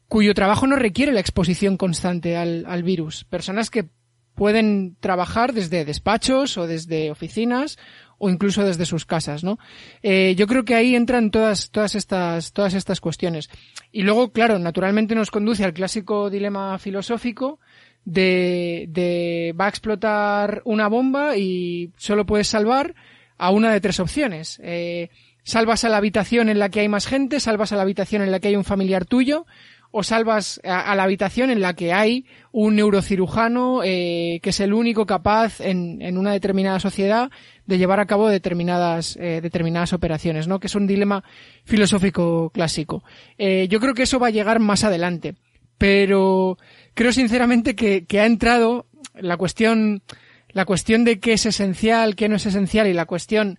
cuyo 0.09 0.35
trabajo 0.35 0.67
no 0.67 0.77
requiere 0.77 1.13
la 1.13 1.21
exposición 1.21 1.77
constante 1.77 2.37
al, 2.37 2.65
al 2.67 2.83
virus. 2.83 3.25
Personas 3.25 3.71
que 3.71 3.89
pueden 4.35 4.97
trabajar 5.01 5.53
desde 5.53 5.85
despachos 5.85 6.59
o 6.59 6.67
desde 6.67 7.11
oficinas 7.11 7.79
o 8.25 8.31
incluso 8.31 8.65
desde 8.65 8.87
sus 8.87 9.05
casas, 9.05 9.43
¿no? 9.43 9.59
Eh, 10.01 10.37
yo 10.37 10.47
creo 10.47 10.65
que 10.65 10.77
ahí 10.77 10.95
entran 10.95 11.33
todas, 11.33 11.71
todas 11.73 11.97
estas, 11.97 12.53
todas 12.53 12.73
estas 12.73 13.01
cuestiones. 13.01 13.51
Y 13.91 14.03
luego, 14.03 14.31
claro, 14.31 14.61
naturalmente 14.61 15.17
nos 15.17 15.33
conduce 15.33 15.65
al 15.65 15.73
clásico 15.73 16.31
dilema 16.31 16.79
filosófico 16.79 17.59
de, 18.05 18.87
de 18.91 19.57
va 19.61 19.65
a 19.65 19.71
explotar 19.71 20.63
una 20.65 20.87
bomba 20.87 21.37
y 21.37 21.91
solo 21.97 22.25
puedes 22.25 22.47
salvar 22.47 22.95
a 23.39 23.51
una 23.51 23.73
de 23.73 23.81
tres 23.81 23.99
opciones. 23.99 24.61
Eh, 24.63 25.09
salvas 25.43 25.83
a 25.83 25.89
la 25.89 25.97
habitación 25.97 26.49
en 26.49 26.61
la 26.61 26.69
que 26.69 26.79
hay 26.79 26.89
más 26.89 27.09
gente, 27.09 27.41
salvas 27.41 27.73
a 27.73 27.77
la 27.77 27.83
habitación 27.83 28.23
en 28.23 28.31
la 28.31 28.39
que 28.39 28.47
hay 28.47 28.55
un 28.55 28.63
familiar 28.63 29.05
tuyo, 29.05 29.47
o 29.93 30.03
salvas 30.03 30.61
a, 30.65 30.95
la 30.97 31.05
habitación 31.05 31.51
en 31.51 31.61
la 31.61 31.75
que 31.75 31.93
hay 31.93 32.25
un 32.51 32.77
neurocirujano 32.77 33.83
eh, 33.85 34.41
que 34.43 34.51
es 34.51 34.61
el 34.61 34.73
único 34.73 35.07
capaz 35.07 35.61
en, 35.61 36.01
en, 36.01 36.17
una 36.17 36.33
determinada 36.33 36.81
sociedad 36.81 37.31
de 37.73 37.79
llevar 37.79 38.01
a 38.01 38.07
cabo 38.07 38.29
determinadas, 38.29 39.17
eh, 39.17 39.41
determinadas 39.43 39.95
operaciones, 39.95 40.47
¿no? 40.47 40.61
Que 40.61 40.67
es 40.67 40.75
un 40.75 40.87
dilema 40.87 41.25
filosófico 41.65 42.51
clásico. 42.51 43.03
Eh, 43.39 43.67
yo 43.71 43.81
creo 43.81 43.95
que 43.95 44.03
eso 44.03 44.21
va 44.21 44.27
a 44.27 44.31
llegar 44.31 44.61
más 44.61 44.85
adelante, 44.85 45.37
pero 45.79 46.59
creo 46.93 47.13
sinceramente 47.13 47.75
que, 47.75 48.21
ha 48.21 48.27
entrado 48.27 48.87
la 49.15 49.39
cuestión, 49.39 50.03
la 50.51 50.67
cuestión 50.67 51.05
de 51.05 51.19
qué 51.19 51.33
es 51.33 51.47
esencial, 51.47 52.15
qué 52.15 52.29
no 52.29 52.37
es 52.37 52.45
esencial 52.45 52.87
y 52.89 52.93
la 52.93 53.07
cuestión 53.07 53.59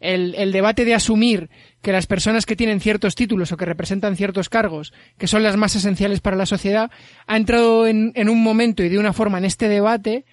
el, 0.00 0.34
el, 0.34 0.50
debate 0.50 0.84
de 0.84 0.96
asumir 0.96 1.48
que 1.80 1.92
las 1.92 2.08
personas 2.08 2.44
que 2.44 2.56
tienen 2.56 2.80
ciertos 2.80 3.14
títulos 3.14 3.52
o 3.52 3.56
que 3.56 3.64
representan 3.64 4.16
ciertos 4.16 4.48
cargos, 4.48 4.92
que 5.16 5.28
son 5.28 5.44
las 5.44 5.56
más 5.56 5.76
esenciales 5.76 6.20
para 6.20 6.36
la 6.36 6.46
sociedad, 6.46 6.90
ha 7.28 7.36
entrado 7.36 7.86
en, 7.86 8.10
en 8.16 8.28
un 8.28 8.42
momento 8.42 8.82
y 8.82 8.88
de 8.88 8.98
una 8.98 9.12
forma 9.12 9.38
en 9.38 9.44
este 9.44 9.68
debate 9.68 10.24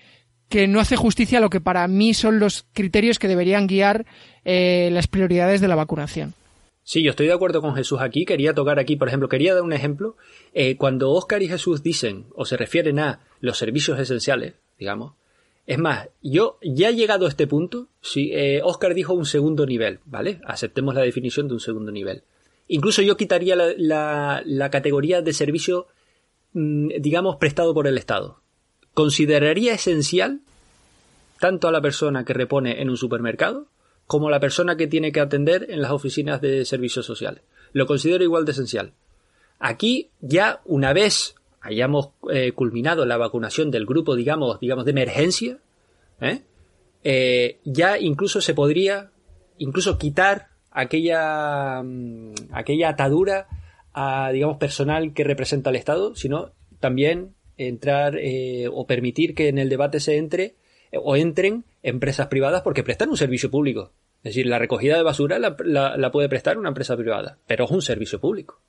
que 0.50 0.68
no 0.68 0.80
hace 0.80 0.96
justicia 0.96 1.38
a 1.38 1.42
lo 1.42 1.50
que 1.50 1.62
para 1.62 1.88
mí 1.88 2.14
son 2.14 2.40
los 2.40 2.66
criterios 2.74 3.20
que 3.20 3.28
deberían 3.28 3.68
guiar 3.68 4.06
eh, 4.44 4.90
las 4.92 5.08
prioridades 5.08 5.62
de 5.62 5.68
la 5.68 5.76
vacunación. 5.76 6.34
Sí, 6.84 7.04
yo 7.04 7.12
estoy 7.12 7.28
de 7.28 7.34
acuerdo 7.34 7.62
con 7.62 7.76
Jesús 7.76 8.02
aquí. 8.02 8.26
Quería 8.26 8.56
tocar 8.56 8.80
aquí, 8.80 8.96
por 8.96 9.08
ejemplo, 9.08 9.30
quería 9.30 9.54
dar 9.54 9.62
un 9.62 9.74
ejemplo. 9.74 10.18
Eh, 10.54 10.76
cuando 10.76 11.12
Oscar 11.12 11.44
y 11.44 11.48
Jesús 11.48 11.84
dicen 11.84 12.26
o 12.36 12.46
se 12.46 12.58
refieren 12.58 12.98
a 12.98 13.20
los 13.42 13.60
servicios 13.60 14.00
esenciales, 14.00 14.56
digamos, 14.80 15.14
es 15.68 15.78
más, 15.78 16.10
yo 16.24 16.58
ya 16.64 16.90
he 16.90 16.96
llegado 16.96 17.28
a 17.28 17.30
este 17.30 17.46
punto, 17.46 17.90
si 18.02 18.32
eh, 18.34 18.62
Oscar 18.64 18.96
dijo 18.96 19.14
un 19.14 19.28
segundo 19.28 19.68
nivel, 19.68 20.00
¿vale? 20.06 20.42
Aceptemos 20.46 20.96
la 20.96 21.02
definición 21.02 21.48
de 21.48 21.54
un 21.54 21.60
segundo 21.60 21.92
nivel. 21.92 22.24
Incluso 22.68 23.04
yo 23.04 23.18
quitaría 23.18 23.56
la, 23.56 24.42
la, 24.44 24.70
categoría 24.72 25.22
de 25.22 25.32
servicio, 25.32 25.86
mm, 26.54 26.88
digamos, 27.00 27.36
prestado 27.36 27.76
por 27.76 27.86
el 27.86 28.00
Estado. 28.00 28.39
Consideraría 29.00 29.76
esencial 29.76 30.42
tanto 31.40 31.70
a 31.70 31.72
la 31.72 31.80
persona 31.80 32.26
que 32.26 32.34
repone 32.34 32.82
en 32.82 32.90
un 32.90 32.98
supermercado 32.98 33.68
como 34.08 34.28
a 34.28 34.32
la 34.32 34.42
persona 34.42 34.76
que 34.76 34.88
tiene 34.88 35.14
que 35.14 35.22
atender 35.22 35.68
en 35.70 35.82
las 35.82 35.92
oficinas 35.92 36.42
de 36.42 36.66
servicios 36.66 37.06
sociales. 37.06 37.42
Lo 37.72 37.88
considero 37.88 38.26
igual 38.26 38.44
de 38.44 38.52
esencial. 38.52 38.92
Aquí 39.58 40.10
ya 40.20 40.60
una 40.66 40.92
vez 40.92 41.36
hayamos 41.62 42.10
eh, 42.30 42.52
culminado 42.52 43.06
la 43.06 43.16
vacunación 43.16 43.72
del 43.72 43.86
grupo, 43.86 44.18
digamos, 44.18 44.60
digamos 44.60 44.84
de 44.84 44.92
emergencia, 44.92 45.60
¿eh? 46.20 46.42
Eh, 47.06 47.60
ya 47.64 47.98
incluso 48.00 48.42
se 48.42 48.54
podría 48.54 49.12
incluso 49.60 49.98
quitar 49.98 50.50
aquella 50.72 51.82
mm, 51.82 52.34
aquella 52.52 52.90
atadura 52.90 53.48
a 53.94 54.30
digamos 54.34 54.58
personal 54.58 55.14
que 55.14 55.24
representa 55.24 55.70
al 55.70 55.78
Estado, 55.78 56.16
sino 56.16 56.52
también 56.82 57.39
entrar 57.68 58.18
o 58.72 58.88
permitir 58.88 59.36
que 59.36 59.50
en 59.50 59.58
el 59.58 59.70
debate 59.70 60.00
se 60.00 60.18
entre 60.18 60.56
o 60.94 61.16
entren 61.16 61.66
empresas 61.84 62.28
privadas 62.28 62.62
porque 62.64 62.84
prestan 62.84 63.10
un 63.10 63.18
servicio 63.18 63.52
público. 63.52 63.92
Es 64.24 64.32
decir, 64.32 64.48
la 64.48 64.60
recogida 64.60 64.98
de 64.98 65.04
basura 65.04 65.38
la 65.40 66.12
puede 66.12 66.30
prestar 66.30 66.58
una 66.58 66.70
empresa 66.70 66.98
privada, 66.98 67.38
pero 67.48 67.66
es 67.66 67.72
un 67.72 67.82
servicio 67.82 68.20
público. 68.20 68.60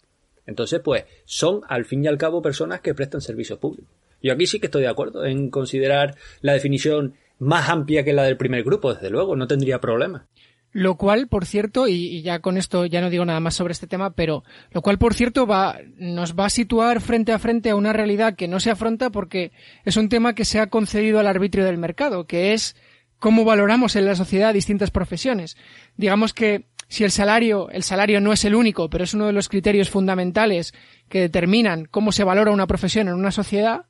Entonces, 0.46 0.80
pues, 0.80 1.04
son 1.24 1.62
al 1.68 1.84
fin 1.84 2.04
y 2.04 2.08
al 2.08 2.18
cabo 2.18 2.42
personas 2.42 2.80
que 2.80 2.94
prestan 2.94 3.20
servicios 3.20 3.58
públicos. 3.58 3.90
Yo 4.22 4.32
aquí 4.32 4.46
sí 4.46 4.60
que 4.60 4.66
estoy 4.66 4.82
de 4.82 4.88
acuerdo 4.88 5.24
en 5.24 5.48
considerar 5.50 6.16
la 6.40 6.52
definición 6.52 7.14
más 7.38 7.68
amplia 7.70 8.04
que 8.04 8.12
la 8.12 8.24
del 8.24 8.36
primer 8.36 8.64
grupo, 8.64 8.92
desde 8.92 9.10
luego, 9.10 9.34
no 9.34 9.46
tendría 9.46 9.80
problema. 9.80 10.26
Lo 10.72 10.96
cual, 10.96 11.26
por 11.26 11.46
cierto, 11.46 11.88
y, 11.88 12.22
ya 12.22 12.38
con 12.38 12.56
esto 12.56 12.86
ya 12.86 13.00
no 13.00 13.10
digo 13.10 13.24
nada 13.24 13.40
más 13.40 13.54
sobre 13.54 13.72
este 13.72 13.88
tema, 13.88 14.10
pero 14.10 14.44
lo 14.70 14.82
cual, 14.82 14.98
por 14.98 15.14
cierto, 15.14 15.46
va, 15.46 15.78
nos 15.96 16.38
va 16.38 16.46
a 16.46 16.50
situar 16.50 17.00
frente 17.00 17.32
a 17.32 17.40
frente 17.40 17.70
a 17.70 17.76
una 17.76 17.92
realidad 17.92 18.36
que 18.36 18.46
no 18.46 18.60
se 18.60 18.70
afronta 18.70 19.10
porque 19.10 19.50
es 19.84 19.96
un 19.96 20.08
tema 20.08 20.34
que 20.34 20.44
se 20.44 20.60
ha 20.60 20.68
concedido 20.68 21.18
al 21.18 21.26
arbitrio 21.26 21.64
del 21.64 21.78
mercado, 21.78 22.26
que 22.26 22.52
es 22.52 22.76
cómo 23.18 23.44
valoramos 23.44 23.96
en 23.96 24.06
la 24.06 24.14
sociedad 24.14 24.54
distintas 24.54 24.92
profesiones. 24.92 25.56
Digamos 25.96 26.32
que 26.32 26.66
si 26.86 27.02
el 27.02 27.10
salario, 27.10 27.68
el 27.70 27.82
salario 27.82 28.20
no 28.20 28.32
es 28.32 28.44
el 28.44 28.54
único, 28.54 28.88
pero 28.90 29.04
es 29.04 29.14
uno 29.14 29.26
de 29.26 29.32
los 29.32 29.48
criterios 29.48 29.90
fundamentales 29.90 30.72
que 31.08 31.20
determinan 31.20 31.84
cómo 31.84 32.12
se 32.12 32.24
valora 32.24 32.52
una 32.52 32.66
profesión 32.68 33.08
en 33.08 33.14
una 33.14 33.32
sociedad, 33.32 33.86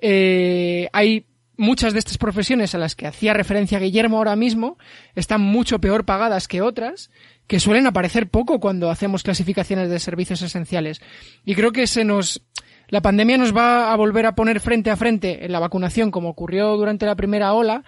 eh, 0.00 0.88
hay 0.92 1.26
muchas 1.60 1.92
de 1.92 1.98
estas 1.98 2.16
profesiones 2.16 2.74
a 2.74 2.78
las 2.78 2.96
que 2.96 3.06
hacía 3.06 3.34
referencia 3.34 3.78
Guillermo 3.78 4.16
ahora 4.16 4.34
mismo 4.34 4.78
están 5.14 5.42
mucho 5.42 5.78
peor 5.78 6.06
pagadas 6.06 6.48
que 6.48 6.62
otras 6.62 7.10
que 7.46 7.60
suelen 7.60 7.86
aparecer 7.86 8.30
poco 8.30 8.60
cuando 8.60 8.90
hacemos 8.90 9.22
clasificaciones 9.22 9.90
de 9.90 9.98
servicios 9.98 10.40
esenciales. 10.40 11.02
Y 11.44 11.54
creo 11.54 11.72
que 11.72 11.86
se 11.86 12.04
nos, 12.04 12.42
la 12.88 13.02
pandemia 13.02 13.36
nos 13.36 13.54
va 13.54 13.92
a 13.92 13.96
volver 13.96 14.24
a 14.24 14.34
poner 14.34 14.60
frente 14.60 14.90
a 14.90 14.96
frente 14.96 15.44
en 15.44 15.52
la 15.52 15.60
vacunación 15.60 16.10
como 16.10 16.30
ocurrió 16.30 16.76
durante 16.76 17.04
la 17.04 17.16
primera 17.16 17.52
ola, 17.52 17.84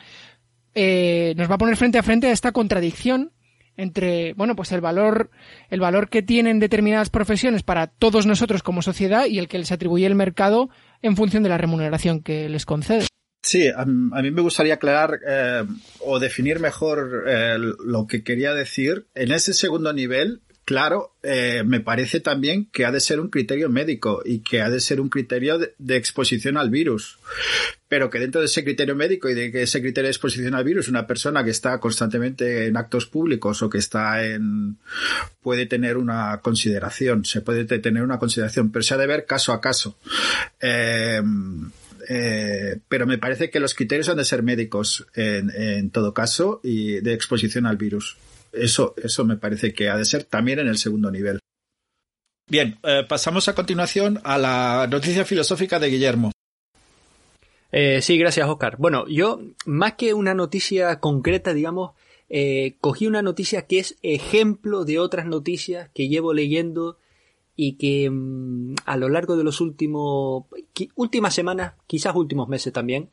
eh, 0.75 1.33
nos 1.37 1.51
va 1.51 1.55
a 1.55 1.59
poner 1.59 1.77
frente 1.77 1.99
a 1.99 2.03
frente 2.03 2.27
a 2.27 2.33
esta 2.33 2.53
contradicción 2.53 3.33
entre, 3.79 4.35
bueno, 4.35 4.55
pues 4.55 4.71
el 4.73 4.83
valor, 4.83 5.31
el 5.71 5.81
valor 5.81 6.11
que 6.11 6.23
tienen 6.23 6.59
determinadas 6.59 7.09
profesiones 7.09 7.63
para 7.63 7.87
todos 7.87 8.27
nosotros 8.27 8.63
como 8.63 8.83
sociedad 8.83 9.25
y 9.25 9.39
el 9.39 9.49
que 9.49 9.59
les 9.59 9.73
atribuye 9.73 10.05
el 10.05 10.15
mercado 10.15 10.69
en 11.01 11.17
función 11.17 11.43
de 11.43 11.49
la 11.49 11.57
remuneración 11.57 12.21
que 12.21 12.51
les 12.51 12.67
concede. 12.67 13.07
Sí, 13.43 13.69
a, 13.69 13.85
mí 13.85 14.31
me 14.31 14.41
gustaría 14.41 14.75
aclarar 14.75 15.19
eh, 15.27 15.65
o 16.01 16.21
definir 16.21 16.61
mejor 16.61 17.25
eh, 17.27 17.59
lo 17.59 18.07
que 18.07 18.23
quería 18.23 18.55
decir. 18.55 19.07
En 19.15 19.33
ese 19.33 19.53
segundo 19.53 19.93
nivel, 19.93 20.43
Claro, 20.65 21.17
eh, 21.25 21.65
me 21.67 21.81
parece 21.81 22.21
también 22.21 22.67
que 22.67 22.85
ha 22.85 22.93
de 22.93 23.01
ser 23.01 23.19
un 23.19 23.31
criterio 23.31 23.69
médico 23.69 24.23
y 24.25 24.39
que 24.39 24.63
ha 24.63 24.71
de 24.71 24.79
ser 24.79 25.01
un 25.01 25.09
criterio 25.09 25.59
de, 25.59 25.97
exposición 25.97 26.57
al 26.57 26.71
virus. 26.71 27.19
Pero 27.89 28.09
que 28.09 28.21
dentro 28.21 28.41
de 28.41 28.47
ese 28.47 28.63
criterio 28.63 28.95
médico 28.95 29.29
y 29.29 29.35
de 29.35 29.51
ese 29.61 29.81
criterio 29.81 30.07
de 30.07 30.13
exposición 30.13 30.55
al 30.55 30.63
virus, 30.63 30.89
una 30.89 31.05
persona 31.05 31.43
que 31.43 31.51
está 31.51 31.81
constantemente 31.81 32.67
en 32.67 32.77
actos 32.77 33.07
públicos 33.07 33.61
o 33.61 33.69
que 33.69 33.79
está 33.79 34.25
en. 34.25 34.79
puede 35.43 35.67
tener 35.67 35.97
una 35.97 36.41
consideración, 36.41 37.25
se 37.25 37.41
puede 37.41 37.65
tener 37.65 38.05
una 38.05 38.21
consideración, 38.21 38.71
pero 38.71 38.85
se 38.85 38.95
ha 38.95 38.99
de 38.99 39.07
ver 39.09 39.27
caso 39.27 39.53
a 39.53 39.61
caso. 39.61 39.99
Eh, 42.09 42.79
pero 42.89 43.07
me 43.07 43.19
parece 43.19 43.51
que 43.51 43.61
los 43.61 43.75
criterios 43.75 44.09
han 44.09 44.17
de 44.17 44.25
ser 44.25 44.43
médicos 44.43 45.07
en, 45.15 45.91
todo 45.91 46.15
caso 46.15 46.61
y 46.63 47.01
de 47.01 47.15
exposición 47.15 47.67
al 47.67 47.77
virus. 47.77 48.17
Eso, 48.53 48.95
eso 49.03 49.25
me 49.25 49.37
parece 49.37 49.73
que 49.73 49.89
ha 49.89 49.97
de 49.97 50.05
ser 50.05 50.25
también 50.25 50.59
en 50.59 50.69
el 50.69 50.79
segundo 50.79 51.11
nivel. 51.11 51.39
Bien, 52.49 52.79
eh, 52.83 53.05
pasamos 53.09 53.49
a 53.49 53.55
continuación 53.55 54.21
a 54.25 54.37
la 54.37 54.87
noticia 54.91 55.25
filosófica 55.25 55.79
de 55.79 55.89
Guillermo. 55.89 56.33
Eh, 57.71 58.03
sí, 58.03 58.19
gracias, 58.19 58.49
Oscar. 58.49 58.77
Bueno, 58.79 59.07
yo, 59.09 59.41
más 59.65 59.95
que 59.95 60.13
una 60.13 60.35
noticia 60.35 61.01
concreta, 61.01 61.55
digamos, 61.55 61.93
cogí 62.81 63.07
una 63.07 63.21
noticia 63.21 63.67
que 63.67 63.79
es 63.79 63.99
ejemplo 64.03 64.87
de 64.87 64.99
otras 64.99 65.27
noticias 65.27 65.91
que 65.93 66.09
llevo 66.09 66.33
leyendo 66.33 66.97
y 67.57 67.77
que 67.77 68.09
mm, 68.11 68.75
a 68.85 68.97
lo 68.97 69.09
largo 69.09 69.37
de 69.37 69.45
los 69.45 69.61
últimos 69.61 70.45
últimas 70.95 71.35
semanas, 71.35 71.75
quizás 71.87 72.15
últimos 72.15 72.49
meses 72.49 72.73
también, 72.73 73.11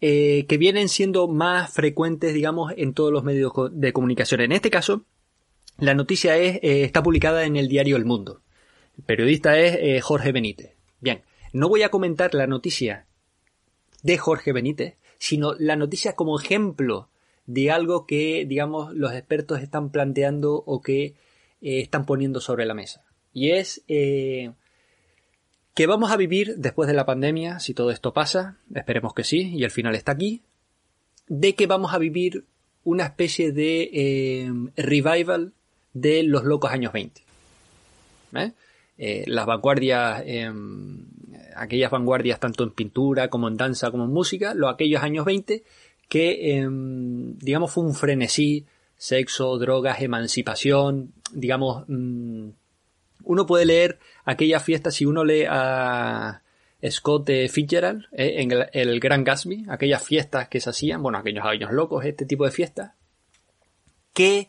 eh, 0.00 0.46
que 0.48 0.56
vienen 0.56 0.88
siendo 0.88 1.28
más 1.28 1.72
frecuentes, 1.72 2.32
digamos, 2.32 2.72
en 2.76 2.94
todos 2.94 3.12
los 3.12 3.22
medios 3.22 3.52
de 3.72 3.92
comunicación. 3.92 4.40
En 4.40 4.52
este 4.52 4.70
caso, 4.70 5.04
la 5.78 5.94
noticia 5.94 6.38
es, 6.38 6.56
eh, 6.62 6.84
está 6.84 7.02
publicada 7.02 7.44
en 7.44 7.56
el 7.56 7.68
diario 7.68 7.96
El 7.96 8.06
Mundo. 8.06 8.40
El 8.96 9.04
periodista 9.04 9.58
es 9.58 9.76
eh, 9.78 10.00
Jorge 10.00 10.32
Benítez. 10.32 10.74
Bien, 11.00 11.22
no 11.52 11.68
voy 11.68 11.82
a 11.82 11.90
comentar 11.90 12.34
la 12.34 12.46
noticia 12.46 13.06
de 14.02 14.16
Jorge 14.16 14.54
Benítez, 14.54 14.96
sino 15.18 15.52
la 15.58 15.76
noticia 15.76 16.14
como 16.14 16.40
ejemplo 16.40 17.10
de 17.44 17.70
algo 17.70 18.06
que, 18.06 18.46
digamos, 18.46 18.94
los 18.94 19.12
expertos 19.12 19.60
están 19.60 19.90
planteando 19.90 20.54
o 20.54 20.80
que 20.80 21.14
están 21.60 22.06
poniendo 22.06 22.40
sobre 22.40 22.64
la 22.64 22.72
mesa. 22.72 23.04
Y 23.32 23.50
es 23.50 23.82
¿Qué 25.80 25.86
vamos 25.86 26.10
a 26.10 26.16
vivir 26.16 26.56
después 26.58 26.88
de 26.88 26.94
la 26.94 27.06
pandemia, 27.06 27.60
si 27.60 27.74
todo 27.74 27.90
esto 27.90 28.12
pasa, 28.12 28.58
esperemos 28.74 29.14
que 29.14 29.24
sí, 29.24 29.52
y 29.54 29.64
el 29.64 29.70
final 29.70 29.94
está 29.94 30.12
aquí, 30.12 30.42
de 31.26 31.54
que 31.54 31.66
vamos 31.66 31.94
a 31.94 31.98
vivir 31.98 32.44
una 32.84 33.04
especie 33.04 33.52
de 33.52 33.88
eh, 33.92 34.52
revival 34.76 35.52
de 35.94 36.22
los 36.24 36.44
locos 36.44 36.70
años 36.72 36.92
20. 36.92 37.22
¿Eh? 38.34 38.52
Eh, 38.98 39.24
las 39.26 39.46
vanguardias, 39.46 40.22
em, 40.26 41.06
aquellas 41.56 41.90
vanguardias 41.90 42.40
tanto 42.40 42.64
en 42.64 42.72
pintura 42.72 43.28
como 43.28 43.48
en 43.48 43.56
danza 43.56 43.90
como 43.90 44.04
en 44.04 44.10
música, 44.10 44.54
los 44.54 44.72
aquellos 44.72 45.02
años 45.02 45.24
20 45.24 45.62
que, 46.08 46.58
em, 46.58 47.38
digamos, 47.38 47.72
fue 47.72 47.84
un 47.84 47.94
frenesí, 47.94 48.66
sexo, 48.96 49.56
drogas, 49.56 50.02
emancipación, 50.02 51.12
digamos, 51.32 51.84
mm, 51.88 52.48
uno 53.30 53.46
puede 53.46 53.64
leer 53.64 54.00
aquellas 54.24 54.64
fiestas, 54.64 54.96
si 54.96 55.04
uno 55.06 55.24
lee 55.24 55.44
a 55.48 56.42
Scott 56.88 57.30
Fitzgerald 57.48 58.06
eh, 58.10 58.42
en 58.42 58.50
el, 58.72 58.98
Gran 58.98 59.22
Gatsby, 59.22 59.66
aquellas 59.68 60.02
fiestas 60.02 60.48
que 60.48 60.58
se 60.58 60.70
hacían, 60.70 61.00
bueno, 61.00 61.18
aquellos 61.18 61.44
años 61.44 61.70
locos, 61.70 62.04
este 62.04 62.26
tipo 62.26 62.44
de 62.44 62.50
fiestas, 62.50 62.92
que, 64.12 64.48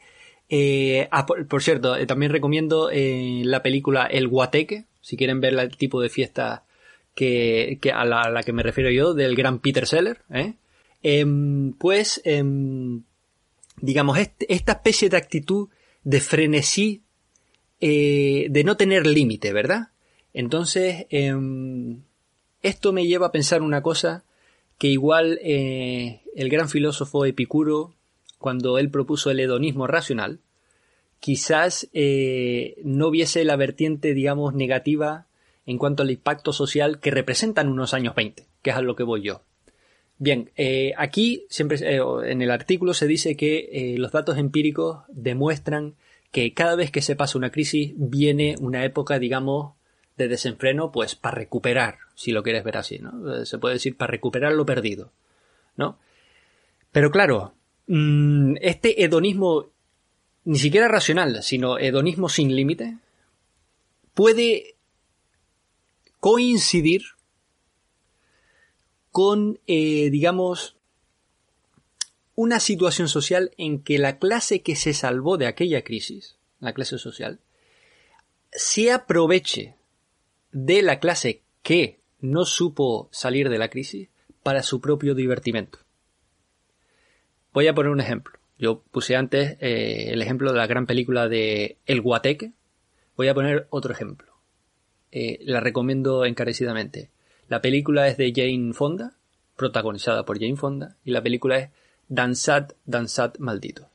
eh, 0.49 1.07
ah, 1.11 1.27
por, 1.27 1.61
cierto, 1.61 1.95
eh, 1.95 2.07
también 2.07 2.32
recomiendo 2.32 2.89
la 2.91 3.61
película 3.61 4.07
El 4.07 4.27
Guateque, 4.27 4.86
si 4.99 5.15
quieren 5.15 5.41
ver 5.41 5.53
el 5.53 5.77
tipo 5.77 6.01
de 6.01 6.09
fiesta 6.09 6.63
que, 7.13 7.79
a, 7.93 8.03
la, 8.03 8.41
que 8.43 8.51
me 8.51 8.63
refiero 8.63 8.89
yo, 8.89 9.13
del 9.13 9.36
gran 9.36 9.59
Peter 9.59 9.86
Seller, 9.86 10.23
em, 11.03 11.73
pues, 11.73 12.19
em, 12.25 13.03
digamos, 13.77 14.17
esta 14.17 14.71
especie 14.71 15.07
de 15.09 15.17
actitud 15.17 15.69
de 16.03 16.19
frenesí 16.19 17.03
eh, 17.84 18.45
de 18.51 18.63
no 18.63 18.77
tener 18.77 19.07
límite, 19.07 19.51
¿verdad? 19.53 19.88
Entonces, 20.36 21.07
em, 21.09 22.03
esto 22.61 22.93
me 22.93 23.07
lleva 23.07 23.27
a 23.27 23.32
pensar 23.32 23.63
una 23.63 23.82
cosa 23.82 24.23
que 24.77 24.88
igual 24.88 25.39
eh, 25.41 26.21
el 26.36 26.49
gran 26.49 26.69
filósofo 26.69 27.25
Epicuro, 27.25 27.95
cuando 28.38 28.77
él 28.77 28.91
propuso 28.91 29.32
el 29.32 29.39
hedonismo 29.39 29.88
racional, 29.88 30.41
quizás 31.19 31.89
eh, 31.93 32.79
no 32.84 33.09
viese 33.09 33.43
la 33.45 33.55
vertiente, 33.55 34.13
digamos, 34.13 34.53
negativa 34.53 35.25
en 35.65 35.79
cuanto 35.79 36.03
al 36.03 36.11
impacto 36.11 36.53
social 36.53 36.99
que 36.99 37.09
representan 37.09 37.67
unos 37.67 37.95
años 37.95 38.13
20, 38.13 38.45
que 38.61 38.69
es 38.69 38.75
a 38.75 38.82
lo 38.84 38.95
que 38.95 39.03
voy 39.03 39.23
yo. 39.23 39.41
Bien, 40.19 40.51
aquí 40.97 41.47
siempre 41.49 41.79
en 41.79 42.43
el 42.43 42.51
artículo 42.51 42.93
se 42.93 43.07
dice 43.07 43.36
que 43.36 43.95
los 43.97 44.11
datos 44.11 44.38
empíricos 44.38 44.99
demuestran 45.09 45.95
que 46.32 46.53
cada 46.53 46.75
vez 46.75 46.91
que 46.91 47.01
se 47.01 47.15
pasa 47.15 47.38
una 47.38 47.51
crisis 47.51 47.93
viene 47.95 48.55
una 48.59 48.86
época, 48.86 49.19
digamos, 49.19 49.73
de 50.17 50.27
desenfreno, 50.27 50.91
pues 50.91 51.15
para 51.15 51.36
recuperar, 51.36 51.97
si 52.15 52.32
lo 52.32 52.43
quieres 52.43 52.63
ver 52.63 52.77
así, 52.77 52.99
¿no? 52.99 53.45
Se 53.45 53.57
puede 53.57 53.75
decir 53.75 53.97
para 53.97 54.11
recuperar 54.11 54.53
lo 54.53 54.65
perdido, 54.65 55.11
¿no? 55.75 55.97
Pero 56.91 57.11
claro, 57.11 57.53
mm, 57.88 58.55
este 58.61 59.03
hedonismo 59.03 59.71
ni 60.43 60.57
siquiera 60.57 60.88
racional, 60.88 61.43
sino 61.43 61.77
hedonismo 61.77 62.29
sin 62.29 62.55
límite, 62.55 62.97
puede 64.13 64.75
coincidir 66.19 67.03
con, 69.11 69.59
eh, 69.67 70.09
digamos, 70.09 70.77
una 72.36 72.59
situación 72.59 73.07
social 73.07 73.51
en 73.57 73.82
que 73.82 73.97
la 73.97 74.17
clase 74.17 74.61
que 74.61 74.75
se 74.75 74.93
salvó 74.93 75.38
de 75.38 75.47
aquella 75.47 75.84
crisis, 75.84 76.38
la 76.59 76.73
clase 76.73 76.97
social, 76.97 77.39
se 78.51 78.91
aproveche 78.91 79.75
de 80.51 80.82
la 80.82 80.99
clase 80.99 81.41
que 81.63 81.99
no 82.19 82.45
supo 82.45 83.09
salir 83.11 83.49
de 83.49 83.57
la 83.57 83.69
crisis 83.69 84.09
para 84.43 84.63
su 84.63 84.82
propio 84.82 85.15
divertimento. 85.15 85.79
Voy 87.53 87.67
a 87.67 87.75
poner 87.75 87.91
un 87.91 87.99
ejemplo. 87.99 88.39
Yo 88.57 88.82
puse 88.91 89.15
antes 89.15 89.57
eh, 89.59 90.11
el 90.11 90.21
ejemplo 90.21 90.51
de 90.51 90.57
la 90.57 90.67
gran 90.67 90.86
película 90.86 91.27
de 91.27 91.77
El 91.86 92.01
Guateque. 92.01 92.53
Voy 93.17 93.27
a 93.27 93.34
poner 93.34 93.67
otro 93.71 93.91
ejemplo. 93.91 94.32
Eh, 95.11 95.39
la 95.41 95.59
recomiendo 95.59 96.25
encarecidamente. 96.25 97.09
La 97.49 97.61
película 97.61 98.07
es 98.07 98.17
de 98.17 98.32
Jane 98.34 98.73
Fonda, 98.73 99.17
protagonizada 99.57 100.25
por 100.25 100.39
Jane 100.39 100.55
Fonda, 100.55 100.95
y 101.03 101.11
la 101.11 101.21
película 101.21 101.57
es 101.57 101.69
Danzad, 102.12 102.74
Danzad 102.84 103.38
Maldito. 103.39 103.88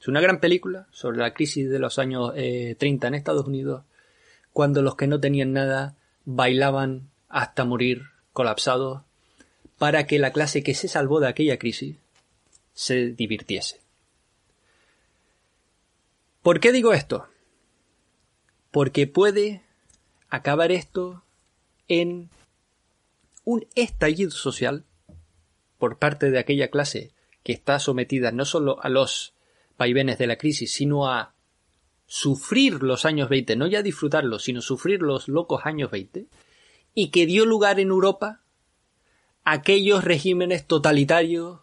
Es 0.00 0.06
una 0.06 0.20
gran 0.20 0.38
película 0.38 0.86
sobre 0.92 1.18
la 1.18 1.34
crisis 1.34 1.68
de 1.68 1.80
los 1.80 1.98
años 1.98 2.32
30 2.32 2.38
eh, 2.38 3.08
en 3.08 3.14
Estados 3.16 3.44
Unidos, 3.44 3.82
cuando 4.52 4.82
los 4.82 4.94
que 4.94 5.08
no 5.08 5.18
tenían 5.18 5.52
nada 5.52 5.96
bailaban 6.24 7.10
hasta 7.28 7.64
morir 7.64 8.04
colapsados 8.32 9.02
para 9.78 10.06
que 10.06 10.20
la 10.20 10.30
clase 10.30 10.62
que 10.62 10.76
se 10.76 10.86
salvó 10.86 11.18
de 11.18 11.26
aquella 11.26 11.58
crisis 11.58 11.96
se 12.72 13.10
divirtiese. 13.14 13.80
¿Por 16.42 16.60
qué 16.60 16.70
digo 16.70 16.92
esto? 16.92 17.26
Porque 18.70 19.08
puede 19.08 19.62
acabar 20.28 20.70
esto 20.70 21.24
en 21.88 22.30
un 23.44 23.66
estallido 23.74 24.30
social 24.30 24.84
por 25.78 25.98
parte 25.98 26.30
de 26.30 26.38
aquella 26.38 26.70
clase 26.70 27.10
que 27.42 27.52
está 27.52 27.78
sometida 27.78 28.32
no 28.32 28.44
solo 28.44 28.82
a 28.82 28.88
los 28.88 29.34
vaivenes 29.78 30.18
de 30.18 30.26
la 30.26 30.36
crisis, 30.36 30.72
sino 30.72 31.08
a 31.08 31.34
sufrir 32.06 32.82
los 32.82 33.04
años 33.04 33.28
20, 33.28 33.56
no 33.56 33.66
ya 33.66 33.82
disfrutarlos, 33.82 34.44
sino 34.44 34.60
sufrir 34.60 35.00
los 35.00 35.28
locos 35.28 35.62
años 35.64 35.90
20, 35.90 36.26
y 36.94 37.08
que 37.08 37.26
dio 37.26 37.46
lugar 37.46 37.80
en 37.80 37.88
Europa 37.88 38.40
a 39.44 39.52
aquellos 39.52 40.04
regímenes 40.04 40.66
totalitarios 40.66 41.60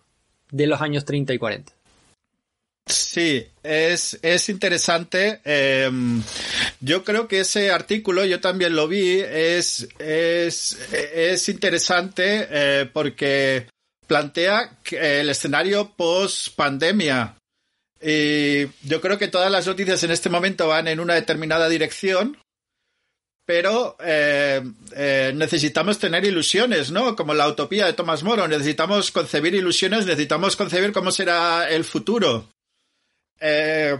de 0.51 0.67
los 0.67 0.81
años 0.81 1.05
30 1.05 1.33
y 1.33 1.37
40. 1.37 1.73
Sí, 2.87 3.45
es, 3.63 4.17
es 4.21 4.47
interesante. 4.47 5.41
Em, 5.43 6.23
yo 6.79 7.03
creo 7.03 7.27
que 7.27 7.41
ese 7.41 7.69
artículo, 7.69 8.23
yo 8.23 8.39
también 8.39 8.75
lo 8.75 8.87
vi, 8.87 9.19
es, 9.19 9.89
es, 9.99 10.79
es 10.93 11.49
interesante 11.49 12.47
eh, 12.49 12.89
porque 12.91 13.67
plantea 14.07 14.79
el 14.91 15.29
escenario 15.29 15.93
post 15.95 16.55
pandemia. 16.55 17.35
Y 18.01 18.65
yo 18.87 19.01
creo 19.01 19.17
que 19.17 19.27
todas 19.27 19.51
las 19.51 19.67
noticias 19.67 20.03
en 20.03 20.11
este 20.11 20.29
momento 20.29 20.67
van 20.67 20.87
en 20.87 20.99
una 20.99 21.15
determinada 21.15 21.67
dirección, 21.67 22.37
pero 23.45 23.95
eh, 23.99 24.61
eh, 24.95 25.31
necesitamos 25.35 25.97
tener 25.97 26.25
ilusiones, 26.25 26.91
¿no? 26.91 27.15
Como 27.15 27.33
la 27.33 27.47
utopía 27.47 27.85
de 27.85 27.93
Thomas 27.93 28.23
Moro, 28.23 28.47
necesitamos 28.47 29.11
concebir 29.11 29.55
ilusiones, 29.55 30.05
necesitamos 30.05 30.55
concebir 30.55 30.91
cómo 30.91 31.11
será 31.11 31.69
el 31.69 31.83
futuro. 31.83 32.49
Eh, 33.39 33.97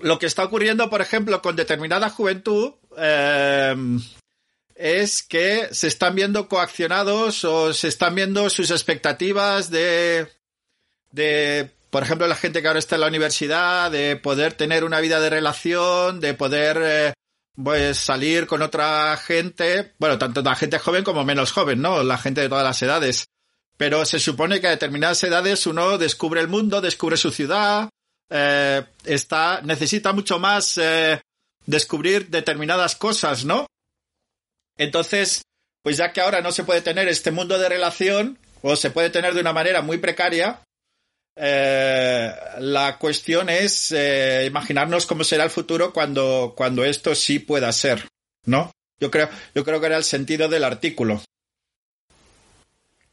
lo 0.00 0.18
que 0.18 0.26
está 0.26 0.44
ocurriendo, 0.44 0.90
por 0.90 1.00
ejemplo, 1.00 1.40
con 1.40 1.56
determinada 1.56 2.10
juventud 2.10 2.74
eh, 2.98 3.74
es 4.74 5.22
que 5.22 5.68
se 5.72 5.86
están 5.86 6.14
viendo 6.14 6.48
coaccionados 6.48 7.44
o 7.44 7.72
se 7.72 7.88
están 7.88 8.14
viendo 8.14 8.50
sus 8.50 8.70
expectativas 8.70 9.70
de, 9.70 10.28
de, 11.12 11.70
por 11.90 12.02
ejemplo, 12.02 12.26
la 12.26 12.34
gente 12.34 12.60
que 12.60 12.68
ahora 12.68 12.80
está 12.80 12.96
en 12.96 13.02
la 13.02 13.08
universidad, 13.08 13.90
de 13.90 14.16
poder 14.16 14.54
tener 14.54 14.84
una 14.84 15.00
vida 15.00 15.20
de 15.20 15.30
relación, 15.30 16.20
de 16.20 16.34
poder 16.34 16.78
eh, 16.82 17.12
pues 17.62 17.98
salir 17.98 18.46
con 18.46 18.62
otra 18.62 19.16
gente, 19.16 19.92
bueno, 19.98 20.18
tanto 20.18 20.42
la 20.42 20.56
gente 20.56 20.78
joven 20.78 21.04
como 21.04 21.24
menos 21.24 21.52
joven, 21.52 21.80
¿no? 21.80 22.02
La 22.02 22.18
gente 22.18 22.40
de 22.40 22.48
todas 22.48 22.64
las 22.64 22.82
edades. 22.82 23.26
Pero 23.76 24.04
se 24.04 24.18
supone 24.18 24.60
que 24.60 24.68
a 24.68 24.70
determinadas 24.70 25.22
edades 25.24 25.66
uno 25.66 25.98
descubre 25.98 26.40
el 26.40 26.48
mundo, 26.48 26.80
descubre 26.80 27.16
su 27.16 27.30
ciudad, 27.30 27.88
eh, 28.30 28.84
está, 29.04 29.60
necesita 29.62 30.12
mucho 30.12 30.38
más 30.38 30.78
eh, 30.78 31.20
descubrir 31.66 32.28
determinadas 32.28 32.96
cosas, 32.96 33.44
¿no? 33.44 33.66
Entonces, 34.78 35.42
pues 35.82 35.96
ya 35.96 36.12
que 36.12 36.20
ahora 36.20 36.40
no 36.40 36.52
se 36.52 36.64
puede 36.64 36.80
tener 36.80 37.08
este 37.08 37.30
mundo 37.30 37.58
de 37.58 37.68
relación, 37.68 38.38
o 38.62 38.76
se 38.76 38.90
puede 38.90 39.10
tener 39.10 39.34
de 39.34 39.40
una 39.40 39.52
manera 39.52 39.82
muy 39.82 39.98
precaria, 39.98 40.60
eh, 41.36 42.32
la 42.60 42.98
cuestión 42.98 43.48
es 43.48 43.92
eh, 43.92 44.44
imaginarnos 44.46 45.06
cómo 45.06 45.24
será 45.24 45.44
el 45.44 45.50
futuro 45.50 45.92
cuando, 45.92 46.54
cuando 46.56 46.84
esto 46.84 47.14
sí 47.14 47.40
pueda 47.40 47.70
ser, 47.72 48.08
¿no? 48.46 48.70
Yo 49.00 49.10
creo, 49.10 49.28
yo 49.54 49.64
creo 49.64 49.80
que 49.80 49.86
era 49.86 49.96
el 49.96 50.04
sentido 50.04 50.48
del 50.48 50.64
artículo. 50.64 51.20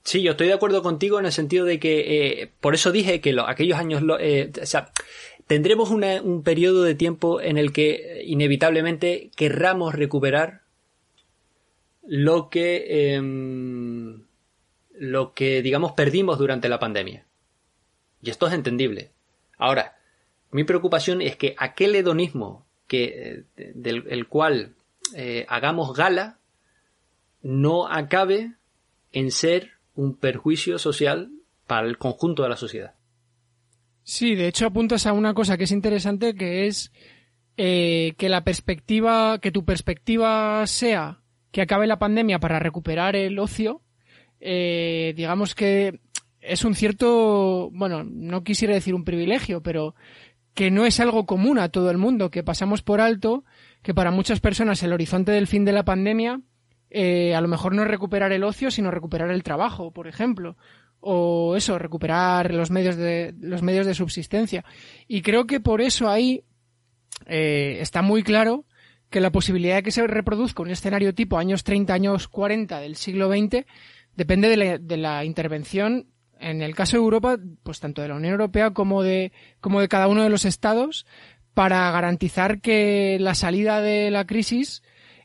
Sí, 0.04 0.22
yo 0.22 0.32
estoy 0.32 0.48
de 0.48 0.54
acuerdo 0.54 0.82
contigo 0.82 1.20
en 1.20 1.26
el 1.26 1.32
sentido 1.32 1.66
de 1.66 1.80
que, 1.80 2.42
eh, 2.42 2.52
por 2.60 2.74
eso 2.74 2.92
dije 2.92 3.22
que 3.22 3.36
aquellos 3.46 3.78
años, 3.78 4.02
eh, 4.20 4.52
o 4.62 4.66
sea, 4.66 4.92
tendremos 5.48 5.90
un 5.90 6.44
periodo 6.44 6.84
de 6.84 6.96
tiempo 6.96 7.40
en 7.42 7.58
el 7.58 7.72
que 7.72 8.24
inevitablemente 8.26 9.32
querramos 9.36 9.94
recuperar 9.94 10.61
lo 12.04 12.50
que, 12.50 13.14
em, 13.16 14.24
lo 14.94 15.34
que, 15.34 15.62
digamos, 15.62 15.94
perdimos 15.94 16.38
durante 16.38 16.70
la 16.70 16.80
pandemia. 16.80 17.26
Y 18.22 18.30
esto 18.30 18.48
es 18.48 18.54
entendible. 18.54 19.12
Ahora, 19.58 19.98
mi 20.52 20.64
preocupación 20.64 21.22
es 21.22 21.36
que 21.36 21.56
aquel 21.58 21.96
hedonismo 21.96 22.66
que, 22.88 23.46
eh, 23.58 23.72
del 23.76 24.06
el 24.10 24.28
cual 24.28 24.76
eh, 25.16 25.46
hagamos 25.50 25.96
gala 25.96 26.40
no 27.42 27.88
acabe 27.88 28.54
en 29.12 29.32
ser 29.32 29.72
un 29.96 30.16
perjuicio 30.16 30.78
social 30.78 31.32
para 31.68 31.88
el 31.88 31.98
conjunto 31.98 32.44
de 32.44 32.50
la 32.50 32.58
sociedad. 32.58 32.96
Sí, 34.04 34.36
de 34.36 34.48
hecho 34.48 34.66
apuntas 34.66 35.06
a 35.06 35.14
una 35.14 35.34
cosa 35.34 35.58
que 35.58 35.66
es 35.66 35.72
interesante, 35.72 36.36
que 36.36 36.68
es 36.68 36.92
eh, 37.58 38.14
que 38.18 38.30
la 38.30 38.44
perspectiva, 38.44 39.40
que 39.40 39.52
tu 39.52 39.64
perspectiva 39.64 40.66
sea 40.68 41.21
que 41.52 41.62
acabe 41.62 41.88
la 41.88 42.00
pandemia 42.00 42.40
para 42.40 42.60
recuperar 42.60 43.16
el 43.16 43.38
ocio, 43.40 43.82
digamos 44.40 45.54
que 45.54 46.00
es 46.40 46.66
un 46.66 46.74
cierto, 46.74 47.70
bueno, 47.72 48.04
no 48.04 48.44
quisiera 48.44 48.74
decir 48.74 48.96
un 48.96 49.04
privilegio, 49.04 49.62
pero 49.62 49.94
que 50.54 50.72
no 50.72 50.86
es 50.86 51.00
algo 51.00 51.26
común 51.26 51.60
a 51.60 51.70
todo 51.70 51.92
el 51.92 51.98
mundo, 51.98 52.32
que 52.32 52.44
pasamos 52.44 52.82
por 52.82 53.00
alto, 53.00 53.44
que 53.84 53.94
para 53.94 54.12
muchas 54.12 54.40
personas 54.40 54.82
el 54.84 54.94
horizonte 54.94 55.32
del 55.32 55.48
fin 55.48 55.66
de 55.66 55.72
la 55.72 55.86
pandemia 55.86 56.42
eh, 56.94 57.34
a 57.34 57.42
lo 57.42 57.48
mejor 57.48 57.74
no 57.74 57.84
es 57.84 57.88
recuperar 57.88 58.34
el 58.34 58.44
ocio, 58.44 58.70
sino 58.70 58.92
recuperar 58.92 59.32
el 59.32 59.44
trabajo, 59.44 59.92
por 59.92 60.08
ejemplo, 60.08 60.58
o 61.00 61.56
eso, 61.56 61.80
recuperar 61.80 62.54
los 62.54 62.70
medios 62.70 62.98
de 62.98 63.34
los 63.40 63.62
medios 63.62 63.88
de 63.88 63.96
subsistencia. 63.96 64.66
Y 65.08 65.22
creo 65.22 65.48
que 65.48 65.62
por 65.62 65.80
eso 65.82 66.10
ahí 66.10 66.44
eh, 67.28 67.78
está 67.80 68.02
muy 68.02 68.24
claro 68.24 68.66
que 69.12 69.20
la 69.20 69.30
posibilidad 69.32 69.76
de 69.76 69.84
que 69.84 69.92
se 69.92 70.08
reproduzca 70.08 70.64
un 70.64 70.72
escenario 70.72 71.14
tipo 71.14 71.38
años 71.38 71.64
30, 71.64 71.94
años 71.94 72.28
40 72.28 72.80
del 72.80 72.96
siglo 72.96 73.30
XX 73.30 73.66
depende 74.16 74.48
de 74.50 74.58
la, 74.58 74.78
de 74.80 74.98
la 74.98 75.26
intervención 75.26 76.08
en 76.40 76.62
el 76.62 76.74
caso 76.74 76.98
de 76.98 77.04
Europa, 77.04 77.38
pues 77.62 77.80
tanto 77.80 78.02
de 78.02 78.08
la 78.08 78.16
Unión 78.16 78.32
Europea 78.32 78.72
como 78.72 79.04
de, 79.04 79.32
como 79.60 79.80
de 79.80 79.88
cada 79.88 80.08
uno 80.08 80.24
de 80.24 80.30
los 80.30 80.46
estados, 80.46 81.06
para 81.54 81.92
garantizar 81.92 82.62
que 82.62 83.18
la 83.20 83.36
salida 83.36 83.82
de 83.82 84.10
la 84.10 84.26
crisis, 84.26 84.82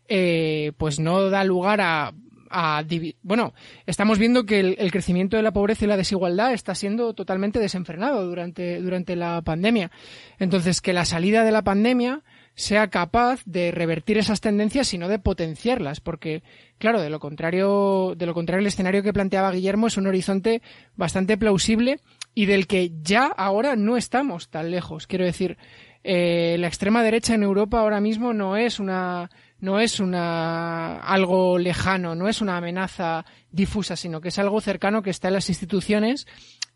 eh, 0.09 0.73
pues 0.77 0.99
no 0.99 1.31
da 1.31 1.45
lugar 1.45 1.81
a, 1.81 2.13
a 2.51 2.85
bueno, 3.23 3.55
estamos 3.87 4.19
viendo 4.19 4.45
que 4.45 4.61
el, 4.61 4.77
el, 4.79 4.91
crecimiento 4.91 5.37
de 5.37 5.43
la 5.43 5.53
pobreza 5.53 5.85
y 5.85 5.89
la 5.89 5.97
desigualdad 5.97 6.53
está 6.53 6.75
siendo 6.75 7.15
totalmente 7.15 7.61
desenfrenado 7.61 8.27
durante, 8.27 8.81
durante 8.83 9.17
la 9.17 9.41
pandemia. 9.43 9.91
Entonces, 10.39 10.81
que 10.81 10.93
la 10.93 11.05
salida 11.05 11.45
de 11.45 11.53
la 11.53 11.63
pandemia 11.63 12.23
sea 12.57 12.89
capaz 12.89 13.43
de 13.45 13.71
revertir 13.71 14.17
esas 14.17 14.41
tendencias 14.41 14.93
y 14.95 14.99
no 14.99 15.09
de 15.09 15.19
potenciarlas, 15.19 16.01
porque, 16.01 16.43
claro, 16.79 17.03
de 17.03 17.11
lo 17.11 17.21
contrario, 17.21 18.15
de 18.17 18.25
lo 18.25 18.33
contrario, 18.33 18.61
el 18.61 18.67
escenario 18.67 19.03
que 19.03 19.13
planteaba 19.13 19.53
Guillermo 19.53 19.89
es 19.89 19.99
un 19.99 20.07
horizonte 20.07 20.63
bastante 20.97 21.37
plausible 21.37 22.01
y 22.35 22.47
del 22.47 22.67
que 22.67 22.93
ya 23.03 23.27
ahora 23.27 23.77
no 23.77 23.99
estamos 23.99 24.49
tan 24.49 24.71
lejos. 24.71 25.07
Quiero 25.07 25.27
decir, 25.27 25.59
eh, 26.03 26.57
la 26.59 26.67
extrema 26.67 27.03
derecha 27.03 27.35
en 27.35 27.43
Europa 27.43 27.79
ahora 27.79 28.01
mismo 28.01 28.33
no 28.33 28.57
es 28.57 28.81
una, 28.81 29.31
no 29.61 29.79
es 29.79 30.01
una, 30.01 30.97
algo 31.01 31.59
lejano, 31.59 32.15
no 32.15 32.27
es 32.27 32.41
una 32.41 32.57
amenaza 32.57 33.27
difusa, 33.51 33.97
sino 33.97 34.23
que 34.23 34.29
es 34.29 34.39
algo 34.39 34.63
cercano 34.63 35.03
que 35.03 35.11
está 35.11 35.29
en 35.29 35.35
las 35.35 35.51
instituciones 35.51 36.27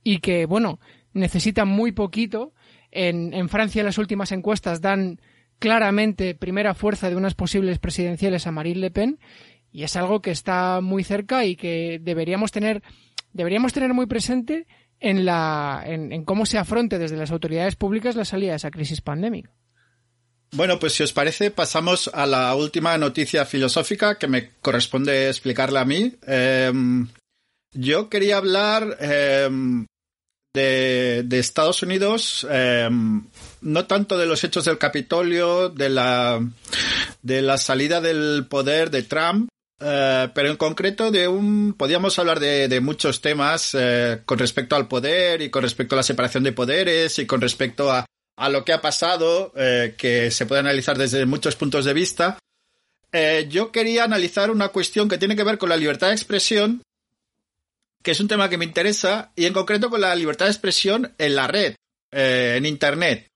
y 0.05 0.19
que, 0.19 0.45
bueno, 0.45 0.79
necesita 1.15 1.65
muy 1.65 1.93
poquito. 1.93 2.53
En, 2.91 3.33
en 3.33 3.49
Francia 3.49 3.83
las 3.83 3.97
últimas 3.97 4.31
encuestas 4.33 4.83
dan 4.83 5.21
claramente 5.61 6.35
primera 6.35 6.75
fuerza 6.75 7.09
de 7.09 7.17
unas 7.17 7.35
posibles 7.35 7.79
presidenciales 7.79 8.49
a 8.49 8.51
Marine 8.51 8.81
Le 8.81 8.91
Pen 8.91 9.21
y 9.71 9.85
es 9.85 9.95
algo 9.95 10.21
que 10.21 10.33
está 10.33 10.81
muy 10.81 11.05
cerca 11.05 11.45
y 11.45 11.55
que 11.55 12.01
deberíamos 12.03 12.51
tener 12.51 12.83
deberíamos 13.33 13.73
tener 13.73 13.95
muy 13.95 14.07
presente 14.07 14.67
en 14.99 15.25
la 15.25 15.83
en, 15.87 16.25
cómo 16.25 16.47
se 16.47 16.59
afronte 16.59 16.99
desde 16.99 17.17
las 17.17 17.31
autoridades 17.31 17.77
públicas 17.77 18.17
la 18.17 18.25
salida 18.25 18.51
de 18.51 18.57
esa 18.57 18.73
crisis 18.73 19.01
pandémica. 19.01 19.53
Bueno, 20.53 20.81
pues 20.81 20.95
si 20.95 21.05
os 21.05 21.13
parece, 21.13 21.53
pasamos 21.53 22.11
a 22.13 22.27
la 22.27 22.53
última 22.57 22.99
noticia 22.99 23.45
filosófica 23.45 24.19
que 24.19 24.27
me 24.27 24.51
corresponde 24.61 25.29
explicarla 25.29 25.83
a 25.83 25.85
mí. 25.85 26.17
Em, 26.27 27.07
yo 27.73 28.09
quería 28.09 28.39
hablar 28.39 28.97
em, 28.99 29.87
de, 30.53 31.25
Estados 31.31 31.85
Unidos, 31.85 32.45
em, 32.51 33.23
no 33.61 33.87
tanto 33.87 34.19
de 34.19 34.27
los 34.27 34.45
hechos 34.45 34.65
del 34.65 34.79
Capitolio, 34.79 35.69
de 35.69 35.89
la, 35.89 36.41
de 37.23 37.43
la 37.43 37.59
salida 37.59 38.01
del 38.01 38.47
poder 38.49 38.91
de 38.91 39.03
Trump, 39.03 39.49
eh, 39.83 40.29
pero 40.35 40.51
en 40.51 40.57
concreto 40.57 41.11
de 41.11 41.27
un, 41.27 41.73
podríamos 41.73 42.19
hablar 42.19 42.39
de, 42.39 42.81
muchos 42.81 43.23
temas 43.23 43.75
eh, 43.75 44.21
con 44.27 44.39
respecto 44.39 44.77
al 44.77 44.89
poder 44.89 45.41
y 45.41 45.49
con 45.49 45.63
respecto 45.63 45.95
a 45.95 45.97
la 45.97 46.03
separación 46.03 46.45
de 46.45 46.53
poderes 46.53 47.19
y 47.19 47.27
con 47.27 47.41
respecto 47.41 47.91
a, 47.91 48.05
a 48.37 48.49
lo 48.51 48.63
que 48.65 48.75
ha 48.75 48.83
pasado, 48.83 49.53
eh, 49.57 49.95
que 49.97 50.31
se 50.31 50.45
puede 50.45 50.61
analizar 50.61 50.99
desde 50.99 51.25
muchos 51.25 51.57
puntos 51.57 51.87
de 51.87 51.95
vista. 51.95 52.39
yo 53.49 53.73
quería 53.73 54.05
analizar 54.05 54.51
una 54.51 54.69
cuestión 54.69 55.09
que 55.09 55.19
tiene 55.19 55.35
que 55.35 55.45
ver 55.45 55.59
con 55.59 55.71
la 55.71 55.77
libertad 55.77 56.09
de 56.09 56.15
expresión 56.15 56.83
que 58.03 58.13
es 58.13 58.21
un 58.21 58.29
tema 58.29 58.49
que 58.49 58.57
me 58.57 58.65
interesa, 58.65 59.31
y 59.37 59.45
en 59.45 59.53
concreto 59.53 59.91
con 59.91 60.01
la 60.01 60.15
libertad 60.15 60.47
de 60.47 60.53
expresión 60.53 61.13
en 61.19 61.35
la 61.35 61.47
red, 61.49 61.75
en 62.11 62.65
Internet. 62.65 63.30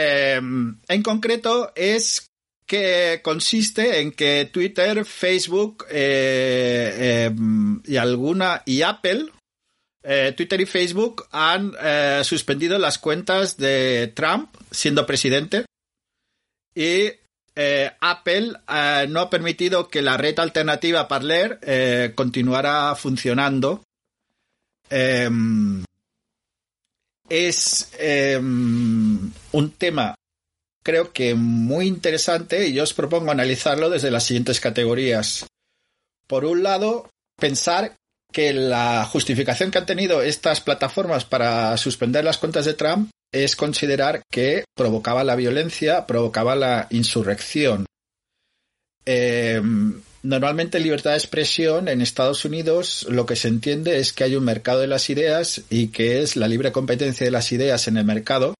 Em, 0.00 0.78
en 0.86 1.02
concreto 1.02 1.72
es 1.74 2.28
que 2.66 3.20
consiste 3.24 4.00
en 4.00 4.12
que 4.12 4.48
Twitter, 4.52 5.04
Facebook 5.04 5.86
eh, 5.90 7.24
em, 7.26 7.82
y 7.84 7.96
alguna 7.96 8.62
y 8.64 8.82
Apple, 8.82 9.32
eh, 10.04 10.32
Twitter 10.36 10.60
y 10.60 10.66
Facebook 10.66 11.26
han 11.32 11.72
suspendido 12.24 12.78
las 12.78 12.98
cuentas 12.98 13.56
de 13.56 14.12
Trump 14.14 14.54
siendo 14.70 15.04
presidente 15.04 15.64
y 16.78 17.10
eh, 17.60 17.90
Apple 17.98 18.52
eh, 18.68 19.06
no 19.08 19.18
ha 19.22 19.30
permitido 19.30 19.88
que 19.88 20.00
la 20.00 20.16
red 20.16 20.38
alternativa 20.38 21.08
Parler 21.08 21.58
eh, 21.62 22.12
continuara 22.14 22.94
funcionando. 22.94 23.82
Em, 24.88 25.82
es 27.28 27.90
em, 27.98 29.30
un 29.52 29.70
tema 29.72 30.14
creo 30.88 31.12
que 31.12 31.34
muy 31.34 31.86
interesante 31.86 32.66
y 32.66 32.72
yo 32.72 32.82
os 32.82 32.94
propongo 32.94 33.30
analizarlo 33.30 33.90
desde 33.90 34.10
las 34.10 34.24
siguientes 34.24 34.58
categorías. 34.58 35.44
Por 36.26 36.46
un 36.46 36.62
lado, 36.62 37.10
pensar 37.38 37.94
que 38.32 38.54
la 38.54 39.04
justificación 39.04 39.70
que 39.70 39.76
han 39.76 39.84
tenido 39.84 40.22
estas 40.22 40.62
plataformas 40.62 41.26
para 41.26 41.76
suspender 41.76 42.24
las 42.24 42.38
cuentas 42.38 42.64
de 42.64 42.72
Trump 42.72 43.10
es 43.30 43.54
considerar 43.54 44.22
que 44.30 44.64
provocaba 44.74 45.24
la 45.24 45.36
violencia, 45.36 46.06
provocaba 46.06 46.56
la 46.56 46.86
insurrección. 46.88 47.84
Eh, 49.04 49.60
normalmente 50.22 50.80
libertad 50.80 51.12
de 51.12 51.18
expresión 51.18 51.88
en 51.88 52.00
Estados 52.00 52.44
Unidos 52.44 53.06
lo 53.08 53.26
que 53.26 53.36
se 53.36 53.48
entiende 53.48 53.98
es 53.98 54.12
que 54.12 54.24
hay 54.24 54.36
un 54.36 54.44
mercado 54.44 54.80
de 54.80 54.86
las 54.86 55.10
ideas 55.10 55.62
y 55.70 55.88
que 55.88 56.22
es 56.22 56.36
la 56.36 56.48
libre 56.48 56.72
competencia 56.72 57.24
de 57.24 57.30
las 57.30 57.52
ideas 57.52 57.88
en 57.88 57.96
el 57.96 58.04
mercado 58.04 58.54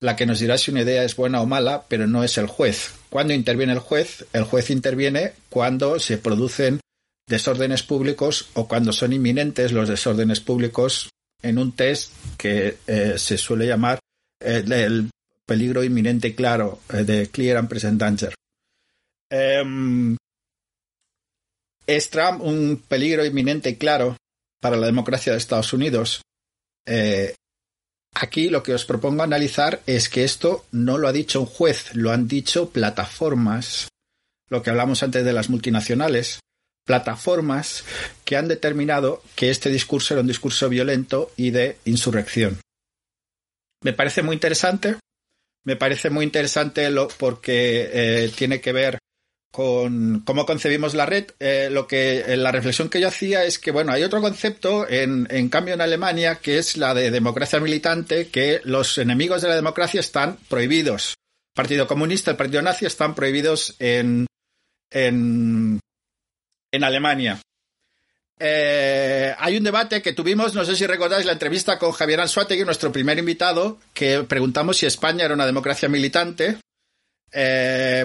la 0.00 0.16
que 0.16 0.26
nos 0.26 0.40
dirá 0.40 0.58
si 0.58 0.70
una 0.70 0.82
idea 0.82 1.04
es 1.04 1.16
buena 1.16 1.40
o 1.40 1.46
mala, 1.46 1.84
pero 1.88 2.06
no 2.06 2.22
es 2.22 2.36
el 2.38 2.46
juez. 2.46 2.92
¿Cuándo 3.08 3.32
interviene 3.32 3.72
el 3.72 3.78
juez? 3.78 4.26
El 4.32 4.44
juez 4.44 4.70
interviene 4.70 5.32
cuando 5.48 5.98
se 5.98 6.18
producen 6.18 6.80
desórdenes 7.26 7.82
públicos 7.82 8.50
o 8.54 8.68
cuando 8.68 8.92
son 8.92 9.12
inminentes 9.12 9.72
los 9.72 9.88
desórdenes 9.88 10.40
públicos 10.40 11.10
en 11.42 11.58
un 11.58 11.72
test 11.72 12.12
que 12.36 12.78
eh, 12.86 13.14
se 13.16 13.38
suele 13.38 13.66
llamar 13.66 13.98
eh, 14.40 14.64
el 14.66 15.10
peligro 15.46 15.82
inminente 15.82 16.34
claro 16.34 16.80
eh, 16.92 17.04
de 17.04 17.28
Clear 17.28 17.56
and 17.56 17.68
Present 17.68 18.00
Danger. 18.00 18.34
Em, 19.30 20.16
¿Es 21.86 22.10
Trump 22.10 22.42
un 22.42 22.82
peligro 22.88 23.24
inminente 23.24 23.78
claro 23.78 24.16
para 24.60 24.76
la 24.76 24.86
democracia 24.86 25.32
de 25.32 25.38
Estados 25.38 25.72
Unidos? 25.72 26.22
aquí 28.14 28.48
lo 28.48 28.62
que 28.62 28.72
os 28.72 28.84
propongo 28.84 29.24
analizar 29.24 29.82
es 29.86 30.08
que 30.08 30.22
esto 30.22 30.64
no 30.70 30.98
lo 30.98 31.08
ha 31.08 31.12
dicho 31.12 31.40
un 31.40 31.46
juez, 31.46 31.96
lo 31.96 32.12
han 32.12 32.28
dicho 32.28 32.70
plataformas, 32.70 33.88
lo 34.48 34.62
que 34.62 34.70
hablamos 34.70 35.02
antes 35.02 35.24
de 35.24 35.32
las 35.32 35.50
multinacionales, 35.50 36.38
plataformas 36.86 37.84
que 38.24 38.36
han 38.36 38.46
determinado 38.46 39.22
que 39.34 39.50
este 39.50 39.68
discurso 39.68 40.14
era 40.14 40.20
un 40.20 40.28
discurso 40.28 40.68
violento 40.68 41.32
y 41.36 41.50
de 41.50 41.78
insurrección. 41.84 42.60
Me 43.82 43.92
parece 43.92 44.22
muy 44.22 44.34
interesante, 44.34 44.96
me 45.64 45.74
parece 45.74 46.08
muy 46.08 46.24
interesante 46.24 46.88
lo, 46.90 47.08
porque 47.08 47.90
eh, 47.92 48.32
tiene 48.34 48.60
que 48.60 48.72
ver 48.72 48.98
con 49.56 50.20
cómo 50.20 50.44
concebimos 50.44 50.92
la 50.92 51.06
red. 51.06 51.28
Eh, 51.40 51.70
lo 51.72 51.86
que 51.86 52.18
eh, 52.18 52.36
la 52.36 52.52
reflexión 52.52 52.90
que 52.90 53.00
yo 53.00 53.08
hacía 53.08 53.44
es 53.44 53.58
que 53.58 53.70
bueno, 53.70 53.90
hay 53.90 54.02
otro 54.02 54.20
concepto 54.20 54.86
en, 54.86 55.48
cambio 55.48 55.72
en 55.72 55.80
Alemania 55.80 56.34
que 56.34 56.58
es 56.58 56.76
la 56.76 56.92
de 56.92 57.10
democracia 57.10 57.58
militante, 57.58 58.28
que 58.28 58.60
los 58.64 58.98
enemigos 58.98 59.40
de 59.40 59.48
la 59.48 59.54
democracia 59.54 60.00
están 60.00 60.36
prohibidos. 60.50 61.14
Partido 61.54 61.86
Comunista, 61.86 62.32
el 62.32 62.36
Partido 62.36 62.60
Nazi 62.60 62.84
están 62.84 63.14
prohibidos 63.14 63.76
en, 63.78 64.26
en 64.90 65.80
en 66.70 66.84
Alemania. 66.84 67.40
Eh, 68.38 69.34
hay 69.38 69.56
un 69.56 69.64
debate 69.64 70.02
que 70.02 70.12
tuvimos, 70.12 70.54
no 70.54 70.66
sé 70.66 70.76
si 70.76 70.86
recordáis 70.86 71.24
la 71.24 71.32
entrevista 71.32 71.78
con 71.78 71.92
Javier 71.92 72.20
Anzuategui, 72.20 72.66
nuestro 72.66 72.92
primer 72.92 73.18
invitado, 73.18 73.78
que 73.94 74.22
preguntamos 74.24 74.76
si 74.76 74.84
España 74.84 75.24
era 75.24 75.32
una 75.32 75.46
democracia 75.46 75.88
militante. 75.88 76.58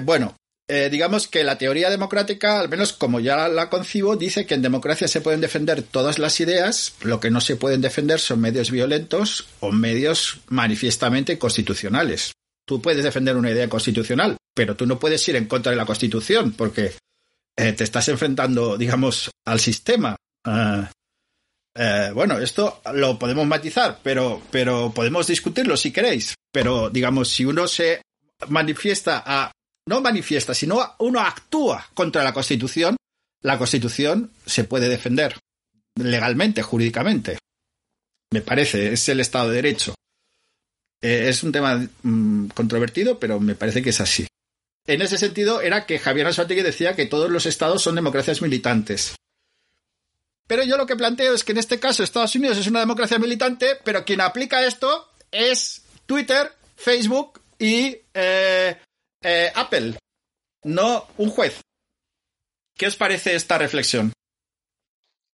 Bueno, 0.03 0.35
eh, 0.68 0.89
digamos 0.89 1.28
que 1.28 1.43
la 1.43 1.57
teoría 1.57 1.89
democrática, 1.89 2.59
al 2.59 2.70
menos 2.70 2.93
como 2.93 3.20
ya 3.20 3.47
la 3.47 3.70
concibo, 3.70 4.16
dice 4.16 4.45
que 4.45 4.53
en 4.53 4.62
democracia 4.62 5.07
se 5.07 5.22
pueden 5.22 5.41
defender 5.41 5.84
todas 5.84 6.20
las 6.20 6.39
ideas, 6.39 6.93
lo 7.01 7.20
que 7.20 7.32
no 7.32 7.41
se 7.41 7.55
pueden 7.55 7.82
defender 7.82 8.20
son 8.20 8.41
medios 8.41 8.72
violentos 8.72 9.47
o 9.59 9.72
medios 9.72 10.39
manifiestamente 10.47 11.38
constitucionales. 11.38 12.34
Tú 12.66 12.82
puedes 12.82 13.03
defender 13.03 13.36
una 13.36 13.51
idea 13.51 13.68
constitucional, 13.68 14.38
pero 14.53 14.76
tú 14.76 14.86
no 14.86 14.99
puedes 14.99 15.28
ir 15.28 15.36
en 15.36 15.45
contra 15.45 15.72
de 15.72 15.76
la 15.76 15.86
Constitución, 15.86 16.53
porque 16.53 16.93
eh, 17.57 17.74
te 17.74 17.84
estás 17.84 18.07
enfrentando, 18.07 18.78
digamos, 18.78 19.30
al 19.45 19.59
sistema. 19.59 20.16
Ah, 20.45 20.89
eh, 21.76 22.12
bueno, 22.14 22.38
esto 22.39 22.82
lo 22.93 23.18
podemos 23.18 23.47
matizar, 23.47 23.99
pero, 24.03 24.41
pero 24.51 24.91
podemos 24.93 25.28
discutirlo 25.28 25.78
si 25.78 25.91
queréis. 25.91 26.36
Pero, 26.51 26.89
digamos, 26.89 27.30
si 27.30 27.45
uno 27.45 27.68
se 27.68 28.01
manifiesta 28.47 29.24
a. 29.26 29.51
No 29.88 30.01
manifiesta, 30.01 30.53
sino 30.53 30.95
uno 30.99 31.19
actúa 31.19 31.89
contra 31.93 32.23
la 32.23 32.34
Constitución, 32.34 32.95
la 33.41 33.57
Constitución 33.57 34.32
se 34.45 34.63
puede 34.63 34.89
defender 34.89 35.39
legalmente, 35.95 36.61
jurídicamente. 36.61 37.39
Me 38.32 38.41
parece, 38.41 38.93
es 38.93 39.09
el 39.09 39.19
Estado 39.19 39.49
de 39.49 39.55
Derecho. 39.55 39.95
Eh, 41.01 41.29
es 41.29 41.43
un 41.43 41.51
tema 41.51 41.88
mm, 42.03 42.47
controvertido, 42.49 43.19
pero 43.19 43.39
me 43.39 43.55
parece 43.55 43.82
que 43.82 43.89
es 43.89 43.99
así 43.99 44.27
en 44.88 45.01
ese 45.01 45.17
sentido 45.17 45.61
era 45.61 45.86
que 45.86 45.99
Javier 45.99 46.27
Anzuategui 46.27 46.61
decía 46.61 46.95
que 46.95 47.05
todos 47.05 47.29
los 47.29 47.45
estados 47.45 47.82
son 47.82 47.95
democracias 47.95 48.41
militantes. 48.41 49.15
Pero 50.47 50.63
yo 50.63 50.75
lo 50.75 50.86
que 50.86 50.95
planteo 50.95 51.34
es 51.34 51.43
que 51.43 51.53
en 51.53 51.59
este 51.59 51.79
caso 51.79 52.03
Estados 52.03 52.36
Unidos 52.36 52.57
es 52.57 52.67
una 52.67 52.82
democracia 52.82 53.19
militante, 53.19 53.77
pero 53.84 54.03
quien 54.03 54.21
aplica 54.21 54.65
esto 54.65 55.09
es 55.32 55.84
Twitter, 56.05 56.51
Facebook 56.75 57.41
y 57.57 57.99
eh, 58.13 58.77
eh, 59.22 59.51
Apple, 59.55 59.95
no 60.63 61.05
un 61.17 61.30
juez. 61.30 61.61
¿Qué 62.78 62.88
os 62.88 62.95
parece 62.95 63.36
esta 63.36 63.57
reflexión? 63.57 64.13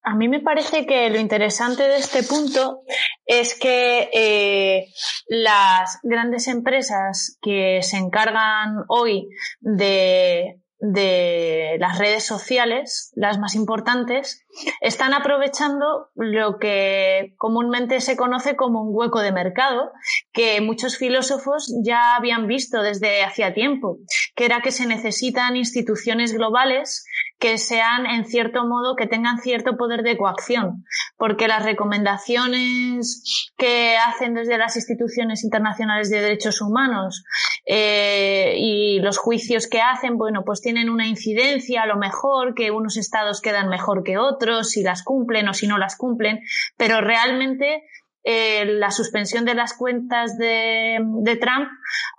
A 0.04 0.16
mí 0.16 0.30
me 0.30 0.40
parece 0.40 0.86
que 0.86 1.10
lo 1.10 1.20
interesante 1.20 1.84
de 1.84 1.98
este 1.98 2.24
punto 2.24 2.84
es 3.26 3.60
que 3.60 4.10
eh, 4.14 4.88
las 5.28 6.00
grandes 6.02 6.48
empresas 6.48 7.38
que 7.42 7.82
se 7.84 7.98
encargan 7.98 8.86
hoy 8.88 9.28
de, 9.60 10.62
de 10.80 11.78
las 11.80 11.98
redes 11.98 12.24
sociales, 12.24 13.12
las 13.16 13.40
más 13.40 13.56
importantes, 13.56 14.46
están 14.82 15.14
aprovechando 15.14 16.10
lo 16.16 16.60
que 16.60 17.34
comúnmente 17.38 18.00
se 18.00 18.16
conoce 18.16 18.56
como 18.56 18.84
un 18.84 18.90
hueco 18.92 19.22
de 19.22 19.32
mercado, 19.32 19.92
que 20.32 20.62
muchos 20.62 20.98
filósofos 20.98 21.74
ya 21.84 22.16
habían 22.16 22.48
visto 22.48 22.82
desde 22.82 23.24
hacía 23.24 23.54
tiempo, 23.54 23.98
que 24.36 24.46
era 24.46 24.62
que 24.62 24.72
se 24.72 24.86
necesitan 24.86 25.56
instituciones 25.56 26.34
globales 26.34 27.06
que 27.40 27.58
sean 27.58 28.06
en 28.08 28.26
cierto 28.26 28.66
modo, 28.66 28.96
que 28.96 29.06
tengan 29.06 29.40
cierto 29.40 29.78
poder 29.78 30.02
de 30.02 30.18
coacción, 30.18 30.86
porque 31.18 31.48
las 31.48 31.64
recomendaciones 31.64 33.52
que 33.58 33.96
hacen 33.98 34.34
desde 34.34 34.58
las 34.58 34.76
instituciones 34.76 35.44
internacionales 35.44 36.10
de 36.10 36.22
derechos 36.22 36.62
humanos 36.62 37.24
eh, 37.70 38.56
y 38.58 39.00
los 39.00 39.18
juicios 39.18 39.68
que 39.68 39.82
hacen, 39.82 40.18
bueno, 40.18 40.44
pues 40.46 40.62
tienen 40.62 40.90
una 40.90 41.06
incidencia 41.06 41.82
a 41.82 41.86
lo 41.86 41.98
mejor, 41.98 42.56
que 42.56 42.72
unos 42.72 42.96
estados 42.96 43.42
quedan 43.42 43.68
mejor 43.68 44.04
que 44.04 44.18
otros, 44.18 44.70
si 44.70 44.84
las 44.84 45.04
cumplen 45.04 45.50
o 45.50 45.54
si 45.54 45.68
no 45.68 45.78
las 45.78 45.98
cumplen, 45.98 46.40
pero 46.78 47.02
realmente 47.02 47.84
eh, 48.24 48.64
la 48.66 48.90
suspensión 48.90 49.44
de 49.44 49.54
las 49.54 49.74
cuentas 49.74 50.38
de, 50.38 50.98
de, 51.02 51.36
Trump 51.36 51.68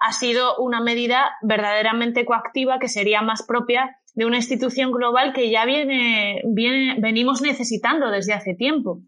ha 0.01 0.13
sido 0.13 0.59
una 0.59 0.83
medida 0.83 1.37
verdaderamente 1.41 2.27
coactiva 2.27 2.79
que 2.79 2.89
sería 2.89 3.23
más 3.23 3.43
propia 3.43 3.97
de 4.15 4.27
una 4.27 4.37
institución 4.37 4.93
global 4.93 5.33
que 5.33 5.51
ya 5.51 5.65
viene, 5.65 6.43
viene, 6.45 6.97
venimos 7.01 7.41
necesitando 7.41 8.11
desde 8.11 8.35
hace 8.35 8.55
tiempo 8.55 9.01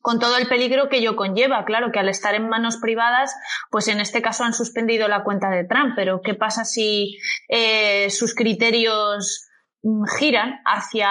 con 0.00 0.18
todo 0.18 0.36
el 0.36 0.48
peligro 0.48 0.88
que 0.88 0.98
ello 0.98 1.16
conlleva. 1.16 1.64
Claro 1.64 1.92
que 1.92 1.98
al 1.98 2.08
estar 2.08 2.34
en 2.34 2.48
manos 2.48 2.78
privadas, 2.78 3.34
pues 3.70 3.88
en 3.88 4.00
este 4.00 4.22
caso 4.22 4.44
han 4.44 4.54
suspendido 4.54 5.08
la 5.08 5.24
cuenta 5.24 5.50
de 5.50 5.64
Trump, 5.64 5.92
pero 5.96 6.20
¿qué 6.22 6.34
pasa 6.34 6.64
si 6.64 7.18
eh, 7.48 8.10
sus 8.10 8.34
criterios 8.34 9.48
mm, 9.82 10.04
giran 10.18 10.60
hacia 10.64 11.10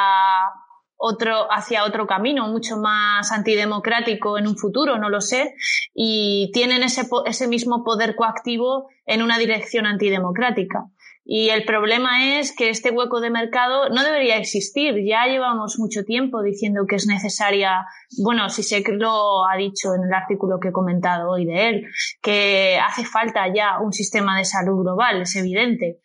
otro, 1.02 1.48
hacia 1.50 1.86
otro 1.86 2.06
camino 2.08 2.48
mucho 2.48 2.78
más 2.78 3.32
antidemocrático 3.32 4.38
en 4.38 4.48
un 4.48 4.58
futuro, 4.58 4.98
no 4.98 5.10
lo 5.10 5.22
sé, 5.22 5.56
y 5.94 6.52
tienen 6.54 6.84
ese, 6.84 7.04
ese 7.26 7.48
mismo 7.48 7.84
poder 7.86 8.16
coactivo 8.16 8.90
en 9.06 9.22
una 9.22 9.38
dirección 9.38 9.86
antidemocrática. 9.86 10.86
Y 11.32 11.50
el 11.50 11.64
problema 11.64 12.40
es 12.40 12.56
que 12.56 12.72
este 12.72 12.90
hueco 12.90 13.22
de 13.22 13.30
mercado 13.30 13.90
no 13.90 14.04
debería 14.04 14.38
existir. 14.38 14.96
Ya 15.06 15.28
llevamos 15.28 15.78
mucho 15.78 16.04
tiempo 16.04 16.42
diciendo 16.42 16.86
que 16.90 16.96
es 16.96 17.06
necesaria, 17.06 17.86
bueno, 18.24 18.50
si 18.50 18.84
que 18.84 18.94
lo 18.94 19.46
ha 19.46 19.56
dicho 19.56 19.94
en 19.94 20.06
el 20.06 20.12
artículo 20.12 20.60
que 20.60 20.70
he 20.70 20.72
comentado 20.72 21.30
hoy 21.30 21.46
de 21.46 21.70
él, 21.70 21.86
que 22.24 22.80
hace 22.84 23.06
falta 23.06 23.46
ya 23.54 23.80
un 23.80 23.94
sistema 23.94 24.40
de 24.40 24.44
salud 24.44 24.82
global, 24.82 25.22
es 25.22 25.36
evidente. 25.36 26.00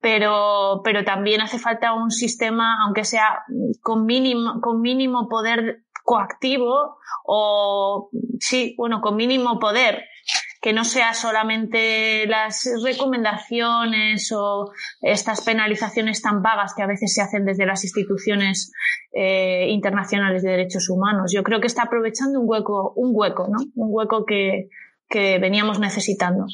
Pero, 0.00 0.82
pero 0.84 1.02
también 1.02 1.40
hace 1.40 1.58
falta 1.58 1.92
un 1.92 2.12
sistema, 2.12 2.84
aunque 2.84 3.02
sea 3.02 3.42
con 3.82 4.06
mínimo, 4.06 4.60
con 4.60 4.80
mínimo 4.80 5.28
poder 5.28 5.82
coactivo 6.04 6.96
o, 7.26 8.08
sí, 8.38 8.76
bueno, 8.78 9.00
con 9.00 9.16
mínimo 9.16 9.58
poder 9.58 10.04
que 10.60 10.72
no 10.72 10.84
sea 10.84 11.14
solamente 11.14 12.26
las 12.26 12.68
recomendaciones 12.84 14.30
o 14.36 14.72
estas 15.00 15.40
penalizaciones 15.40 16.20
tan 16.20 16.42
vagas 16.42 16.74
que 16.76 16.82
a 16.82 16.86
veces 16.86 17.14
se 17.14 17.22
hacen 17.22 17.46
desde 17.46 17.64
las 17.64 17.82
instituciones 17.82 18.70
eh, 19.12 19.68
internacionales 19.70 20.42
de 20.42 20.50
derechos 20.50 20.90
humanos. 20.90 21.32
Yo 21.32 21.42
creo 21.42 21.60
que 21.60 21.66
está 21.66 21.84
aprovechando 21.84 22.40
un 22.40 22.46
hueco, 22.48 22.92
un 22.94 23.12
hueco, 23.14 23.48
¿no? 23.48 23.58
Un 23.74 23.88
hueco 23.90 24.26
que, 24.26 24.68
que 25.08 25.38
veníamos 25.38 25.80
necesitando. 25.80 26.46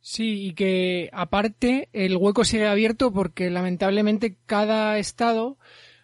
Sí, 0.00 0.48
y 0.48 0.54
que 0.54 1.10
aparte 1.12 1.88
el 1.92 2.16
hueco 2.16 2.44
sigue 2.44 2.66
abierto 2.66 3.12
porque 3.12 3.50
lamentablemente 3.50 4.36
cada 4.46 4.98
Estado, 4.98 5.58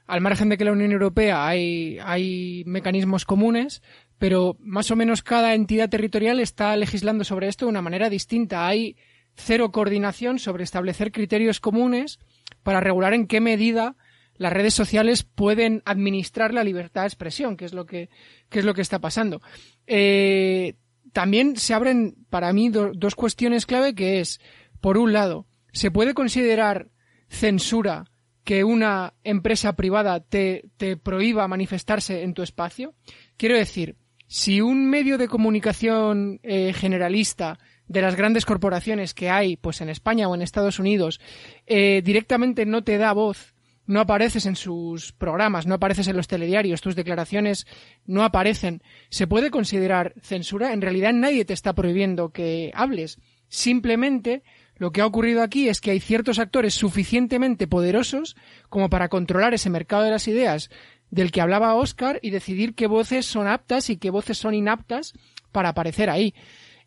al 0.06 0.20
margen 0.20 0.50
de 0.50 0.58
que 0.58 0.64
la 0.64 0.72
Unión 0.72 0.92
Europea 0.92 1.46
hay, 1.46 1.98
hay 2.02 2.62
mecanismos 2.66 3.24
comunes, 3.24 3.82
pero 4.20 4.58
más 4.60 4.90
o 4.90 4.96
menos 4.96 5.22
cada 5.22 5.54
entidad 5.54 5.88
territorial 5.88 6.40
está 6.40 6.76
legislando 6.76 7.24
sobre 7.24 7.48
esto 7.48 7.64
de 7.64 7.70
una 7.70 7.80
manera 7.80 8.10
distinta. 8.10 8.66
Hay 8.66 8.98
cero 9.34 9.72
coordinación 9.72 10.38
sobre 10.38 10.62
establecer 10.62 11.10
criterios 11.10 11.58
comunes 11.58 12.18
para 12.62 12.80
regular 12.80 13.14
en 13.14 13.26
qué 13.26 13.40
medida 13.40 13.96
las 14.34 14.52
redes 14.52 14.74
sociales 14.74 15.22
pueden 15.22 15.80
administrar 15.86 16.52
la 16.52 16.64
libertad 16.64 17.00
de 17.00 17.06
expresión, 17.06 17.56
que 17.56 17.64
es 17.64 17.72
lo 17.72 17.86
que, 17.86 18.10
que 18.50 18.58
es 18.58 18.66
lo 18.66 18.74
que 18.74 18.82
está 18.82 18.98
pasando. 18.98 19.40
Eh, 19.86 20.74
también 21.14 21.56
se 21.56 21.72
abren 21.72 22.14
para 22.28 22.52
mí 22.52 22.68
dos 22.68 23.14
cuestiones 23.14 23.64
clave 23.64 23.94
que 23.94 24.20
es, 24.20 24.38
por 24.82 24.98
un 24.98 25.14
lado, 25.14 25.46
¿se 25.72 25.90
puede 25.90 26.12
considerar 26.12 26.90
censura 27.30 28.04
que 28.44 28.64
una 28.64 29.14
empresa 29.24 29.76
privada 29.76 30.20
te, 30.20 30.68
te 30.76 30.98
prohíba 30.98 31.48
manifestarse 31.48 32.22
en 32.22 32.34
tu 32.34 32.42
espacio? 32.42 32.94
Quiero 33.38 33.56
decir, 33.56 33.96
si 34.32 34.60
un 34.60 34.88
medio 34.88 35.18
de 35.18 35.26
comunicación 35.26 36.38
eh, 36.44 36.72
generalista 36.72 37.58
de 37.88 38.00
las 38.00 38.14
grandes 38.14 38.46
corporaciones 38.46 39.12
que 39.12 39.28
hay, 39.28 39.56
pues 39.56 39.80
en 39.80 39.88
España 39.88 40.28
o 40.28 40.36
en 40.36 40.40
Estados 40.40 40.78
Unidos, 40.78 41.20
eh, 41.66 42.00
directamente 42.04 42.64
no 42.64 42.84
te 42.84 42.96
da 42.96 43.12
voz, 43.12 43.56
no 43.86 43.98
apareces 43.98 44.46
en 44.46 44.54
sus 44.54 45.10
programas, 45.10 45.66
no 45.66 45.74
apareces 45.74 46.06
en 46.06 46.16
los 46.16 46.28
telediarios, 46.28 46.80
tus 46.80 46.94
declaraciones 46.94 47.66
no 48.06 48.22
aparecen, 48.22 48.84
¿se 49.08 49.26
puede 49.26 49.50
considerar 49.50 50.14
censura? 50.22 50.72
En 50.74 50.80
realidad 50.80 51.12
nadie 51.12 51.44
te 51.44 51.52
está 51.52 51.72
prohibiendo 51.72 52.30
que 52.30 52.70
hables. 52.72 53.18
Simplemente 53.48 54.44
lo 54.76 54.92
que 54.92 55.00
ha 55.00 55.06
ocurrido 55.06 55.42
aquí 55.42 55.68
es 55.68 55.80
que 55.80 55.90
hay 55.90 55.98
ciertos 55.98 56.38
actores 56.38 56.74
suficientemente 56.74 57.66
poderosos 57.66 58.36
como 58.68 58.90
para 58.90 59.08
controlar 59.08 59.54
ese 59.54 59.70
mercado 59.70 60.04
de 60.04 60.12
las 60.12 60.28
ideas 60.28 60.70
del 61.10 61.32
que 61.32 61.40
hablaba 61.40 61.74
Oscar 61.74 62.18
y 62.22 62.30
decidir 62.30 62.74
qué 62.74 62.86
voces 62.86 63.26
son 63.26 63.48
aptas 63.48 63.90
y 63.90 63.96
qué 63.96 64.10
voces 64.10 64.38
son 64.38 64.54
inaptas 64.54 65.12
para 65.52 65.70
aparecer 65.70 66.10
ahí. 66.10 66.34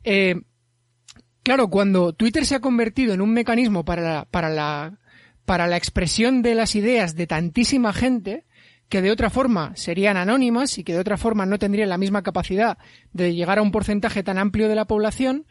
Eh, 0.03 0.41
claro, 1.43 1.69
cuando 1.69 2.13
Twitter 2.13 2.45
se 2.45 2.55
ha 2.55 2.61
convertido 2.61 3.13
en 3.13 3.21
un 3.21 3.34
mecanismo 3.34 3.86
para 3.86 4.01
la, 4.01 4.26
para 4.26 4.49
la, 4.49 4.99
para 5.45 5.67
la 5.67 5.78
expresión 5.78 6.41
de 6.41 6.55
las 6.55 6.76
ideas 6.76 7.15
de 7.15 7.28
tantísima 7.28 7.93
gente, 7.93 8.45
que 8.89 9.01
de 9.01 9.11
otra 9.11 9.30
forma 9.30 9.76
serían 9.76 10.17
anónimas 10.17 10.78
y 10.78 10.84
que 10.84 10.93
de 10.93 10.99
otra 10.99 11.17
forma 11.17 11.45
no 11.45 11.57
tendrían 11.57 11.89
la 11.89 11.97
misma 11.97 12.21
capacidad 12.21 12.78
de 13.11 13.34
llegar 13.34 13.57
a 13.57 13.61
un 13.61 13.71
porcentaje 13.71 14.24
tan 14.24 14.38
amplio 14.38 14.69
de 14.69 14.76
la 14.76 14.86
población, 14.86 15.45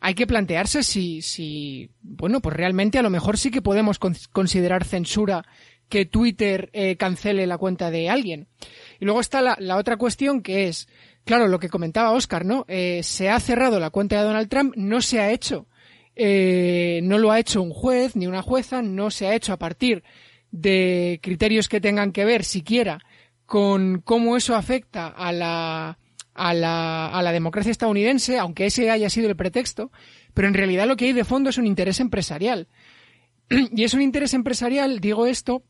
hay 0.00 0.14
que 0.14 0.26
plantearse 0.26 0.82
si, 0.82 1.22
si, 1.22 1.90
bueno, 2.00 2.40
pues 2.40 2.56
realmente 2.56 2.98
a 2.98 3.02
lo 3.02 3.10
mejor 3.10 3.36
sí 3.36 3.50
que 3.50 3.62
podemos 3.62 3.98
considerar 3.98 4.84
censura 4.84 5.44
que 5.88 6.04
Twitter 6.06 6.70
eh, 6.72 6.96
cancele 6.96 7.46
la 7.46 7.58
cuenta 7.58 7.90
de 7.90 8.10
alguien. 8.10 8.48
Y 9.00 9.04
luego 9.04 9.20
está 9.20 9.40
la, 9.40 9.56
la, 9.58 9.76
otra 9.76 9.96
cuestión 9.96 10.42
que 10.42 10.68
es, 10.68 10.88
claro, 11.24 11.48
lo 11.48 11.58
que 11.58 11.68
comentaba 11.68 12.12
Oscar, 12.12 12.44
¿no? 12.44 12.64
Eh, 12.68 13.00
se 13.02 13.30
ha 13.30 13.40
cerrado 13.40 13.80
la 13.80 13.90
cuenta 13.90 14.16
de 14.16 14.26
Donald 14.26 14.48
Trump, 14.48 14.74
no 14.76 15.00
se 15.00 15.20
ha 15.20 15.30
hecho, 15.30 15.66
eh, 16.14 17.00
no 17.02 17.18
lo 17.18 17.30
ha 17.30 17.38
hecho 17.38 17.62
un 17.62 17.70
juez 17.70 18.16
ni 18.16 18.26
una 18.26 18.42
jueza, 18.42 18.82
no 18.82 19.10
se 19.10 19.26
ha 19.26 19.34
hecho 19.34 19.52
a 19.52 19.58
partir 19.58 20.02
de 20.50 21.20
criterios 21.22 21.68
que 21.68 21.80
tengan 21.80 22.12
que 22.12 22.24
ver 22.24 22.44
siquiera 22.44 23.00
con 23.46 24.00
cómo 24.02 24.36
eso 24.36 24.54
afecta 24.54 25.08
a 25.08 25.32
la, 25.32 25.98
a 26.34 26.54
la, 26.54 27.08
a 27.08 27.22
la 27.22 27.32
democracia 27.32 27.70
estadounidense, 27.70 28.38
aunque 28.38 28.66
ese 28.66 28.90
haya 28.90 29.08
sido 29.08 29.28
el 29.28 29.36
pretexto, 29.36 29.90
pero 30.34 30.48
en 30.48 30.54
realidad 30.54 30.86
lo 30.86 30.96
que 30.96 31.06
hay 31.06 31.12
de 31.12 31.24
fondo 31.24 31.50
es 31.50 31.58
un 31.58 31.66
interés 31.66 32.00
empresarial. 32.00 32.68
Y 33.72 33.84
es 33.84 33.94
un 33.94 34.02
interés 34.02 34.34
empresarial, 34.34 35.00
digo 35.00 35.26
esto, 35.26 35.62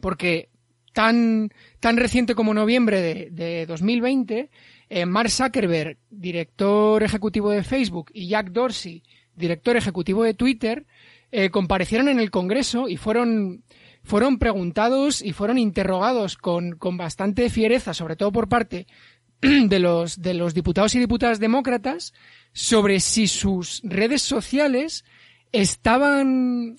porque 0.00 0.48
tan, 0.92 1.50
tan 1.80 1.96
reciente 1.96 2.34
como 2.34 2.54
noviembre 2.54 3.00
de, 3.00 3.28
de 3.30 3.66
2020, 3.66 4.50
eh, 4.88 5.06
Mark 5.06 5.30
Zuckerberg, 5.30 5.98
director 6.10 7.02
ejecutivo 7.02 7.50
de 7.50 7.64
Facebook, 7.64 8.10
y 8.14 8.28
Jack 8.28 8.50
Dorsey, 8.50 9.02
director 9.34 9.76
ejecutivo 9.76 10.22
de 10.22 10.34
Twitter, 10.34 10.86
eh, 11.32 11.50
comparecieron 11.50 12.08
en 12.08 12.20
el 12.20 12.30
Congreso 12.30 12.88
y 12.88 12.96
fueron, 12.96 13.64
fueron 14.04 14.38
preguntados 14.38 15.22
y 15.22 15.32
fueron 15.32 15.58
interrogados 15.58 16.36
con, 16.36 16.76
con 16.76 16.96
bastante 16.96 17.50
fiereza, 17.50 17.94
sobre 17.94 18.16
todo 18.16 18.32
por 18.32 18.48
parte 18.48 18.86
de 19.40 19.78
los, 19.78 20.22
de 20.22 20.34
los 20.34 20.54
diputados 20.54 20.94
y 20.94 21.00
diputadas 21.00 21.40
demócratas, 21.40 22.14
sobre 22.52 23.00
si 23.00 23.26
sus 23.26 23.82
redes 23.84 24.22
sociales 24.22 25.04
estaban 25.52 26.76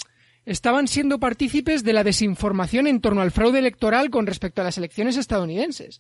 estaban 0.48 0.88
siendo 0.88 1.20
partícipes 1.20 1.84
de 1.84 1.92
la 1.92 2.06
desinformación 2.06 2.88
en 2.88 3.02
torno 3.02 3.22
al 3.22 3.32
fraude 3.32 3.60
electoral 3.60 4.10
con 4.10 4.26
respecto 4.26 4.62
a 4.62 4.64
las 4.64 4.78
elecciones 4.78 5.18
estadounidenses. 5.18 6.00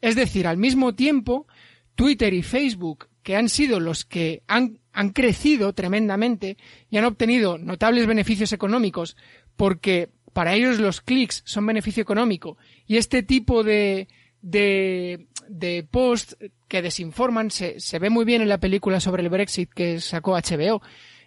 Es 0.00 0.16
decir, 0.16 0.48
al 0.48 0.56
mismo 0.56 0.96
tiempo, 0.96 1.46
Twitter 1.94 2.34
y 2.34 2.42
Facebook, 2.42 3.06
que 3.22 3.36
han 3.36 3.48
sido 3.48 3.78
los 3.78 4.04
que 4.04 4.42
han, 4.48 4.80
han 4.92 5.10
crecido 5.10 5.72
tremendamente 5.72 6.56
y 6.90 6.96
han 6.96 7.04
obtenido 7.04 7.58
notables 7.58 8.08
beneficios 8.08 8.52
económicos, 8.52 9.16
porque 9.54 10.10
para 10.32 10.54
ellos 10.54 10.80
los 10.80 11.00
clics 11.00 11.42
son 11.46 11.64
beneficio 11.64 12.02
económico, 12.02 12.58
y 12.88 12.96
este 12.96 13.22
tipo 13.22 13.62
de, 13.62 14.08
de, 14.42 15.28
de 15.48 15.86
posts 15.88 16.36
que 16.66 16.82
desinforman 16.82 17.52
se, 17.52 17.78
se 17.78 18.00
ve 18.00 18.10
muy 18.10 18.24
bien 18.24 18.42
en 18.42 18.48
la 18.48 18.58
película 18.58 18.98
sobre 18.98 19.22
el 19.22 19.28
Brexit 19.28 19.70
que 19.72 20.00
sacó 20.00 20.32
HBO 20.32 20.82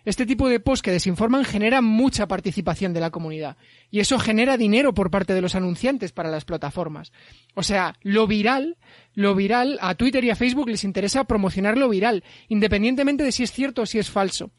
este 0.10 0.26
tipo 0.26 0.50
de 0.50 0.60
posts 0.60 0.82
que 0.82 0.92
desinforman 0.92 1.46
genera 1.46 1.82
mucha 1.82 2.28
participación 2.28 2.94
de 2.94 3.00
la 3.00 3.12
comunidad 3.12 3.58
y 3.92 4.00
eso 4.00 4.18
genera 4.20 4.58
dinero 4.58 4.94
por 4.94 5.12
parte 5.12 5.34
de 5.34 5.42
los 5.42 5.56
anunciantes 5.56 6.12
para 6.12 6.30
las 6.30 6.46
plataformas. 6.46 7.12
O 7.56 7.64
sea, 7.64 7.96
lo 8.02 8.26
viral, 8.28 8.78
lo 9.14 9.36
viral, 9.36 9.78
a 9.82 9.96
Twitter 9.96 10.24
y 10.24 10.30
a 10.30 10.36
Facebook 10.36 10.70
les 10.70 10.84
interesa 10.84 11.26
promocionar 11.26 11.78
lo 11.78 11.90
viral, 11.90 12.24
independientemente 12.48 13.24
de 13.24 13.32
si 13.32 13.44
es 13.44 13.52
cierto 13.52 13.84
o 13.84 13.86
si 13.86 14.00
es 14.00 14.10
falso. 14.10 14.52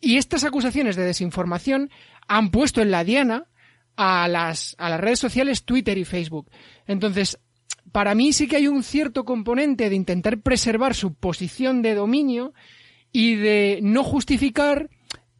Y 0.00 0.16
estas 0.16 0.44
acusaciones 0.44 0.96
de 0.96 1.04
desinformación 1.04 1.90
han 2.28 2.50
puesto 2.50 2.82
en 2.82 2.90
la 2.90 3.04
diana 3.04 3.46
a 3.96 4.28
las, 4.28 4.76
a 4.78 4.90
las 4.90 5.00
redes 5.00 5.18
sociales 5.18 5.64
Twitter 5.64 5.98
y 5.98 6.04
Facebook. 6.04 6.50
Entonces, 6.86 7.38
para 7.90 8.14
mí 8.14 8.32
sí 8.32 8.46
que 8.46 8.56
hay 8.56 8.68
un 8.68 8.82
cierto 8.82 9.24
componente 9.24 9.88
de 9.88 9.96
intentar 9.96 10.40
preservar 10.40 10.94
su 10.94 11.14
posición 11.14 11.82
de 11.82 11.94
dominio 11.94 12.52
y 13.12 13.36
de 13.36 13.80
no 13.82 14.04
justificar 14.04 14.90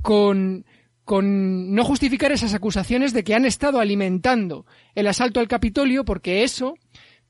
con, 0.02 0.64
con 1.04 1.74
no 1.74 1.84
justificar 1.84 2.32
esas 2.32 2.54
acusaciones 2.54 3.12
de 3.12 3.24
que 3.24 3.34
han 3.34 3.44
estado 3.44 3.80
alimentando 3.80 4.66
el 4.94 5.06
asalto 5.06 5.40
al 5.40 5.48
Capitolio 5.48 6.04
porque 6.04 6.42
eso 6.42 6.76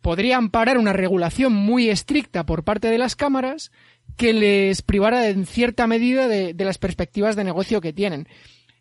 podría 0.01 0.37
amparar 0.37 0.79
una 0.79 0.93
regulación 0.93 1.53
muy 1.53 1.89
estricta 1.89 2.47
por 2.47 2.65
parte 2.65 2.89
de 2.89 2.99
las 2.99 3.17
cámaras 3.17 3.73
que 4.17 4.33
les 4.33 4.83
privara 4.83 5.29
en 5.29 5.47
cierta 5.47 5.87
medida 5.87 6.29
de, 6.29 6.55
de, 6.55 6.65
las 6.65 6.79
perspectivas 6.79 7.37
de 7.37 7.45
negocio 7.45 7.81
que 7.81 7.93
tienen. 7.93 8.29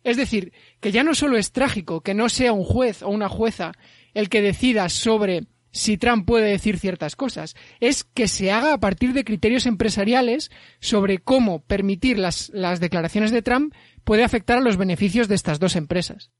Es 0.04 0.16
decir, 0.16 0.52
que 0.80 0.92
ya 0.92 1.02
no 1.02 1.14
solo 1.14 1.36
es 1.36 1.52
trágico 1.52 2.00
que 2.00 2.14
no 2.14 2.28
sea 2.28 2.52
un 2.52 2.64
juez 2.64 3.02
o 3.02 3.08
una 3.08 3.28
jueza 3.28 3.72
el 4.14 4.28
que 4.28 4.42
decida 4.42 4.88
sobre 4.88 5.46
si 5.70 5.98
Trump 5.98 6.26
puede 6.26 6.50
decir 6.50 6.78
ciertas 6.78 7.16
cosas, 7.16 7.54
es 7.80 8.04
que 8.04 8.28
se 8.28 8.50
haga 8.50 8.72
a 8.72 8.80
partir 8.80 9.12
de 9.12 9.24
criterios 9.24 9.66
empresariales 9.66 10.50
sobre 10.80 11.18
cómo 11.18 11.62
permitir 11.62 12.18
las, 12.18 12.50
las 12.50 12.80
declaraciones 12.80 13.30
de 13.30 13.42
Trump 13.42 13.74
puede 14.04 14.24
afectar 14.24 14.58
a 14.58 14.62
los 14.62 14.76
beneficios 14.76 15.28
de 15.28 15.34
estas 15.34 15.58
dos 15.58 15.76
empresas. 15.76 16.30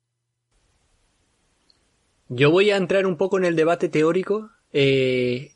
Yo 2.28 2.50
voy 2.50 2.70
a 2.70 2.76
entrar 2.76 3.06
un 3.06 3.16
poco 3.16 3.38
en 3.38 3.44
el 3.44 3.56
debate 3.56 3.88
teórico 3.88 4.50
eh, 4.72 5.52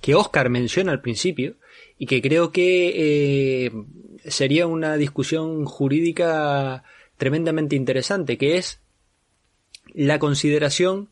que 0.00 0.14
Oscar 0.14 0.50
menciona 0.50 0.92
al 0.92 1.00
principio 1.00 1.56
y 1.98 2.06
que 2.06 2.20
creo 2.20 2.52
que 2.52 3.66
eh, 3.66 3.72
sería 4.26 4.66
una 4.66 4.96
discusión 4.96 5.64
jurídica 5.64 6.84
tremendamente 7.16 7.74
interesante, 7.74 8.38
que 8.38 8.58
es 8.58 8.80
la 9.94 10.18
consideración 10.18 11.08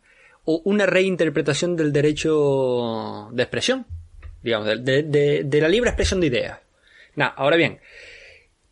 o 0.46 0.62
una 0.64 0.86
reinterpretación 0.86 1.76
del 1.76 1.92
derecho 1.92 3.28
de 3.32 3.42
expresión, 3.42 3.86
digamos, 4.42 4.66
de, 4.66 5.48
la 5.60 5.68
libre 5.68 5.90
expresión 5.90 6.20
de 6.20 6.28
ideas. 6.28 6.60
Ahora 7.16 7.56
bien, 7.56 7.80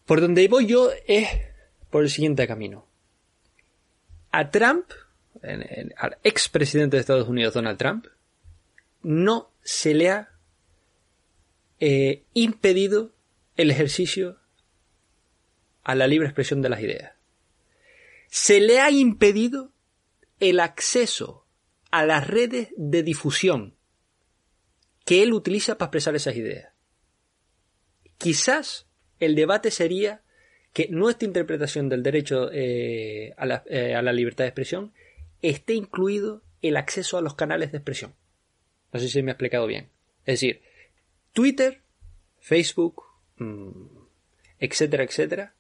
por 0.07 0.21
donde 0.21 0.47
voy 0.49 0.67
yo 0.67 0.91
es 1.07 1.29
por 1.91 2.05
el 2.05 2.11
siguiente 2.11 2.47
camino. 2.47 2.87
A 4.31 4.51
Trump, 4.51 4.87
en, 5.43 5.63
en, 5.63 5.95
al 5.97 6.17
expresidente 6.23 6.97
de 6.97 7.01
Estados 7.01 7.29
Unidos, 7.29 7.55
Donald 7.55 7.79
Trump, 7.79 8.07
no 9.03 9.51
se 9.63 9.95
le 9.95 10.11
ha 10.11 10.31
eh, 11.81 12.23
impedido 12.35 13.13
el 13.57 13.71
ejercicio 13.71 14.39
a 15.83 15.95
la 15.95 16.07
libre 16.07 16.29
expresión 16.29 16.63
de 16.63 16.69
las 16.69 16.81
ideas. 16.81 17.13
Se 18.29 18.61
le 18.61 18.81
ha 18.81 18.91
impedido 18.91 19.73
el 20.41 20.61
acceso 20.61 21.44
a 21.95 22.05
las 22.05 22.27
redes 22.27 22.71
de 22.77 23.05
difusión 23.05 23.77
que 25.05 25.23
él 25.23 25.33
utiliza 25.33 25.79
para 25.79 25.87
expresar 25.87 26.17
esas 26.17 26.35
ideas. 26.35 26.73
Quizás 28.19 28.89
el 29.21 29.37
debate 29.37 29.71
sería 29.71 30.23
que 30.73 30.89
nuestra 30.89 31.29
interpretación 31.29 31.89
del 31.89 32.03
derecho 32.03 32.51
eh, 32.53 33.33
a, 33.37 33.47
la, 33.47 33.63
eh, 33.67 33.95
a, 33.95 34.03
la, 34.03 34.13
libertad 34.13 34.43
de 34.43 34.49
expresión 34.49 34.93
esté 35.41 35.75
incluido 35.75 36.43
el 36.63 36.77
acceso 36.77 37.17
a 37.17 37.23
los 37.23 37.37
canales 37.37 37.71
de 37.71 37.79
expresión. 37.79 38.13
No 38.93 38.99
sé 38.99 39.09
si 39.09 39.23
me 39.23 39.31
ha 39.31 39.35
explicado 39.35 39.69
bien. 39.69 39.89
Es 40.27 40.41
decir, 40.41 40.63
Twitter, 41.33 41.81
Facebook, 42.41 43.05
mmm, 43.37 43.87
etcétera, 44.59 45.05
etcétera, 45.05 45.55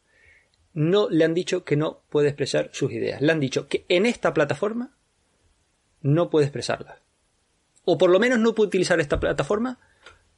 no 0.72 1.08
le 1.08 1.24
han 1.24 1.34
dicho 1.34 1.64
que 1.64 1.76
no 1.76 2.02
puede 2.10 2.26
expresar 2.26 2.70
sus 2.72 2.90
ideas. 2.90 3.20
Le 3.22 3.30
han 3.30 3.38
dicho 3.38 3.68
que 3.68 3.84
en 3.88 4.04
esta 4.04 4.34
plataforma 4.34 4.96
no 6.04 6.30
puede 6.30 6.46
expresarla. 6.46 7.00
O 7.84 7.98
por 7.98 8.10
lo 8.10 8.20
menos 8.20 8.38
no 8.38 8.54
puede 8.54 8.68
utilizar 8.68 9.00
esta 9.00 9.18
plataforma 9.18 9.80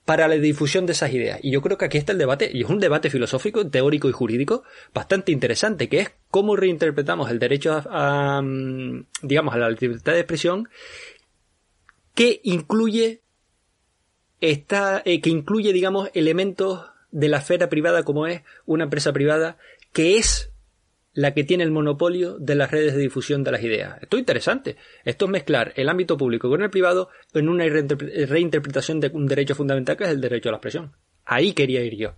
para 0.07 0.29
la 0.29 0.37
difusión 0.37 0.87
de 0.87 0.93
esas 0.93 1.12
ideas. 1.12 1.41
Y 1.43 1.51
yo 1.51 1.61
creo 1.61 1.77
que 1.77 1.85
aquí 1.85 1.99
está 1.99 2.12
el 2.12 2.19
debate, 2.19 2.49
y 2.53 2.62
es 2.62 2.71
un 2.71 2.79
debate 2.79 3.11
filosófico, 3.11 3.69
teórico 3.69 4.09
y 4.09 4.12
jurídico 4.12 4.62
bastante 4.95 5.33
interesante, 5.33 5.89
que 5.89 5.99
es 5.99 6.12
cómo 6.31 6.55
reinterpretamos 6.55 7.29
el 7.31 7.41
derecho 7.41 7.83
a, 7.91 8.41
mm, 8.41 9.05
digamos, 9.23 9.55
a 9.55 9.59
la 9.59 9.71
libertad 9.71 10.12
de 10.12 10.21
expresión, 10.21 10.69
que 12.14 12.41
incluye 12.45 13.21
está, 14.41 15.03
eh, 15.05 15.21
que 15.21 15.31
incluye, 15.31 15.73
digamos, 15.73 16.11
elementos 16.14 16.87
de 17.11 17.29
la 17.29 17.39
esfera 17.39 17.69
privada 17.69 18.05
como 18.05 18.29
es 18.29 18.43
una 18.64 18.85
empresa 18.85 19.12
privada, 19.12 19.57
que 19.93 20.19
es 20.19 20.51
la 21.17 21.33
que 21.33 21.45
tiene 21.45 21.64
el 21.64 21.71
monopolio 21.71 22.39
de 22.39 22.55
las 22.55 22.71
redes 22.71 22.95
de 22.95 23.01
difusión 23.01 23.43
de 23.43 23.51
las 23.51 23.62
ideas. 23.62 23.99
Esto 24.03 24.19
es 24.19 24.21
interesante. 24.21 24.77
Esto 25.03 25.25
es 25.25 25.31
mezclar 25.31 25.73
el 25.75 25.89
ámbito 25.89 26.19
público 26.19 26.51
con 26.51 26.62
el 26.62 26.69
privado 26.69 27.09
en 27.33 27.49
una 27.49 27.64
reinterpretación 27.64 29.01
de 29.01 29.09
un 29.09 29.27
derecho 29.27 29.55
fundamental 29.55 29.97
que 29.97 30.05
es 30.05 30.11
el 30.11 30.21
derecho 30.21 30.51
a 30.51 30.53
la 30.53 30.59
expresión. 30.59 30.93
Ahí 31.25 31.55
quería 31.55 31.83
ir 31.83 31.97
yo. 31.97 32.14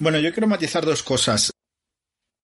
Bueno, 0.00 0.18
yo 0.18 0.32
quiero 0.32 0.46
matizar 0.46 0.84
dos 0.86 1.02
cosas. 1.02 1.52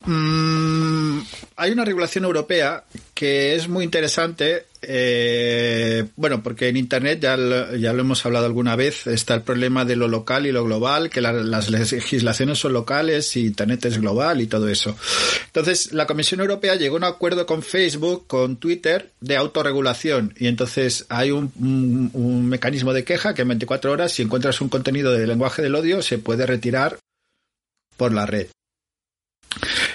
Mm, 0.05 1.21
hay 1.57 1.71
una 1.71 1.85
regulación 1.85 2.25
europea 2.25 2.85
que 3.15 3.55
es 3.55 3.69
muy 3.69 3.85
interesante. 3.85 4.67
Eh, 4.85 6.07
bueno, 6.17 6.43
porque 6.43 6.69
en 6.69 6.77
Internet 6.77 7.21
ya 7.21 7.37
lo, 7.37 7.77
ya 7.77 7.93
lo 7.93 8.01
hemos 8.01 8.27
hablado 8.27 8.47
alguna 8.47 8.75
vez. 8.75 9.07
Está 9.07 9.35
el 9.35 9.43
problema 9.43 9.85
de 9.85 9.95
lo 9.95 10.09
local 10.09 10.45
y 10.47 10.53
lo 10.53 10.65
global, 10.65 11.09
que 11.09 11.21
las 11.21 11.71
legislaciones 11.71 12.59
son 12.59 12.73
locales 12.73 13.37
y 13.37 13.47
Internet 13.47 13.85
es 13.85 14.01
global 14.01 14.41
y 14.41 14.49
todo 14.49 14.69
eso. 14.69 14.97
Entonces, 15.47 15.93
la 15.93 16.07
Comisión 16.07 16.41
Europea 16.41 16.75
llegó 16.75 16.97
a 16.97 16.99
un 16.99 17.05
acuerdo 17.05 17.47
con 17.47 17.63
Facebook, 17.63 18.27
con 18.27 18.57
Twitter, 18.57 19.13
de 19.21 19.37
autorregulación. 19.37 20.35
Y 20.39 20.49
entonces 20.49 21.07
hay 21.09 21.31
un, 21.31 21.53
mecanismo 22.49 22.93
de 22.93 23.05
queja 23.05 23.35
que 23.35 23.43
en 23.43 23.49
24 23.49 23.93
horas, 23.93 24.13
si 24.13 24.23
encuentras 24.23 24.61
un 24.61 24.69
contenido 24.69 25.13
de 25.13 25.27
lenguaje 25.27 25.63
del 25.63 25.75
odio, 25.75 26.03
se 26.03 26.19
puede 26.19 26.47
retirar 26.47 26.99
por 27.97 28.13
la 28.13 28.27
red. 28.27 28.49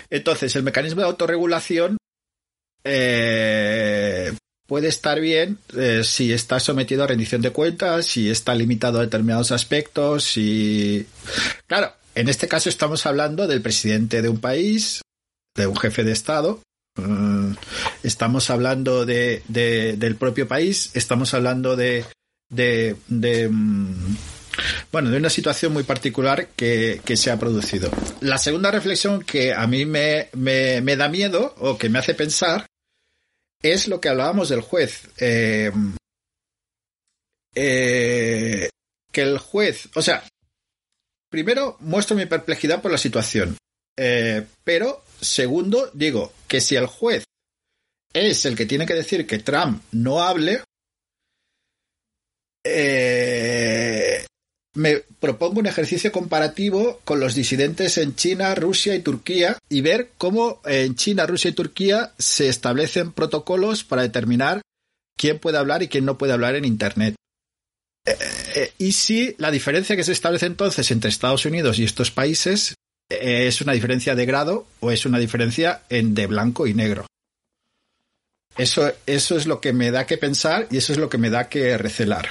Entonces, 0.10 0.56
el 0.56 0.64
mecanismo 0.64 1.02
de 1.02 1.08
autorregulación 1.08 1.98
eh, 2.84 4.34
puede 4.68 4.88
estar 4.88 5.20
bien 5.20 5.60
eh, 5.76 6.02
si 6.04 6.32
está 6.34 6.60
sometido 6.60 7.04
a 7.04 7.08
rendición 7.08 7.42
de 7.42 7.52
cuentas, 7.52 8.06
si 8.06 8.30
está 8.30 8.54
limitado 8.56 9.00
a 9.00 9.04
determinados 9.04 9.52
aspectos, 9.52 10.24
si... 10.24 11.06
Claro, 11.66 11.94
en 12.16 12.30
este 12.30 12.48
caso 12.48 12.70
estamos 12.70 13.06
hablando 13.06 13.48
del 13.48 13.62
presidente 13.62 14.22
de 14.22 14.30
un 14.30 14.40
país, 14.40 15.02
de 15.56 15.68
un 15.68 15.76
jefe 15.78 16.04
de 16.04 16.12
Estado, 16.12 16.62
mm, 16.96 17.52
estamos 18.04 18.50
hablando 18.50 19.06
de, 19.06 19.44
de, 19.48 19.98
del 19.98 20.16
propio 20.16 20.48
país, 20.48 20.92
estamos 20.94 21.34
hablando 21.34 21.76
de, 21.76 22.06
de, 22.50 22.96
de 23.08 23.50
mm, 23.50 24.16
bueno, 24.92 25.10
de 25.10 25.18
una 25.18 25.30
situación 25.30 25.74
muy 25.74 25.84
particular 25.84 26.48
que, 26.56 27.02
se 27.16 27.32
ha 27.32 27.40
producido. 27.40 27.90
La 28.22 28.38
segunda 28.38 28.72
reflexión 28.72 29.24
que 29.24 29.54
a 29.54 29.66
mí 29.68 29.86
me, 29.86 30.30
me, 30.34 30.82
me, 30.82 30.96
da 30.96 31.10
miedo 31.10 31.56
o 31.60 31.78
que 31.78 31.90
me 31.90 32.00
hace 32.00 32.14
pensar 32.14 32.66
es 33.62 33.88
lo 33.88 34.00
que 34.00 34.10
hablábamos 34.10 34.50
del 34.50 34.62
juez. 34.62 35.10
Eh, 35.18 35.72
eh, 37.56 38.70
que 39.12 39.22
el 39.22 39.40
juez, 39.40 39.90
o 39.96 40.02
sea, 40.02 40.24
primero 41.30 41.78
muestro 41.80 42.16
mi 42.16 42.28
perplejidad 42.28 42.82
por 42.82 42.92
la 42.92 43.00
situación, 43.00 43.58
eh, 43.98 44.46
pero 44.64 45.04
segundo 45.20 45.90
digo 45.94 46.34
que 46.48 46.62
si 46.62 46.76
el 46.76 46.86
juez 46.86 47.24
es 48.14 48.46
el 48.46 48.56
que 48.56 48.68
tiene 48.68 48.86
que 48.86 48.94
decir 48.94 49.26
que 49.26 49.40
Trump 49.40 49.82
no 49.92 50.22
hable, 50.22 50.64
eh, 52.64 54.17
me 54.78 55.02
propongo 55.20 55.60
un 55.60 55.66
ejercicio 55.66 56.12
comparativo 56.12 57.02
con 57.04 57.20
los 57.20 57.34
disidentes 57.34 57.98
en 57.98 58.16
China, 58.16 58.54
Rusia 58.54 58.94
y 58.94 59.00
Turquía 59.00 59.58
y 59.70 59.82
ver 59.82 60.12
cómo 60.20 60.62
en 60.66 60.96
China, 60.96 61.26
Rusia 61.26 61.50
y 61.50 61.54
Turquía 61.54 62.14
se 62.20 62.48
establecen 62.48 63.12
protocolos 63.12 63.84
para 63.84 64.04
determinar 64.04 64.62
quién 65.18 65.40
puede 65.40 65.58
hablar 65.58 65.82
y 65.82 65.88
quién 65.88 66.06
no 66.06 66.20
puede 66.20 66.34
hablar 66.34 66.56
en 66.56 66.64
Internet. 66.64 67.16
Eh, 68.06 68.16
eh, 68.56 68.74
y 68.78 68.92
si 68.92 69.34
la 69.40 69.50
diferencia 69.50 69.96
que 69.96 70.04
se 70.04 70.12
establece 70.12 70.46
entonces 70.46 70.92
entre 70.92 71.10
Estados 71.10 71.46
Unidos 71.46 71.80
y 71.80 71.84
estos 71.84 72.12
países 72.12 72.76
eh, 73.10 73.48
es 73.48 73.62
una 73.62 73.74
diferencia 73.74 74.14
de 74.14 74.28
grado 74.28 74.68
o 74.80 74.92
es 74.92 75.08
una 75.08 75.18
diferencia 75.18 75.82
en 75.90 76.14
de 76.14 76.28
blanco 76.28 76.68
y 76.68 76.76
negro. 76.76 77.08
Eso, 78.56 78.94
eso 79.08 79.38
es 79.38 79.48
lo 79.48 79.60
que 79.60 79.74
me 79.74 79.90
da 79.90 80.06
que 80.06 80.20
pensar 80.20 80.68
y 80.70 80.78
eso 80.78 80.94
es 80.94 81.00
lo 81.00 81.10
que 81.10 81.18
me 81.18 81.32
da 81.32 81.50
que 81.50 81.80
recelar 81.80 82.30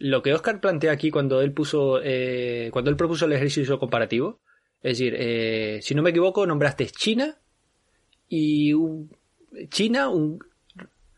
lo 0.00 0.22
que 0.22 0.32
Oscar 0.32 0.60
plantea 0.60 0.92
aquí 0.92 1.10
cuando 1.10 1.42
él 1.42 1.52
puso, 1.52 2.00
eh, 2.02 2.70
cuando 2.72 2.90
él 2.90 2.96
propuso 2.96 3.26
el 3.26 3.34
ejercicio 3.34 3.78
comparativo, 3.78 4.40
es 4.82 4.98
decir, 4.98 5.14
eh, 5.16 5.80
si 5.82 5.94
no 5.94 6.02
me 6.02 6.10
equivoco, 6.10 6.46
nombraste 6.46 6.86
China 6.86 7.38
y 8.26 8.72
un, 8.72 9.14
China, 9.68 10.08
un, 10.08 10.42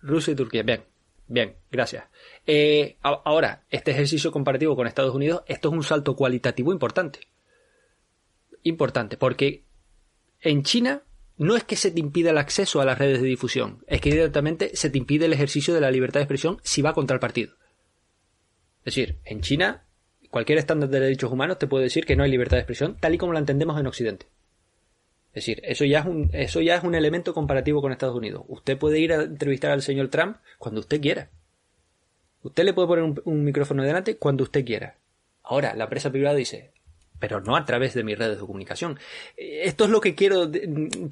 Rusia 0.01 0.33
y 0.33 0.35
Turquía. 0.35 0.65
Bien, 0.65 0.83
bien, 1.29 1.55
gracias. 1.71 2.07
Eh, 2.45 2.97
ahora, 3.03 3.65
este 3.71 3.93
ejercicio 3.93 4.33
comparativo 4.33 4.75
con 4.75 4.89
Estados 4.89 5.15
Unidos, 5.15 5.43
esto 5.47 5.69
es 5.69 5.75
un 5.75 5.85
salto 5.85 6.17
cualitativo 6.17 6.73
importante. 6.73 7.21
Importante, 8.65 9.17
porque 9.17 9.63
en 10.41 10.65
China 10.65 11.05
no 11.37 11.55
es 11.55 11.63
que 11.63 11.77
se 11.77 11.93
te 11.93 12.01
impida 12.01 12.31
el 12.31 12.39
acceso 12.39 12.81
a 12.81 12.85
las 12.85 12.99
redes 12.99 13.23
de 13.23 13.29
difusión, 13.29 13.85
es 13.87 14.01
que 14.01 14.11
directamente 14.11 14.75
se 14.75 14.91
te 14.91 14.99
impide 14.99 15.27
el 15.27 15.33
ejercicio 15.33 15.73
de 15.73 15.81
la 15.81 15.93
libertad 15.93 16.19
de 16.19 16.25
expresión 16.25 16.59
si 16.65 16.83
va 16.83 16.95
contra 16.95 17.15
el 17.15 17.21
partido. 17.21 17.55
Es 18.85 18.97
decir, 18.97 19.19
en 19.25 19.41
China, 19.41 19.85
cualquier 20.31 20.59
estándar 20.59 20.89
de 20.89 20.99
derechos 20.99 21.31
humanos 21.31 21.59
te 21.59 21.67
puede 21.67 21.85
decir 21.85 22.05
que 22.05 22.17
no 22.17 22.25
hay 22.25 22.31
libertad 22.31 22.57
de 22.57 22.63
expresión 22.63 22.97
tal 22.99 23.15
y 23.15 23.19
como 23.19 23.33
la 23.33 23.39
entendemos 23.39 23.79
en 23.79 23.87
Occidente. 23.87 24.27
Es 25.33 25.47
decir, 25.47 25.63
eso 25.65 25.85
ya 25.85 26.01
es 26.01 26.07
un, 26.07 26.31
eso 26.33 26.61
ya 26.61 26.75
es 26.75 26.85
un 26.85 26.95
elemento 26.95 27.33
comparativo 27.33 27.81
con 27.81 27.93
Estados 27.93 28.17
Unidos. 28.17 28.45
Usted 28.49 28.77
puede 28.77 28.99
ir 28.99 29.13
a 29.13 29.23
entrevistar 29.23 29.71
al 29.71 29.81
señor 29.81 30.09
Trump 30.09 30.37
cuando 30.59 30.81
usted 30.81 31.01
quiera. 31.01 31.31
Usted 32.43 32.65
le 32.65 32.75
puede 32.75 32.89
poner 32.89 33.23
un, 33.25 33.45
micrófono 33.45 33.83
delante 33.83 34.17
cuando 34.17 34.45
usted 34.45 34.65
quiera. 34.65 34.97
Ahora, 35.43 35.75
la 35.75 35.85
empresa 35.85 36.11
privada 36.11 36.35
dice, 36.35 36.73
pero 37.23 37.41
no 37.41 37.55
a 37.55 37.65
través 37.65 37.95
de 37.95 38.03
mis 38.03 38.19
redes 38.19 38.41
de 38.41 38.45
comunicación. 38.45 38.99
Eh, 39.37 39.61
esto 39.63 39.85
es 39.85 39.91
lo 39.91 40.01
que 40.01 40.17
quiero, 40.17 40.51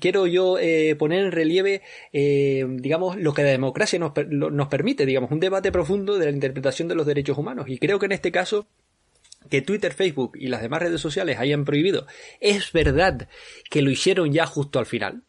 quiero 0.01 0.27
yo 0.27 0.59
eh, 0.59 0.97
poner 0.97 1.25
en 1.25 1.31
relieve, 1.31 1.83
eh, 2.13 2.67
digamos, 2.69 3.17
lo 3.17 3.33
que 3.33 3.45
la 3.45 3.51
democracia 3.51 3.97
nos, 4.01 4.11
nos 4.29 4.67
permite, 4.67 5.07
digamos, 5.07 5.31
un 5.31 5.39
debate 5.39 5.71
profundo 5.71 6.19
de 6.19 6.25
la 6.25 6.33
interpretación 6.33 6.89
de 6.89 6.97
los 6.97 7.07
derechos 7.07 7.39
humanos. 7.39 7.67
Y 7.69 7.79
creo 7.79 8.01
que 8.01 8.07
en 8.07 8.13
este 8.13 8.33
caso, 8.33 8.67
que 9.49 9.63
Twitter, 9.63 9.93
Facebook 9.93 10.33
y 10.35 10.49
las 10.49 10.63
demás 10.63 10.83
redes 10.83 11.01
sociales 11.01 11.39
hayan 11.39 11.65
prohibido, 11.65 12.09
es 12.41 12.73
verdad 12.73 13.29
que 13.71 13.81
lo 13.81 13.91
hicieron 13.93 14.33
ya 14.33 14.47
justo 14.47 14.81
al 14.81 14.87
final. 14.87 15.23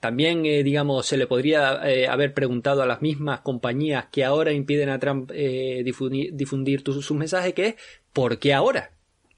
También, 0.00 0.42
digamos, 0.42 1.06
se 1.06 1.16
le 1.16 1.28
podría 1.28 1.80
haber 2.10 2.34
preguntado 2.34 2.82
a 2.82 2.86
las 2.86 3.02
mismas 3.02 3.42
compañías 3.42 4.06
que 4.10 4.24
ahora 4.24 4.50
impiden 4.50 4.88
a 4.88 4.98
Trump 4.98 5.30
eh, 5.32 5.82
difundir, 5.84 6.34
difundir 6.34 6.82
sus 6.82 7.12
mensajes, 7.12 7.54
que 7.54 7.66
es 7.66 7.74
¿por 8.12 8.40
qué 8.40 8.52
ahora? 8.52 8.90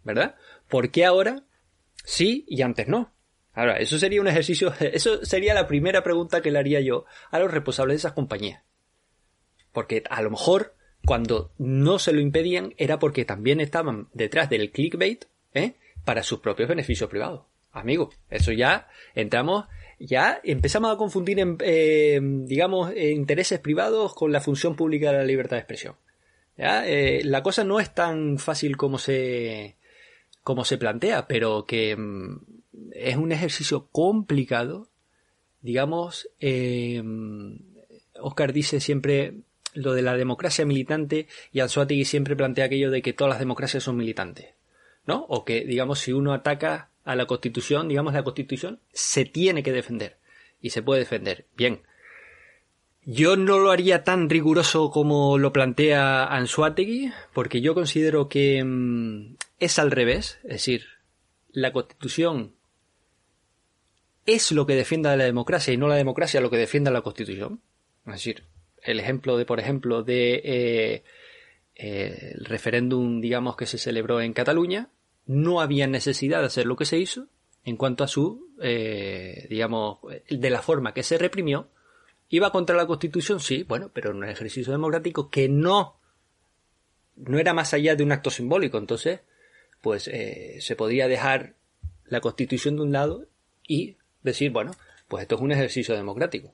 ¿Verdad? 0.05 0.37
¿Por 0.70 0.90
qué 0.90 1.04
ahora 1.04 1.42
sí 2.04 2.44
y 2.48 2.62
antes 2.62 2.88
no? 2.88 3.12
Ahora, 3.52 3.76
eso 3.78 3.98
sería 3.98 4.20
un 4.20 4.28
ejercicio, 4.28 4.72
eso 4.80 5.24
sería 5.24 5.52
la 5.52 5.66
primera 5.66 6.02
pregunta 6.02 6.40
que 6.40 6.50
le 6.50 6.58
haría 6.58 6.80
yo 6.80 7.04
a 7.30 7.38
los 7.38 7.50
responsables 7.50 7.94
de 7.94 7.98
esas 7.98 8.12
compañías. 8.12 8.62
Porque 9.72 10.02
a 10.08 10.22
lo 10.22 10.30
mejor 10.30 10.74
cuando 11.04 11.52
no 11.58 11.98
se 11.98 12.12
lo 12.12 12.20
impedían 12.20 12.74
era 12.76 12.98
porque 12.98 13.24
también 13.24 13.60
estaban 13.60 14.08
detrás 14.12 14.50
del 14.50 14.70
clickbait 14.70 15.24
¿eh? 15.54 15.74
para 16.04 16.22
sus 16.22 16.40
propios 16.40 16.68
beneficios 16.68 17.10
privados. 17.10 17.42
Amigo, 17.72 18.10
eso 18.28 18.50
ya 18.52 18.88
entramos, 19.14 19.66
ya 19.98 20.40
empezamos 20.42 20.92
a 20.92 20.96
confundir, 20.96 21.38
en, 21.38 21.56
eh, 21.60 22.18
digamos, 22.20 22.92
intereses 22.96 23.60
privados 23.60 24.14
con 24.14 24.32
la 24.32 24.40
función 24.40 24.74
pública 24.74 25.12
de 25.12 25.18
la 25.18 25.24
libertad 25.24 25.56
de 25.56 25.60
expresión. 25.60 25.94
¿Ya? 26.56 26.86
Eh, 26.86 27.22
la 27.24 27.42
cosa 27.42 27.62
no 27.64 27.78
es 27.78 27.94
tan 27.94 28.38
fácil 28.38 28.76
como 28.76 28.98
se, 28.98 29.76
como 30.43 30.64
se 30.64 30.78
plantea, 30.78 31.26
pero 31.26 31.66
que 31.66 31.97
mm, 31.97 32.41
es 32.93 33.16
un 33.16 33.32
ejercicio 33.32 33.88
complicado. 33.91 34.88
Digamos, 35.61 36.28
eh, 36.41 37.03
Oscar 38.20 38.53
dice 38.53 38.80
siempre 38.80 39.34
lo 39.74 39.93
de 39.95 40.03
la 40.03 40.16
democracia 40.16 40.64
militante 40.64 41.28
y 41.53 41.61
Anzuategui 41.61 42.05
siempre 42.05 42.36
plantea 42.36 42.66
aquello 42.66 42.91
de 42.91 43.03
que 43.03 43.12
todas 43.12 43.30
las 43.30 43.38
democracias 43.38 43.82
son 43.84 43.97
militantes, 43.97 44.55
¿no? 45.07 45.24
O 45.28 45.45
que, 45.45 45.64
digamos, 45.64 46.01
si 46.01 46.12
uno 46.12 46.32
ataca 46.32 46.91
a 47.05 47.14
la 47.14 47.26
Constitución, 47.26 47.88
digamos, 47.88 48.14
la 48.14 48.24
Constitución 48.24 48.80
se 48.93 49.24
tiene 49.24 49.62
que 49.62 49.72
defender 49.72 50.16
y 50.61 50.70
se 50.70 50.82
puede 50.82 51.01
defender. 51.01 51.47
Bien. 51.57 51.80
Yo 53.07 53.36
no 53.36 53.59
lo 53.59 53.70
haría 53.70 54.05
tan 54.05 54.28
riguroso 54.28 54.91
como 54.91 55.38
lo 55.38 55.53
plantea 55.53 56.24
Anzuategui, 56.26 57.12
porque 57.32 57.62
yo 57.62 57.74
considero 57.74 58.28
que 58.28 58.62
mm, 58.62 59.36
es 59.61 59.78
al 59.78 59.90
revés, 59.90 60.38
es 60.42 60.50
decir, 60.50 60.86
la 61.52 61.72
Constitución 61.72 62.54
es 64.26 64.52
lo 64.52 64.66
que 64.66 64.74
defienda 64.74 65.16
la 65.16 65.24
democracia 65.24 65.72
y 65.72 65.76
no 65.76 65.88
la 65.88 65.96
democracia 65.96 66.40
lo 66.40 66.50
que 66.50 66.56
defienda 66.56 66.90
la 66.90 67.02
Constitución. 67.02 67.61
Es 68.06 68.14
decir, 68.14 68.44
el 68.82 69.00
ejemplo 69.00 69.36
de, 69.36 69.44
por 69.44 69.61
ejemplo, 69.61 70.02
de 70.02 70.40
eh, 70.44 71.04
eh, 71.74 72.32
el 72.34 72.44
referéndum, 72.44 73.20
digamos, 73.20 73.56
que 73.56 73.66
se 73.66 73.78
celebró 73.78 74.20
en 74.20 74.32
Cataluña, 74.32 74.88
no 75.26 75.61
había 75.61 75.86
necesidad 75.86 76.40
de 76.40 76.46
hacer 76.46 76.66
lo 76.66 76.76
que 76.76 76.84
se 76.84 76.98
hizo 76.98 77.26
en 77.64 77.76
cuanto 77.76 78.04
a 78.04 78.08
su, 78.08 78.48
eh, 78.62 79.46
digamos, 79.50 79.98
de 80.28 80.50
la 80.50 80.62
forma 80.62 80.94
que 80.94 81.02
se 81.02 81.18
reprimió. 81.18 81.68
Iba 82.28 82.52
contra 82.52 82.76
la 82.76 82.86
Constitución, 82.86 83.40
sí, 83.40 83.64
bueno, 83.64 83.90
pero 83.92 84.11
en 84.11 84.18
un 84.18 84.24
ejercicio 84.28 84.72
democrático 84.72 85.30
que 85.30 85.48
no, 85.48 85.96
no 87.16 87.38
era 87.38 87.52
más 87.52 87.74
allá 87.74 87.96
de 87.96 88.04
un 88.04 88.12
acto 88.12 88.30
simbólico. 88.30 88.78
Entonces, 88.78 89.20
pues 89.81 90.09
eh, 90.09 90.59
se 90.61 90.76
podía 90.76 91.09
dejar 91.09 91.55
la 92.07 92.20
Constitución 92.20 92.76
de 92.76 92.83
un 92.83 92.93
lado 92.93 93.26
y 93.66 93.97
decir, 94.22 94.51
bueno, 94.51 94.72
pues 95.09 95.22
esto 95.22 95.37
es 95.37 95.41
un 95.41 95.53
ejercicio 95.53 95.97
democrático. 95.97 96.53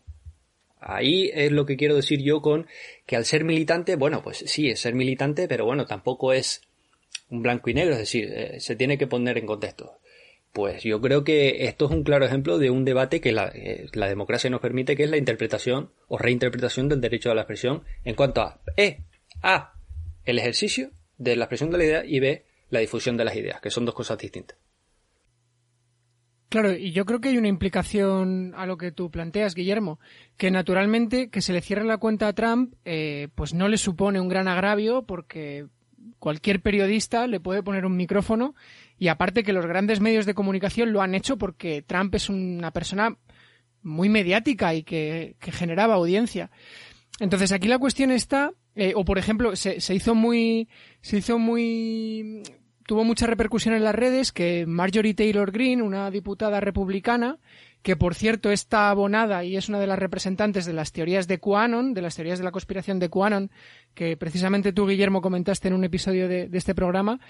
Ahí 0.80 1.30
es 1.34 1.50
lo 1.50 1.66
que 1.66 1.76
quiero 1.76 1.96
decir 1.96 2.22
yo 2.22 2.42
con 2.42 2.66
que 3.06 3.16
al 3.16 3.24
ser 3.24 3.44
militante, 3.44 3.96
bueno, 3.96 4.22
pues 4.22 4.38
sí, 4.46 4.68
es 4.68 4.80
ser 4.80 4.94
militante, 4.94 5.48
pero 5.48 5.64
bueno, 5.64 5.86
tampoco 5.86 6.32
es 6.32 6.62
un 7.30 7.42
blanco 7.42 7.70
y 7.70 7.74
negro, 7.74 7.94
es 7.94 7.98
decir, 7.98 8.30
eh, 8.32 8.60
se 8.60 8.76
tiene 8.76 8.98
que 8.98 9.06
poner 9.06 9.38
en 9.38 9.46
contexto. 9.46 9.98
Pues 10.52 10.82
yo 10.84 11.00
creo 11.00 11.22
que 11.22 11.66
esto 11.66 11.84
es 11.84 11.90
un 11.90 12.02
claro 12.02 12.24
ejemplo 12.24 12.58
de 12.58 12.70
un 12.70 12.84
debate 12.84 13.20
que 13.20 13.32
la, 13.32 13.50
eh, 13.54 13.88
la 13.92 14.08
democracia 14.08 14.48
nos 14.48 14.60
permite, 14.60 14.96
que 14.96 15.04
es 15.04 15.10
la 15.10 15.18
interpretación 15.18 15.90
o 16.08 16.16
reinterpretación 16.16 16.88
del 16.88 17.00
derecho 17.00 17.30
a 17.30 17.34
la 17.34 17.42
expresión 17.42 17.82
en 18.04 18.14
cuanto 18.14 18.40
a 18.40 18.60
E, 18.76 19.00
A, 19.42 19.74
el 20.24 20.38
ejercicio 20.38 20.90
de 21.18 21.36
la 21.36 21.44
expresión 21.44 21.70
de 21.70 21.78
la 21.78 21.84
idea 21.84 22.04
y 22.06 22.20
B, 22.20 22.45
la 22.70 22.80
difusión 22.80 23.16
de 23.16 23.24
las 23.24 23.36
ideas, 23.36 23.60
que 23.60 23.70
son 23.70 23.84
dos 23.84 23.94
cosas 23.94 24.18
distintas. 24.18 24.58
Claro, 26.48 26.72
y 26.74 26.92
yo 26.92 27.04
creo 27.04 27.20
que 27.20 27.30
hay 27.30 27.38
una 27.38 27.48
implicación 27.48 28.54
a 28.56 28.66
lo 28.66 28.76
que 28.76 28.92
tú 28.92 29.10
planteas, 29.10 29.54
Guillermo, 29.54 29.98
que 30.36 30.52
naturalmente 30.52 31.28
que 31.28 31.42
se 31.42 31.52
le 31.52 31.60
cierre 31.60 31.84
la 31.84 31.98
cuenta 31.98 32.28
a 32.28 32.32
Trump, 32.34 32.74
eh, 32.84 33.28
pues 33.34 33.52
no 33.52 33.66
le 33.68 33.78
supone 33.78 34.20
un 34.20 34.28
gran 34.28 34.46
agravio 34.46 35.02
porque 35.02 35.66
cualquier 36.20 36.62
periodista 36.62 37.26
le 37.26 37.40
puede 37.40 37.64
poner 37.64 37.84
un 37.84 37.96
micrófono 37.96 38.54
y 38.96 39.08
aparte 39.08 39.42
que 39.42 39.52
los 39.52 39.66
grandes 39.66 40.00
medios 40.00 40.24
de 40.24 40.34
comunicación 40.34 40.92
lo 40.92 41.02
han 41.02 41.16
hecho 41.16 41.36
porque 41.36 41.82
Trump 41.82 42.14
es 42.14 42.28
una 42.28 42.70
persona 42.70 43.16
muy 43.82 44.08
mediática 44.08 44.72
y 44.72 44.84
que, 44.84 45.36
generaba 45.40 45.94
audiencia. 45.94 46.50
Entonces 47.18 47.50
aquí 47.50 47.66
la 47.66 47.78
cuestión 47.78 48.12
está, 48.12 48.52
eh, 48.76 48.92
o 48.94 49.04
por 49.04 49.18
ejemplo, 49.18 49.56
se, 49.56 49.80
se 49.80 49.94
hizo 49.96 50.14
muy, 50.14 50.68
se 51.00 51.18
hizo 51.18 51.38
muy 51.38 52.42
tuvo 52.86 53.04
mucha 53.04 53.26
repercusión 53.26 53.74
en 53.74 53.84
las 53.84 53.94
redes 53.94 54.32
que 54.32 54.64
Marjorie 54.66 55.14
Taylor 55.14 55.50
Greene, 55.50 55.82
una 55.82 56.10
diputada 56.10 56.60
republicana, 56.60 57.38
que 57.82 57.96
por 57.96 58.14
cierto 58.14 58.50
está 58.50 58.90
abonada 58.90 59.44
y 59.44 59.56
es 59.56 59.68
una 59.68 59.78
de 59.78 59.86
las 59.86 59.98
representantes 59.98 60.66
de 60.66 60.72
las 60.72 60.92
teorías 60.92 61.28
de 61.28 61.38
QAnon, 61.38 61.94
de 61.94 62.02
las 62.02 62.16
teorías 62.16 62.38
de 62.38 62.44
la 62.44 62.52
conspiración 62.52 62.98
de 62.98 63.10
QAnon, 63.10 63.50
que 63.94 64.16
precisamente 64.16 64.72
tú, 64.72 64.86
Guillermo, 64.86 65.20
comentaste 65.20 65.68
en 65.68 65.74
un 65.74 65.84
episodio 65.84 66.28
de, 66.28 66.48
este 66.52 66.74
programa, 66.74 67.20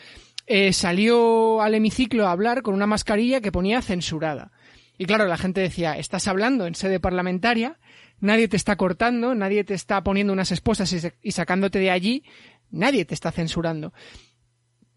eh, 0.46 0.72
salió 0.72 1.60
al 1.60 1.74
hemiciclo 1.74 2.26
a 2.26 2.32
hablar 2.32 2.62
con 2.62 2.74
una 2.74 2.86
mascarilla 2.86 3.40
que 3.40 3.52
ponía 3.52 3.82
censurada. 3.82 4.52
Y 4.98 5.04
claro, 5.04 5.26
la 5.26 5.36
gente 5.36 5.60
decía, 5.60 5.98
estás 5.98 6.26
hablando 6.28 6.66
en 6.66 6.74
sede 6.74 7.00
parlamentaria, 7.00 7.78
nadie 8.20 8.48
te 8.48 8.56
está 8.56 8.76
cortando, 8.76 9.34
nadie 9.34 9.64
te 9.64 9.74
está 9.74 10.02
poniendo 10.02 10.32
unas 10.32 10.52
esposas 10.52 10.94
y 11.22 11.32
sacándote 11.32 11.78
de 11.78 11.90
allí, 11.90 12.24
nadie 12.70 13.04
te 13.04 13.14
está 13.14 13.30
censurando. 13.30 13.92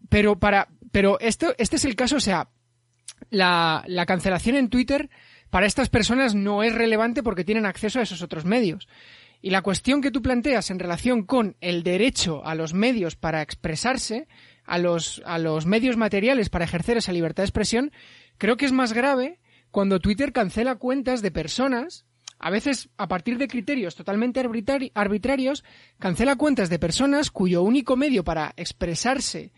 Pero 0.08 0.38
para, 0.38 0.68
pero 0.90 1.18
esto, 1.20 1.54
este 1.58 1.76
es 1.76 1.84
el 1.84 1.96
caso, 1.96 2.16
o 2.16 2.20
sea, 2.20 2.48
la, 3.30 3.84
la 3.86 4.06
cancelación 4.06 4.56
en 4.56 4.70
Twitter 4.70 5.10
para 5.50 5.66
estas 5.66 5.88
personas 5.88 6.34
no 6.34 6.62
es 6.62 6.74
relevante 6.74 7.22
porque 7.22 7.44
tienen 7.44 7.66
acceso 7.66 7.98
a 7.98 8.02
esos 8.02 8.22
otros 8.22 8.44
medios. 8.44 8.88
Y 9.42 9.50
la 9.50 9.62
cuestión 9.62 10.02
que 10.02 10.10
tú 10.10 10.22
planteas 10.22 10.70
en 10.70 10.78
relación 10.78 11.24
con 11.24 11.56
el 11.60 11.82
derecho 11.82 12.44
a 12.44 12.54
los 12.54 12.74
medios 12.74 13.16
para 13.16 13.42
expresarse, 13.42 14.28
a 14.64 14.78
los, 14.78 15.22
a 15.24 15.38
los 15.38 15.66
medios 15.66 15.96
materiales 15.96 16.50
para 16.50 16.64
ejercer 16.64 16.98
esa 16.98 17.12
libertad 17.12 17.42
de 17.42 17.46
expresión, 17.46 17.92
creo 18.38 18.56
que 18.56 18.66
es 18.66 18.72
más 18.72 18.92
grave 18.92 19.40
cuando 19.70 20.00
Twitter 20.00 20.32
cancela 20.32 20.76
cuentas 20.76 21.22
de 21.22 21.30
personas, 21.30 22.04
a 22.38 22.50
veces 22.50 22.88
a 22.96 23.08
partir 23.08 23.38
de 23.38 23.48
criterios 23.48 23.94
totalmente 23.94 24.40
arbitrarios, 24.94 25.64
cancela 25.98 26.36
cuentas 26.36 26.70
de 26.70 26.78
personas 26.78 27.30
cuyo 27.30 27.62
único 27.62 27.96
medio 27.96 28.24
para 28.24 28.52
expresarse 28.56 29.52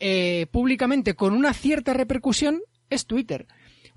eh, 0.00 0.46
públicamente 0.50 1.14
con 1.14 1.34
una 1.34 1.52
cierta 1.52 1.92
repercusión 1.92 2.60
es 2.90 3.06
Twitter. 3.06 3.46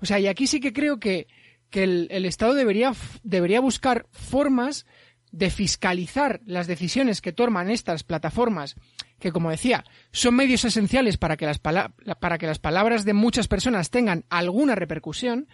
O 0.00 0.06
sea, 0.06 0.18
y 0.18 0.26
aquí 0.26 0.46
sí 0.46 0.60
que 0.60 0.72
creo 0.72 0.98
que, 0.98 1.28
que 1.70 1.84
el, 1.84 2.24
Estado 2.26 2.54
debería, 2.54 2.92
debería 3.22 3.60
buscar 3.60 4.06
formas 4.10 4.84
de 5.30 5.48
fiscalizar 5.48 6.40
las 6.44 6.66
decisiones 6.66 7.22
que 7.22 7.32
toman 7.32 7.70
estas 7.70 8.04
plataformas, 8.04 8.76
que 9.18 9.32
como 9.32 9.50
decía, 9.50 9.84
son 10.10 10.34
medios 10.34 10.64
esenciales 10.64 11.16
para 11.16 11.36
que 11.36 11.46
las, 11.46 11.58
para 11.58 12.38
que 12.38 12.46
las 12.46 12.58
palabras 12.58 13.04
de 13.04 13.14
muchas 13.14 13.48
personas 13.48 13.90
tengan 13.90 14.24
alguna 14.28 14.74
repercusión, 14.74 15.48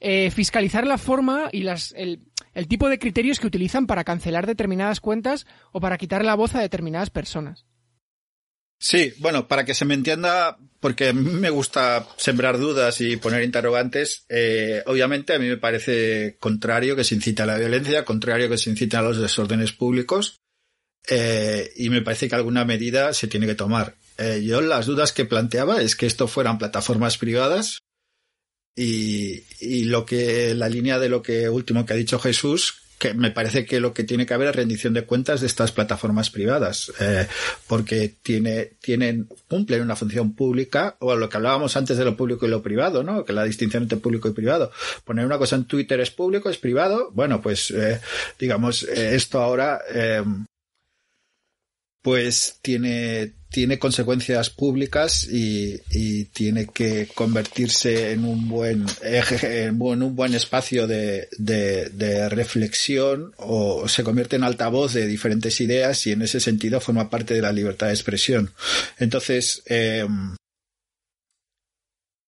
eh, 0.00 0.30
fiscalizar 0.30 0.86
la 0.86 0.96
forma 0.96 1.50
y 1.52 1.66
el, 1.66 2.22
el 2.54 2.68
tipo 2.68 2.88
de 2.88 2.98
criterios 2.98 3.40
que 3.40 3.48
utilizan 3.48 3.86
para 3.86 4.04
cancelar 4.04 4.46
determinadas 4.46 5.00
cuentas 5.00 5.46
o 5.72 5.80
para 5.80 5.98
quitar 5.98 6.24
la 6.24 6.36
voz 6.36 6.54
a 6.54 6.60
determinadas 6.60 7.10
personas. 7.10 7.66
Sí, 8.80 9.12
bueno, 9.18 9.48
para 9.48 9.64
que 9.64 9.74
se 9.74 9.84
me 9.84 9.94
entienda, 9.94 10.56
porque 10.78 11.12
me 11.12 11.50
gusta 11.50 12.06
sembrar 12.16 12.58
dudas 12.58 13.00
y 13.00 13.16
poner 13.16 13.42
interrogantes, 13.42 14.24
eh, 14.28 14.82
obviamente 14.86 15.34
a 15.34 15.38
mí 15.38 15.48
me 15.48 15.56
parece 15.56 16.36
contrario 16.38 16.94
que 16.94 17.04
se 17.04 17.16
incite 17.16 17.42
a 17.42 17.46
la 17.46 17.58
violencia, 17.58 18.04
contrario 18.04 18.48
que 18.48 18.58
se 18.58 18.70
incite 18.70 18.96
a 18.96 19.02
los 19.02 19.18
desórdenes 19.18 19.72
públicos, 19.72 20.38
eh, 21.08 21.72
y 21.76 21.90
me 21.90 22.02
parece 22.02 22.28
que 22.28 22.36
alguna 22.36 22.64
medida 22.64 23.12
se 23.14 23.26
tiene 23.26 23.46
que 23.46 23.54
tomar. 23.56 23.96
Eh, 24.16 24.42
yo 24.44 24.60
las 24.60 24.86
dudas 24.86 25.12
que 25.12 25.24
planteaba 25.24 25.80
es 25.80 25.96
que 25.96 26.06
esto 26.06 26.28
fueran 26.28 26.58
plataformas 26.58 27.18
privadas 27.18 27.78
y, 28.76 29.42
y 29.60 29.84
lo 29.84 30.06
que 30.06 30.54
la 30.54 30.68
línea 30.68 30.98
de 30.98 31.08
lo 31.08 31.22
que 31.22 31.48
último 31.48 31.84
que 31.84 31.94
ha 31.94 31.96
dicho 31.96 32.18
Jesús 32.18 32.82
que 32.98 33.14
me 33.14 33.30
parece 33.30 33.64
que 33.64 33.80
lo 33.80 33.94
que 33.94 34.04
tiene 34.04 34.26
que 34.26 34.34
haber 34.34 34.48
es 34.48 34.56
rendición 34.56 34.92
de 34.92 35.04
cuentas 35.04 35.40
de 35.40 35.46
estas 35.46 35.72
plataformas 35.72 36.30
privadas, 36.30 36.92
eh, 37.00 37.26
porque 37.66 38.14
tiene, 38.22 38.72
tienen, 38.80 39.28
cumplen 39.46 39.82
una 39.82 39.96
función 39.96 40.34
pública, 40.34 40.96
o 40.98 41.14
lo 41.14 41.28
que 41.28 41.36
hablábamos 41.36 41.76
antes 41.76 41.96
de 41.96 42.04
lo 42.04 42.16
público 42.16 42.46
y 42.46 42.50
lo 42.50 42.62
privado, 42.62 43.02
¿no? 43.02 43.24
Que 43.24 43.32
la 43.32 43.44
distinción 43.44 43.84
entre 43.84 43.98
público 43.98 44.28
y 44.28 44.32
privado. 44.32 44.72
Poner 45.04 45.24
una 45.24 45.38
cosa 45.38 45.56
en 45.56 45.64
Twitter 45.64 46.00
es 46.00 46.10
público, 46.10 46.50
es 46.50 46.58
privado, 46.58 47.10
bueno, 47.12 47.40
pues, 47.40 47.70
eh, 47.70 48.00
digamos, 48.38 48.82
eh, 48.82 49.14
esto 49.14 49.40
ahora, 49.40 49.80
pues 52.02 52.58
tiene, 52.62 53.34
tiene 53.50 53.78
consecuencias 53.78 54.50
públicas 54.50 55.24
y, 55.24 55.80
y, 55.90 56.26
tiene 56.26 56.66
que 56.66 57.08
convertirse 57.14 58.12
en 58.12 58.24
un 58.24 58.48
buen 58.48 58.86
en 59.02 59.80
un 59.80 60.14
buen 60.14 60.34
espacio 60.34 60.86
de, 60.86 61.28
de, 61.38 61.88
de, 61.90 62.28
reflexión 62.28 63.32
o 63.38 63.88
se 63.88 64.04
convierte 64.04 64.36
en 64.36 64.44
altavoz 64.44 64.92
de 64.92 65.06
diferentes 65.06 65.60
ideas 65.60 66.06
y 66.06 66.12
en 66.12 66.22
ese 66.22 66.40
sentido 66.40 66.80
forma 66.80 67.08
parte 67.08 67.34
de 67.34 67.42
la 67.42 67.52
libertad 67.52 67.86
de 67.86 67.94
expresión. 67.94 68.52
Entonces, 68.98 69.62
eh, 69.66 70.06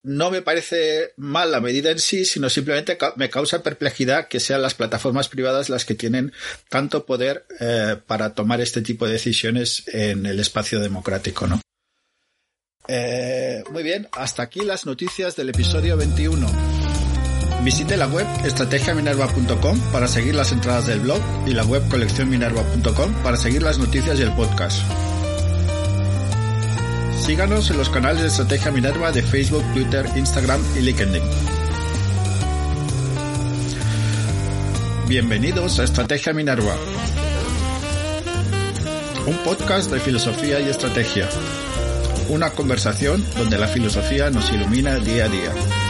no 0.02 0.30
me 0.30 0.42
parece 0.42 1.12
mal 1.16 1.50
la 1.50 1.60
medida 1.60 1.90
en 1.90 1.98
sí, 1.98 2.24
sino 2.24 2.48
simplemente 2.48 2.96
me 3.16 3.30
causa 3.30 3.62
perplejidad 3.62 4.28
que 4.28 4.40
sean 4.40 4.62
las 4.62 4.74
plataformas 4.74 5.28
privadas 5.28 5.68
las 5.68 5.84
que 5.84 5.94
tienen 5.94 6.32
tanto 6.68 7.04
poder 7.04 7.46
eh, 7.60 7.96
para 8.06 8.34
tomar 8.34 8.60
este 8.60 8.80
tipo 8.82 9.06
de 9.06 9.12
decisiones 9.12 9.84
en 9.88 10.26
el 10.26 10.40
espacio 10.40 10.80
democrático, 10.80 11.46
¿no? 11.46 11.60
Eh, 12.88 13.62
muy 13.70 13.82
bien, 13.82 14.08
hasta 14.12 14.42
aquí 14.42 14.60
las 14.60 14.86
noticias 14.86 15.36
del 15.36 15.50
episodio 15.50 15.96
21. 15.96 16.46
Visite 17.62 17.96
la 17.96 18.06
web 18.06 18.26
estrategiaminerva.com 18.44 19.92
para 19.92 20.08
seguir 20.08 20.34
las 20.34 20.50
entradas 20.50 20.86
del 20.86 21.00
blog 21.00 21.20
y 21.46 21.52
la 21.52 21.64
web 21.64 21.86
coleccionminerva.com 21.90 23.22
para 23.22 23.36
seguir 23.36 23.62
las 23.62 23.78
noticias 23.78 24.18
y 24.18 24.22
el 24.22 24.32
podcast. 24.32 24.82
Síganos 27.20 27.70
en 27.70 27.76
los 27.76 27.90
canales 27.90 28.22
de 28.22 28.28
Estrategia 28.28 28.70
Minerva 28.70 29.12
de 29.12 29.22
Facebook, 29.22 29.62
Twitter, 29.74 30.06
Instagram 30.16 30.60
y 30.74 30.80
LinkedIn. 30.80 31.22
Bienvenidos 35.06 35.78
a 35.78 35.84
Estrategia 35.84 36.32
Minerva, 36.32 36.74
un 39.26 39.36
podcast 39.44 39.92
de 39.92 40.00
filosofía 40.00 40.60
y 40.60 40.70
estrategia, 40.70 41.28
una 42.30 42.50
conversación 42.50 43.24
donde 43.36 43.58
la 43.58 43.68
filosofía 43.68 44.30
nos 44.30 44.50
ilumina 44.50 44.96
día 44.96 45.26
a 45.26 45.28
día. 45.28 45.89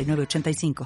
906985. 0.05 0.73